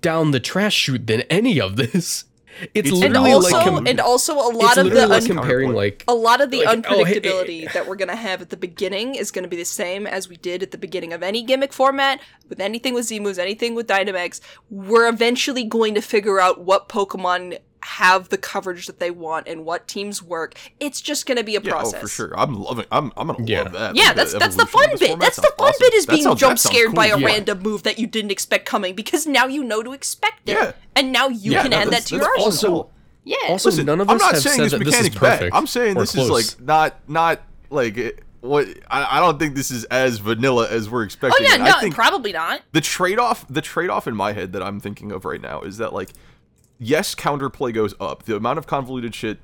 [0.00, 2.24] down the trash chute than any of this.
[2.74, 5.72] It's, It's and also like com- and also a lot of the like un- comparing
[5.72, 8.50] like a lot of the Like, oh, hey, unpredictability that we're going to have at
[8.50, 11.22] the beginning is going to be the same as we did at the beginning of
[11.22, 14.40] any gimmick format with anything with Z moves, anything with Dynamax.
[14.68, 19.64] We're eventually going to figure out what Pokemon have the coverage that they want and
[19.64, 20.54] what teams work.
[20.80, 21.94] It's just going to be a Yeah, process.
[21.96, 22.38] oh, for sure.
[22.38, 22.84] I'm loving.
[22.92, 23.12] I'm.
[23.16, 23.62] I'm gonna Yeah.
[23.62, 23.96] love that.
[23.96, 25.18] Yeah, Like, that's that's the fun bit.
[25.18, 25.76] That's the fun awesome.
[25.80, 27.18] bit is That being sounds- jump sounds scared by a.
[27.18, 27.26] Yeah.
[27.26, 30.52] random move that you didn't expect coming because now you know to expect it.
[30.52, 30.72] Yeah.
[30.96, 32.78] And now you Yeah, can no, add that to your that's arsenal.
[32.80, 32.90] awesome.
[33.24, 33.36] yeah.
[33.48, 35.16] also Listen, none of I'm us not have saying said this that this is mechanic's
[35.16, 35.52] perfect.
[35.52, 35.58] bad.
[35.58, 37.40] I'm saying or this is like not not
[37.70, 41.46] like it- what I, I don't think this is as vanilla as we're expecting.
[41.46, 42.62] Oh yeah, no, I think probably not.
[42.72, 45.60] the trade off the trade off in my head that I'm thinking of right now
[45.60, 46.08] is that like
[46.80, 48.24] yes, counterplay goes up.
[48.24, 49.38] The amount of convoluted shit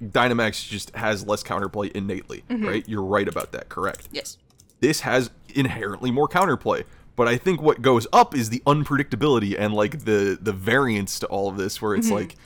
[0.00, 2.64] Dynamax just has less counterplay innately, Mm-hmm.
[2.66, 2.88] right?
[2.88, 4.08] You're right about that, correct?
[4.12, 4.38] Yes.
[4.80, 6.84] this has inherently more counterplay.
[7.14, 11.26] But I think what goes up is the unpredictability and like the the variance to
[11.26, 12.36] all of this, where it's like,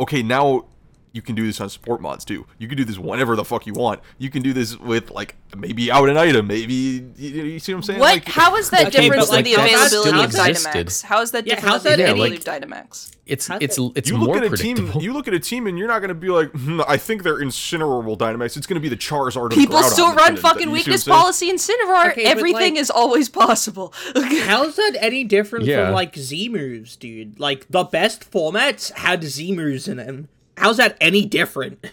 [0.00, 0.64] okay, now
[1.12, 2.46] you can do this on support mods too.
[2.58, 4.00] You can do this whenever the fuck you want.
[4.18, 7.12] You can do this with like maybe out an item, maybe you,
[7.44, 8.00] you see what I'm saying?
[8.00, 8.12] What?
[8.14, 10.30] Like, how is that Okay, different than like, the that availability of.
[10.32, 11.02] Dynamax?
[11.02, 13.12] How is that Yeah, different how's than the that any- availability of Dynamax?
[13.26, 14.90] It's How- it's it's you more look at a team.
[15.00, 17.22] You look at a team, and you're not going to be like, hmm, I think
[17.24, 18.56] they're incinerable Dynamax.
[18.56, 19.46] It's going to be the Charizard.
[19.46, 22.12] of People Groudon still run fucking you see weakness policy Incineroar.
[22.12, 23.92] Okay, Everything like- is always possible.
[24.14, 25.86] How's that any different Yeah.
[25.86, 27.38] from like Z moves, dude?
[27.38, 30.28] Like the best formats had Z moves in them.
[30.58, 31.84] How's that any different?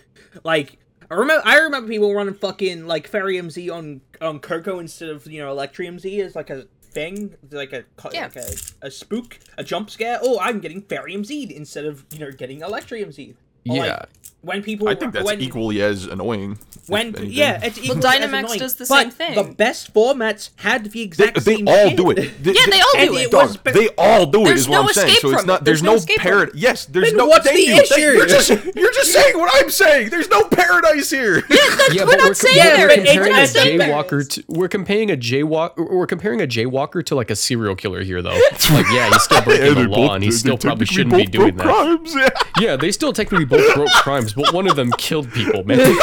[0.43, 0.77] Like
[1.09, 5.25] I remember, I remember people running fucking like Fairy Z on on Koko instead of
[5.27, 8.23] you know Electrium Z as like a thing, like a Yeah.
[8.23, 8.47] like a,
[8.87, 10.19] a spook, a jump scare.
[10.21, 13.35] Oh, I'm getting Fairy Z instead of you know getting Electrium Z.
[13.69, 14.05] Or, like, Yeah.
[14.41, 16.59] when people I think that's when, equally as annoying.
[16.87, 18.59] when yeah, it's equally as Dynamax annoying.
[18.59, 19.33] does the But same thing.
[19.35, 21.97] The best formats had the they, exact they same all shit.
[21.97, 22.15] do it.
[22.43, 23.31] They, Yeah, they all do it it.
[23.31, 24.45] Dog, was- they all do it.
[24.45, 25.15] There's Is what I'm saying.
[25.19, 25.65] So it's not.
[25.65, 26.51] There's, There's no no escape from parad.
[26.53, 27.25] Yes, there's Then no.
[27.25, 27.99] what's thank the you, issue?
[28.01, 30.09] You're just you're just saying what I'm saying.
[30.11, 31.37] There's no paradise here.
[31.49, 32.95] yeah, we're but not we're, saying we're there is.
[32.97, 34.27] comparing a It's not saying there jaywalker is.
[34.27, 38.21] to we're comparing a jaywalk we're comparing a jaywalker to like a serial killer here
[38.21, 38.29] though.
[38.71, 41.99] like yeah, he's still breaking the law and he still probably shouldn't be doing that.
[42.05, 42.29] Yeah.
[42.61, 45.79] Yeah, they still technically both broke crimes, but one of them killed people, man.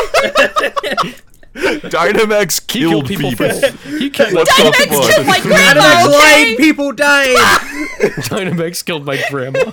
[1.55, 3.31] Dynamax He killed, killed people.
[3.31, 3.51] people.
[3.71, 5.15] For, he killed What the Dynamax fuck?
[5.15, 5.81] killed my grandma.
[5.81, 6.11] Dynamax grandma.
[6.19, 6.57] lied, Okay.
[6.57, 7.37] people died.
[8.01, 9.73] Dynamax killed my grandma.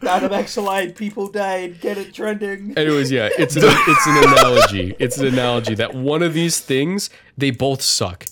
[0.00, 1.80] Dynamax lied, people died.
[1.80, 2.74] Get it trending.
[2.76, 4.96] Anyways, yeah, it's an, it's an analogy.
[4.98, 8.26] It's an analogy that one of these things they both suck.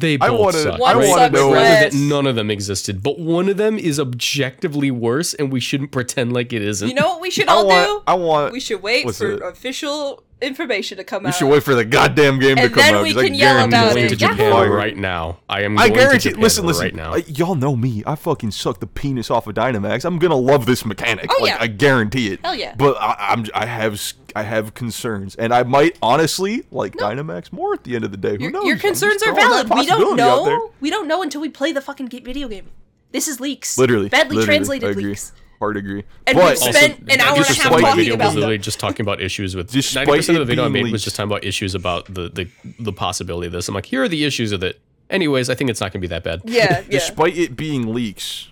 [0.00, 0.80] They I both wanna- suck.
[0.80, 1.06] One right?
[1.08, 1.92] sucks know- Rather less.
[1.92, 5.90] that none of them existed, but one of them is objectively worse, and we shouldn't
[5.92, 6.88] pretend like it isn't.
[6.88, 7.86] You know what we should I all want.
[7.86, 8.02] do?
[8.06, 8.52] I want.
[8.52, 9.42] we should wait for it?
[9.42, 11.34] official information to come We out.
[11.34, 13.02] should wait for the goddamn game to come then out.
[13.02, 14.08] we 'cause I can yell guarantee I'm about going it.
[14.10, 14.70] to Japan fire.
[14.72, 15.38] right now.
[15.48, 15.78] I am.
[15.78, 16.18] I Going guarantee.
[16.18, 16.84] To Japan listen, listen.
[16.84, 17.14] Right now.
[17.14, 18.02] uh, y'all know me.
[18.06, 20.04] I fucking suck the penis off of Dynamax.
[20.04, 21.30] I'm gonna love this mechanic.
[21.30, 21.58] Oh, like yeah.
[21.60, 22.40] I guarantee it.
[22.44, 22.74] Hell yeah.
[22.76, 23.46] But I, I'm.
[23.54, 23.94] I have.
[23.94, 28.10] s- I have concerns, and I might honestly like Dynamax more at the end of
[28.12, 28.36] the day.
[28.36, 28.64] Who Your, knows?
[28.66, 29.70] your I'm concerns are valid.
[29.70, 30.58] We don't possibility out there.
[30.58, 30.70] know.
[30.80, 32.66] We don't know until we play the fucking video game.
[33.10, 33.78] This is leaks.
[33.78, 35.32] Literally, badly literally, translated leaks.
[35.58, 36.04] Hard agree.
[36.26, 38.40] And but we've spent an hour and a half talking video about was them.
[38.40, 40.92] literally just talking about issues with Despite ninety percent of the video I being made
[40.92, 42.48] was just talking about issues about the the
[42.78, 43.68] the possibility of this.
[43.68, 44.80] I'm like, here are the issues of it.
[45.10, 46.42] Anyways, I think it's not going to be that bad.
[46.44, 46.82] Yeah, yeah.
[46.90, 48.48] despite it being leaks,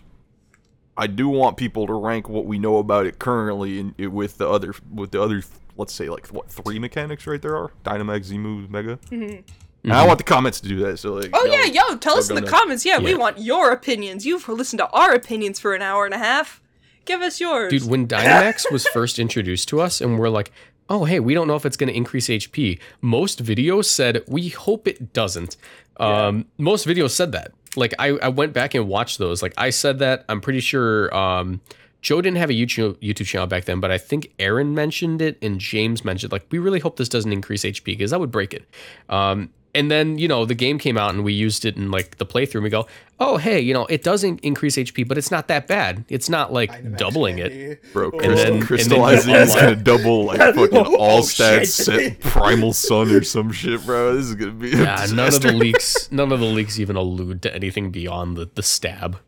[0.96, 4.38] I do want people to rank what we know about it currently in, it with
[4.38, 5.42] the other with the other
[5.76, 8.98] let's say like what three mechanics right there are Dynamax, Z moves, Mega.
[9.10, 10.98] And I want the comments to do that.
[10.98, 11.34] So like, Mm-hmm.
[11.36, 12.52] Oh yeah, yo, tell us in the nuts.
[12.52, 12.84] comments.
[12.84, 14.26] Yeah, we want your opinions.
[14.26, 16.60] You've listened to our opinions for an hour and a half.
[17.06, 17.70] Give us yours.
[17.70, 20.52] Dude, when Dynamax was first introduced to us, and we're like,
[20.88, 22.78] oh, hey, we don't know if it's going to increase HP.
[23.00, 25.56] Most videos said, we hope it doesn't.
[25.98, 27.52] Um, most videos said that.
[27.74, 29.42] Like, I, I went back and watched those.
[29.42, 30.24] Like, I said that.
[30.28, 31.60] I'm pretty sure um,
[32.02, 35.38] Joe didn't have a YouTube, YouTube channel back then, but I think Aaron mentioned it
[35.42, 38.54] and James mentioned, like, we really hope this doesn't increase HP because that would break
[38.54, 38.64] it.
[39.08, 42.16] Um, and then, you know, the game came out and we used it in like
[42.18, 42.86] the playthrough and we go,
[43.20, 46.04] oh, hey, you know, it doesn't increase HP, but it's not that bad.
[46.08, 47.82] It's not like doubling it.
[47.92, 51.20] Bro, And crystal, then- and then crystallizing you is gonna double like fucking all Oh,
[51.20, 52.14] stats shit.
[52.14, 54.16] set primal sun or some shit, bro.
[54.16, 56.96] This is gonna be a Yeah, none of the leaks, none of the leaks even
[56.96, 59.18] allude to anything beyond the, the stab.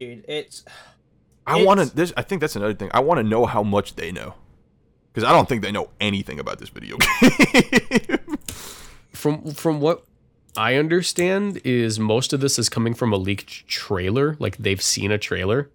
[0.00, 0.64] Dude, it's
[1.46, 1.86] I want to.
[1.94, 2.90] This I think that's another thing.
[2.94, 4.34] I want to know how much they know,
[5.12, 8.18] because I don't think they know anything about this video game.
[9.18, 10.04] From from what
[10.56, 14.36] I understand, is most of this is coming from a leaked trailer.
[14.38, 15.70] Like they've seen a trailer.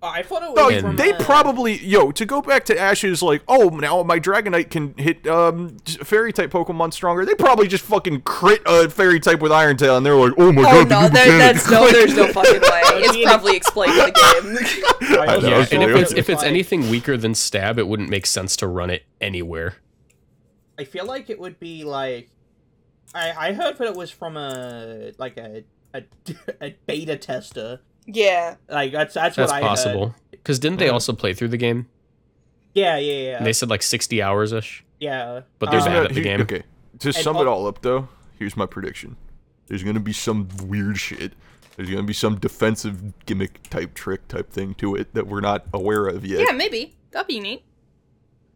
[0.00, 3.70] I thought it was No, they probably yo to go back to Ash's like oh
[3.70, 7.24] now my Dragonite can hit um fairy type Pokemon stronger.
[7.24, 10.52] They probably just fucking crit a fairy type with Iron Tail and they're like oh
[10.52, 12.80] my Oh god no, the new there, that's no, there's no fucking way.
[13.02, 14.60] It's probably explained in the
[15.00, 15.18] game.
[15.18, 18.08] I I know, Yeah, and if it's if it's anything weaker than stab, it wouldn't
[18.08, 19.78] make sense to run it anywhere.
[20.78, 22.28] I feel like it would be like
[23.16, 25.64] I I heard that it was from a like a
[25.94, 26.02] a,
[26.60, 27.80] a beta tester.
[28.06, 29.68] yeah, Like that's that's, That's what I heard.
[29.68, 30.14] possible.
[30.30, 31.88] Because didn't they also play through the game?
[32.74, 33.36] Yeah, yeah, yeah.
[33.38, 34.84] And they said like sixty hours ish.
[35.00, 35.40] yeah.
[35.58, 36.40] But they're Um, bad at the game.
[36.42, 36.62] Okay,
[37.00, 39.16] to And sum al- it all up though, here's my prediction.
[39.68, 41.32] There's gonna be some weird shit.
[41.76, 45.64] There's gonna be some defensive gimmick type trick type thing to it that we're not
[45.72, 46.46] aware of yet.
[46.46, 47.64] yeah, maybe that'd be neat.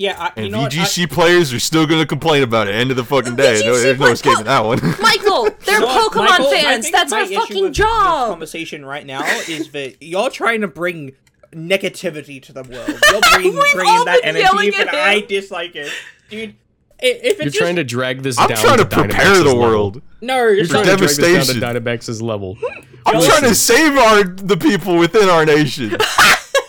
[0.01, 0.73] Yeah, I, you And know what?
[0.75, 2.75] I- VGC players are still gonna complain about it.
[2.75, 3.61] End of the fucking day.
[3.63, 4.79] No, VGC there's no play- escaping that one.
[5.03, 6.85] Michael, they're You know Pokemon Michael, I fans.
[6.87, 8.31] think That's my our issue fucking with This job.
[8.31, 11.13] conversation right now is that you're trying to bring
[11.53, 12.89] negativity to the world.
[13.11, 15.93] You're bringing, We've bringing all that been energy, yelling but I dislike it,
[16.31, 16.51] dude.
[16.51, 16.55] i-
[17.03, 19.39] If You're it's trying just, to drag this I'm down trying to to prepare Dynamax's
[19.41, 19.61] the level.
[19.61, 20.03] world.
[20.23, 21.07] no, you're You're trying trying to.
[21.09, 22.57] to drag this down to Dynamax's level.
[23.05, 23.31] I'm Listen.
[23.31, 25.97] trying to save our the people within our nation.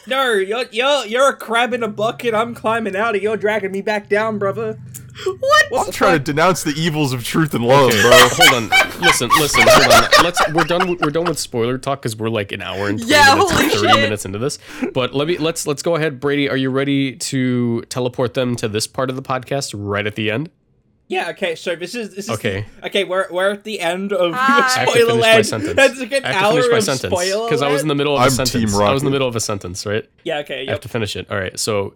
[0.07, 2.33] No, you're you're you're a crab in a bucket.
[2.33, 4.79] I'm climbing out, and you're dragging me back down, brother.
[5.25, 5.39] What?
[5.69, 6.25] What I'm the trying fuck?
[6.25, 8.11] to denounce the evils of truth and love, Okay, bro.
[8.31, 8.69] hold on.
[9.01, 10.23] Listen, listen, hold on.
[10.23, 12.97] Let's we're done with, we're done with spoiler talk because we're like an hour and
[12.97, 13.95] 20 Yeah, minutes, holy 30 shit.
[14.01, 14.57] minutes into this.
[14.93, 16.19] But let me let's let's go ahead.
[16.19, 20.15] Brady, are you ready to teleport them to this part of the podcast right at
[20.15, 20.49] the end?
[21.11, 21.29] Yeah.
[21.31, 21.55] Okay.
[21.55, 22.65] So this is this is Okay.
[22.85, 23.03] okay.
[23.03, 24.39] We're we're at the end of Hi.
[24.39, 25.45] I have to spoiler my land.
[25.45, 25.75] sentence.
[25.75, 27.81] That's a good I have to hour finish my of sentence spoiler because I was
[27.81, 28.71] in the middle of I'm a sentence.
[28.71, 30.09] Team I was in the middle of a sentence, right?
[30.23, 30.39] Yeah.
[30.39, 30.65] Okay.
[30.67, 31.29] I have to finish it.
[31.29, 31.59] All right.
[31.59, 31.95] So,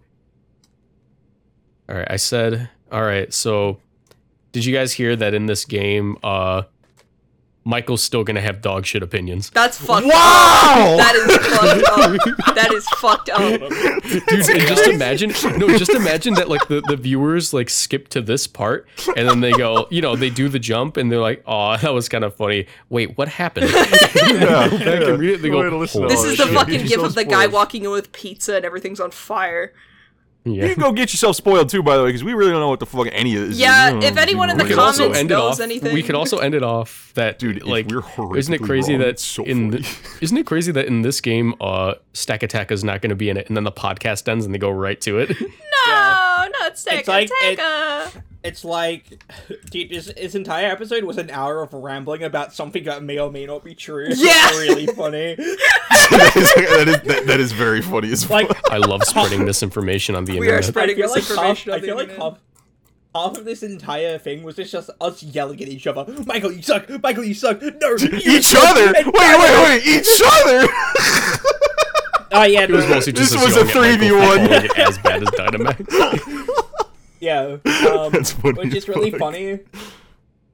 [1.88, 2.06] all right.
[2.10, 3.32] I said, all right.
[3.32, 3.78] So,
[4.52, 6.64] did you guys hear that in this game, uh,
[7.66, 9.50] Michael's still gonna have dog shit opinions?
[9.50, 10.12] That's fucked Wow!
[10.14, 10.98] up.
[10.98, 12.54] That is fucked up.
[12.54, 13.60] That is fucked up.
[14.28, 18.22] Dude, and just imagine, no, just imagine that like the, the viewers like skip to
[18.22, 18.86] this part
[19.16, 21.92] and then they go, you know, they do the jump and they're like, oh, that
[21.92, 22.66] was kind of funny.
[22.88, 23.68] Wait, what happened?
[24.26, 25.42] Yeah, Go back and it.
[25.42, 26.54] They go, listen This is the shit.
[26.54, 29.72] fucking Get gif of the guy walking in with pizza and everything's on fire.
[30.46, 32.68] You can go get yourself spoiled too, by the way, because we really don't know
[32.68, 33.58] what the fuck any of this is.
[33.60, 35.60] Yeah, We if anyone in the We we're comments end it knows off.
[35.60, 35.92] anything.
[35.92, 39.18] We could also end it off that, Dude, like, we're isn't it crazy wrong, that
[39.18, 39.82] so in funny.
[39.82, 43.16] the, isn't it crazy that in this game, uh, Stack Attack is not going to
[43.16, 45.30] be in it, and then the podcast ends and they go right to it.
[45.86, 48.22] No, not Stack It's like- it- Sega.
[48.46, 49.22] It's like,
[49.70, 53.30] dude, this, this entire episode was an hour of rambling about something that may or
[53.30, 54.06] may not be true.
[54.08, 54.50] It's Yeah.
[54.58, 55.34] really funny.
[55.38, 58.72] that, is, that, is, that, that is very funny as Like, fuck.
[58.72, 60.64] I love spreading misinformation on the We are internet.
[60.64, 62.22] spreading I feel this like half, I on the feel like internet.
[62.32, 62.38] half,
[63.14, 66.12] half of this entire thing was just, just us yelling at each other.
[66.26, 66.88] Michael, you suck.
[67.02, 67.60] Michael, you suck.
[67.62, 68.08] No, you
[68.38, 68.92] Each suck." other?
[68.92, 69.86] Wait, And wait, wait!
[69.86, 70.68] Each other!
[72.32, 74.18] Oh yeah, It was no, mostly just This was a yelling at Michael 3v1.
[74.18, 76.55] for calling it as bad as Dynamax.
[77.20, 77.56] Yeah.
[77.66, 79.20] Um, That's funny Which as is really fuck.
[79.20, 79.58] funny.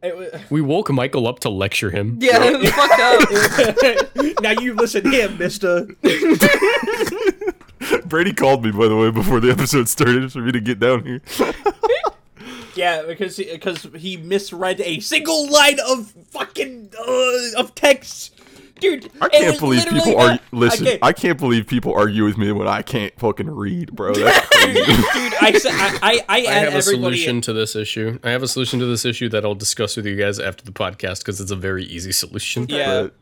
[0.02, 2.18] It was, we woke Michael up to lecture him.
[2.20, 4.42] Yeah, it's fucked up.
[4.42, 5.86] now you listen here, Mister.
[8.06, 11.04] Brady called me, by the way, before the episode started for me to get down
[11.04, 11.20] here.
[12.74, 18.40] Yeah, because because he misread a single line of fucking uh, of text,
[18.82, 19.10] dude.
[19.20, 20.38] I can't believe literally people a- argue.
[20.52, 24.12] Listen, okay, I can't believe people argue with me when I can't fucking read, bro.
[24.14, 24.74] That's crazy.
[24.84, 25.34] dude.
[25.40, 26.82] I I I, I, I have a everybody.
[26.82, 28.18] solution to this issue.
[28.22, 30.72] I have a solution to this issue that I'll discuss with you guys after the
[30.72, 32.66] podcast because it's a very easy solution.
[32.68, 33.02] Yeah.
[33.04, 33.14] But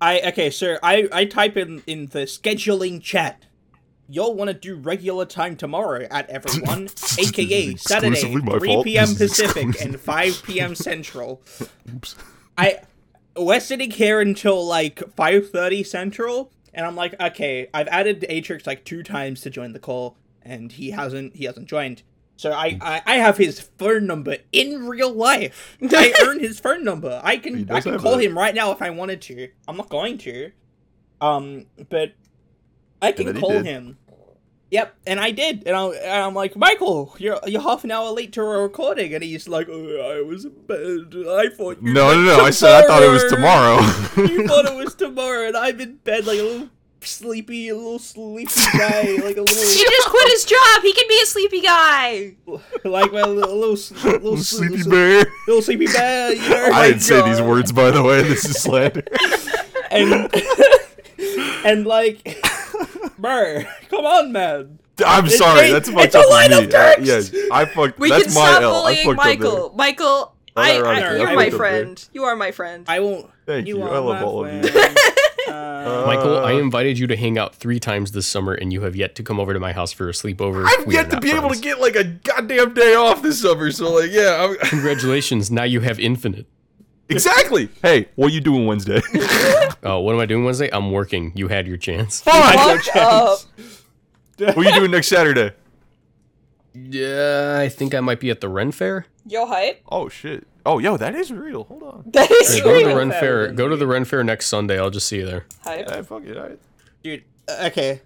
[0.00, 0.78] I okay, sir.
[0.82, 3.46] I I type in in the scheduling chat.
[4.06, 6.88] You'll want to do regular time tomorrow at everyone,
[7.18, 8.84] aka Saturday, 3 fault.
[8.84, 9.14] p.m.
[9.14, 10.74] Pacific and 5 p.m.
[10.74, 11.40] Central.
[11.90, 12.14] Oops.
[12.58, 12.80] I
[13.36, 18.84] we're sitting here until like 5:30 Central, and I'm like, okay, I've added Atrix like
[18.84, 22.02] two times to join the call, and he hasn't he hasn't joined.
[22.36, 25.78] So I, I, I have his phone number in real life.
[25.82, 27.20] I earn his phone number.
[27.22, 28.24] I can I can call that.
[28.24, 29.48] him right now if I wanted to.
[29.68, 30.50] I'm not going to.
[31.20, 32.14] Um, but
[33.00, 33.98] I can call him.
[34.70, 38.10] Yep, and I did, and, I, and I'm like, Michael, you're you're half an hour
[38.10, 41.14] late to a recording, and he's like, oh, I was in bed.
[41.28, 42.44] I thought you No, no, meant no.
[42.44, 43.76] I said I thought it was tomorrow.
[44.26, 46.68] you thought it was tomorrow, and I'm in bed like a little
[47.02, 49.44] sleepy, a little sleepy guy, like a little.
[49.46, 50.82] He just quit his job.
[50.82, 52.34] He can be a sleepy guy.
[52.84, 55.24] like my little, little, little, Little sleepy little, bear.
[55.46, 56.32] little sleepy bear.
[56.32, 58.22] You know, I my didn't say these words, by the way.
[58.22, 59.04] This is slander.
[59.92, 60.32] and
[61.64, 62.38] and like,
[63.24, 64.78] bro, come on, man.
[65.04, 65.70] I'm It's sorry.
[65.70, 66.70] a- That's fucked it's a up line of of me.
[66.70, 67.00] text.
[67.00, 67.98] Uh, yes, I fucked.
[67.98, 68.70] We that's can my stop L.
[68.70, 69.16] I bullying fucked.
[69.16, 69.72] Michael.
[69.74, 72.08] Michael, I, I, I you're fucked my friend.
[72.12, 72.84] You are my friend.
[72.88, 73.28] I won't.
[73.46, 73.82] Thank you.
[73.82, 74.70] are I love my all of you.
[75.46, 78.96] Uh, Michael, I invited you to hang out three times this summer, and you have
[78.96, 80.64] yet to come over to my house for a sleepover.
[80.66, 83.42] I've We yet to not be able to get like a goddamn day off this
[83.42, 83.70] summer.
[83.70, 85.50] So like, yeah, I'm, Congratulations!
[85.50, 86.46] Now you have infinite.
[87.08, 87.68] Exactly.
[87.82, 89.00] Hey, what are you doing Wednesday?
[89.82, 90.68] Oh, what am I doing Wednesday?
[90.72, 91.32] I'm working.
[91.34, 92.20] You had your chance.
[92.22, 92.58] Fine.
[92.80, 93.38] Fuck up.
[94.38, 95.52] what are you doing next Saturday?
[96.74, 99.06] Yeah, I think I might be at the Ren Fair.
[99.26, 99.82] Yo, hype.
[99.88, 100.46] Oh shit.
[100.66, 101.64] Oh, yo, that is real.
[101.64, 102.04] Hold on.
[102.12, 102.96] That is Yeah, go to the real.
[102.96, 103.52] Ren Fair Fair.
[103.52, 104.78] Go to the Ren Fair next Sunday.
[104.78, 105.46] I'll just see you there.
[105.62, 105.88] Hype.
[105.90, 106.36] Hey, fuck it.
[106.36, 106.52] I,
[107.02, 107.24] dude.
[107.48, 108.00] uh, Okay.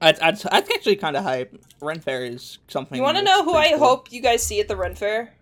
[0.00, 1.56] I'd, I'd, I'd actually kind of hype.
[1.80, 2.96] Ren Fair is something.
[2.96, 3.86] You want to know who pretty I cool.
[3.88, 5.32] hope you guys see at the Ren Fair?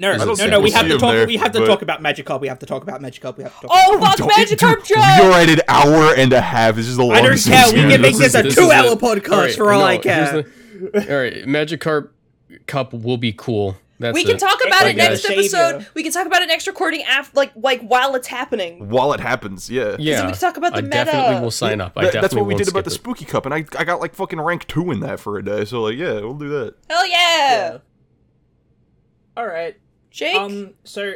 [0.00, 0.60] No, no, no, no.
[0.60, 1.12] We have see to him talk.
[1.12, 2.40] there, we have to but- talk about Magikarp.
[2.40, 3.36] We have to talk about Magikarp.
[3.36, 3.70] We have to talk.
[3.72, 4.98] Oh, about fuck Don't- Magikarp We joke!
[4.98, 6.74] are at an hour and a half.
[6.76, 7.48] This is the longest.
[7.48, 7.84] I don't care.
[7.86, 8.98] We can make This this is- a two-hour it.
[8.98, 10.42] podcast Alright, for all no, I care.
[10.42, 12.08] the- All right, Magikarp
[12.66, 13.76] Cup will be cool.
[13.98, 14.38] That's we can it.
[14.38, 15.08] talk about Hey, it guys.
[15.10, 15.40] next Savior.
[15.58, 15.86] episode.
[15.92, 18.88] We can talk about it next recording after, like, like while it's happening.
[18.88, 19.96] While it happens, yeah.
[19.98, 21.92] Yeah, we can talk about the I definitely will sign up.
[21.98, 24.40] I that's what we did about the Spooky Cup, and I I got like fucking
[24.40, 25.66] rank two in that for a day.
[25.66, 26.74] So like, yeah, we'll do that.
[26.88, 27.76] Hell yeah,
[29.36, 29.76] All right.
[30.10, 30.36] Jake.
[30.36, 30.74] Um.
[30.84, 31.14] So,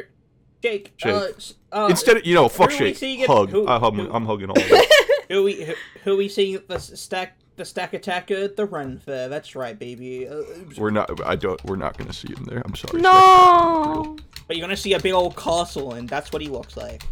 [0.61, 0.95] Jake.
[0.97, 1.13] Jake.
[1.13, 1.27] Uh,
[1.71, 2.81] uh, Instead, of, you know, fuck Jake.
[2.81, 3.49] are we shake, seeing hug.
[3.49, 4.81] who- I hug who- I'm hugging all of them.
[5.29, 5.73] who we who,
[6.03, 9.27] who we seeing the stack the stack attacker the Ren Fair?
[9.29, 10.27] That's right, baby.
[10.27, 10.41] Uh,
[10.77, 11.09] We're not.
[11.25, 11.63] I don't.
[11.65, 12.61] We're not gonna see him there.
[12.65, 13.01] I'm sorry.
[13.01, 14.15] no.
[14.47, 17.03] but you're gonna see a big old castle, and that's what he looks like.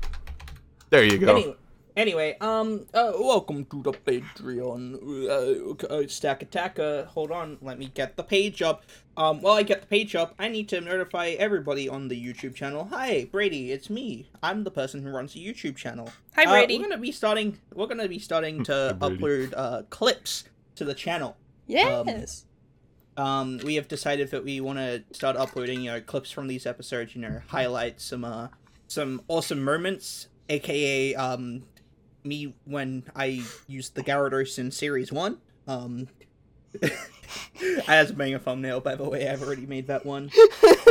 [0.89, 1.35] There you go.
[1.35, 1.55] Anyway,
[1.97, 5.79] anyway, um, uh, welcome to the Patreon.
[5.81, 7.05] Uh, uh, Stack Attacker.
[7.11, 8.83] Hold on, let me get the page up.
[9.15, 12.55] Um, while I get the page up, I need to notify everybody on the YouTube
[12.55, 12.85] channel.
[12.91, 14.27] Hi, Brady, it's me.
[14.41, 16.11] I'm the person who runs the YouTube channel.
[16.35, 16.77] Hi, Uh, Brady.
[16.77, 17.59] we're gonna be starting.
[17.75, 20.45] We're gonna be starting to Hi, upload uh clips
[20.75, 21.37] to the channel.
[21.67, 22.45] yes.
[23.15, 26.65] Um, we have decided that we want to start uploading, you know, clips from these
[26.65, 27.13] episodes.
[27.15, 28.47] You know, highlight some uh
[28.87, 31.63] some awesome moments, aka um
[32.23, 35.37] me when I used the Gyarados in Series One.
[35.67, 36.07] Um,
[37.87, 40.31] as being a thumbnail, by the way, I've already made that one.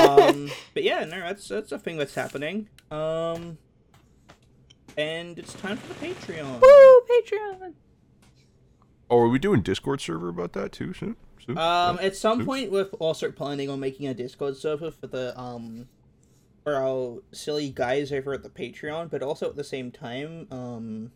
[0.00, 2.68] Um, but yeah, no, that's that's a thing that's happening.
[2.90, 3.58] Um,
[4.96, 6.60] and it's time for the Patreon.
[6.60, 7.72] Woo, Patreon.
[9.10, 11.16] Oh, are we doing Discord server about that too soon?
[11.44, 11.58] soon?
[11.58, 12.02] Um, Yeah.
[12.06, 12.46] at some Soon?
[12.46, 15.88] point, we're also planning on making a Discord server for the um,
[16.64, 21.10] for our silly guys over at the Patreon, but also at the same time, um,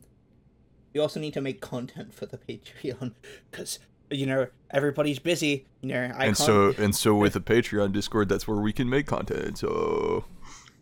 [0.92, 3.12] we also need to make content for the Patreon
[3.50, 3.78] because
[4.10, 5.66] you know everybody's busy.
[5.82, 6.36] You know, I and can't.
[6.36, 9.58] so and so with the Patreon Discord, that's where we can make content.
[9.58, 10.24] So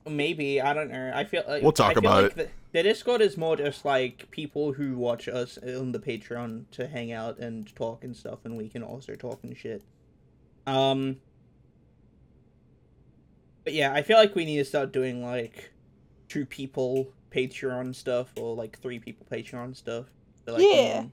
[0.07, 1.13] Maybe I don't know.
[1.15, 2.37] I feel like We'll talk I about like it.
[2.73, 6.87] The, the Discord is more just like people who watch us on the Patreon to
[6.87, 9.83] hang out and talk and stuff, and we can also talk and shit.
[10.67, 11.17] Um.
[13.65, 15.73] But yeah, I feel like we need to start doing like
[16.29, 20.07] two people Patreon stuff or like three people Patreon stuff.
[20.45, 20.99] So, like, Yeah.
[21.01, 21.13] um,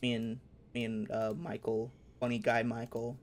[0.00, 0.38] me and
[0.74, 3.16] me and uh, Michael, funny guy Michael,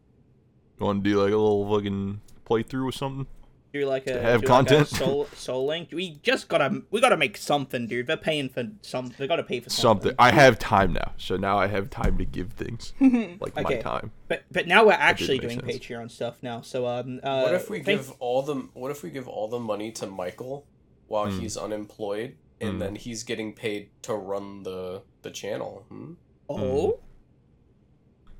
[0.79, 3.27] you want to do like a little fucking playthrough or something?
[3.73, 4.87] do like a To have do like a content?
[4.87, 5.89] soul soul link.
[5.91, 8.07] We just gotta we gotta make something, dude.
[8.07, 9.11] They're paying for some.
[9.17, 10.11] They gotta pay for Something.
[10.11, 10.15] something.
[10.17, 13.81] I have time now, so now I have time to give things like my Okay.
[13.81, 14.11] time.
[14.29, 15.71] But but now we're actually doing sense.
[15.79, 16.61] Patreon stuff now.
[16.61, 17.19] So um.
[17.21, 19.91] Uh, What if we thank- give all the What if we give all the money
[19.93, 20.65] to Michael
[21.07, 21.39] while Hmm.
[21.39, 22.79] he's unemployed, and Hmm.
[22.79, 25.85] then he's getting paid to run the the channel?
[25.89, 26.13] Hmm?
[26.49, 26.99] Oh.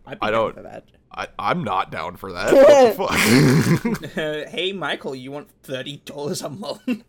[0.08, 0.86] I'd be I don't- for that.
[1.12, 2.54] I I'm not down for that.
[2.98, 4.50] What the fuck?
[4.50, 6.82] hey Michael, you want thirty dollars a month?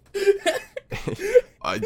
[1.63, 1.81] I,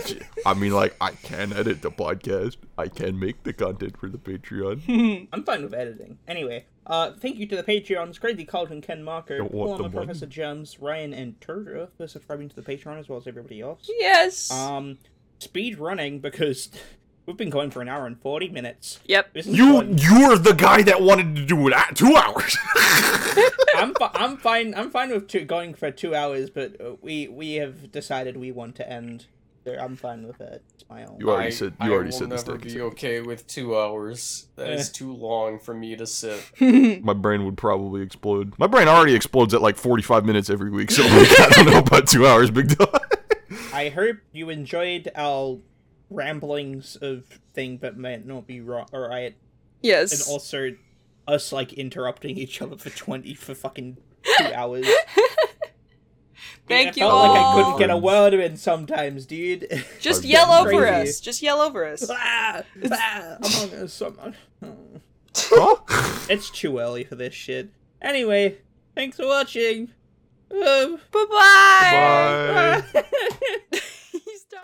[0.47, 2.57] I mean, like, I can edit the podcast.
[2.79, 5.27] I can make the content for the Patreon.
[5.33, 6.19] I'm fine with editing.
[6.29, 9.95] Anyway, uh, thank you to the Patreons, Crazy Carlton, Ken Marco, Don't want former the
[9.95, 10.07] money.
[10.07, 13.91] Professor Gems, Ryan, and Turja for subscribing to the Patreon as well as everybody else.
[13.99, 14.51] Yes.
[14.53, 14.99] Um,
[15.41, 16.69] speed running because
[17.27, 19.01] we've been going for an hour and forty minutes.
[19.07, 19.31] yep.
[19.35, 19.99] You fun.
[19.99, 22.57] you're the guy that wanted to do it at two hours.
[23.77, 24.75] I'm fi- I'm fine.
[24.75, 28.53] I'm fine with two, going for two hours, but uh, we we have decided we
[28.53, 29.27] want to end.
[29.65, 30.61] So I'm fine with it.
[30.75, 31.19] It's my own.
[31.21, 33.19] You already I, said- I you already will said the never steak is be okay.
[33.19, 34.49] okay with two hours.
[34.57, 34.93] That is Eh.
[34.93, 36.51] too long for me to sit.
[37.05, 38.55] My brain would probably explode.
[38.59, 41.79] My brain already explodes at like 45 minutes every week, so like, I don't know
[41.79, 43.07] about two hours, big dog.
[43.73, 45.59] I hope you enjoyed our
[46.13, 47.25] ramblings of
[47.55, 48.89] thing, but might not be right.
[48.93, 49.35] All right,
[49.83, 50.13] Yes.
[50.13, 50.77] and also
[51.29, 53.97] us like interrupting each other for twenty for fucking
[54.39, 54.87] two hours.
[56.69, 57.05] Thank you.
[57.05, 59.85] I you felt like I couldn't get a word in sometimes, dude.
[60.01, 61.09] Just yell over crazy.
[61.11, 61.21] us.
[61.21, 62.09] Just yell over us.
[62.11, 64.01] ah, ah, Among Us.
[64.01, 64.35] Among-
[65.35, 65.77] Huh?
[66.31, 67.71] It's too early for this shit.
[68.01, 68.59] Anyway,
[68.95, 69.91] thanks for watching.
[70.51, 72.83] Uh, Bye-bye.
[72.93, 73.05] Bye.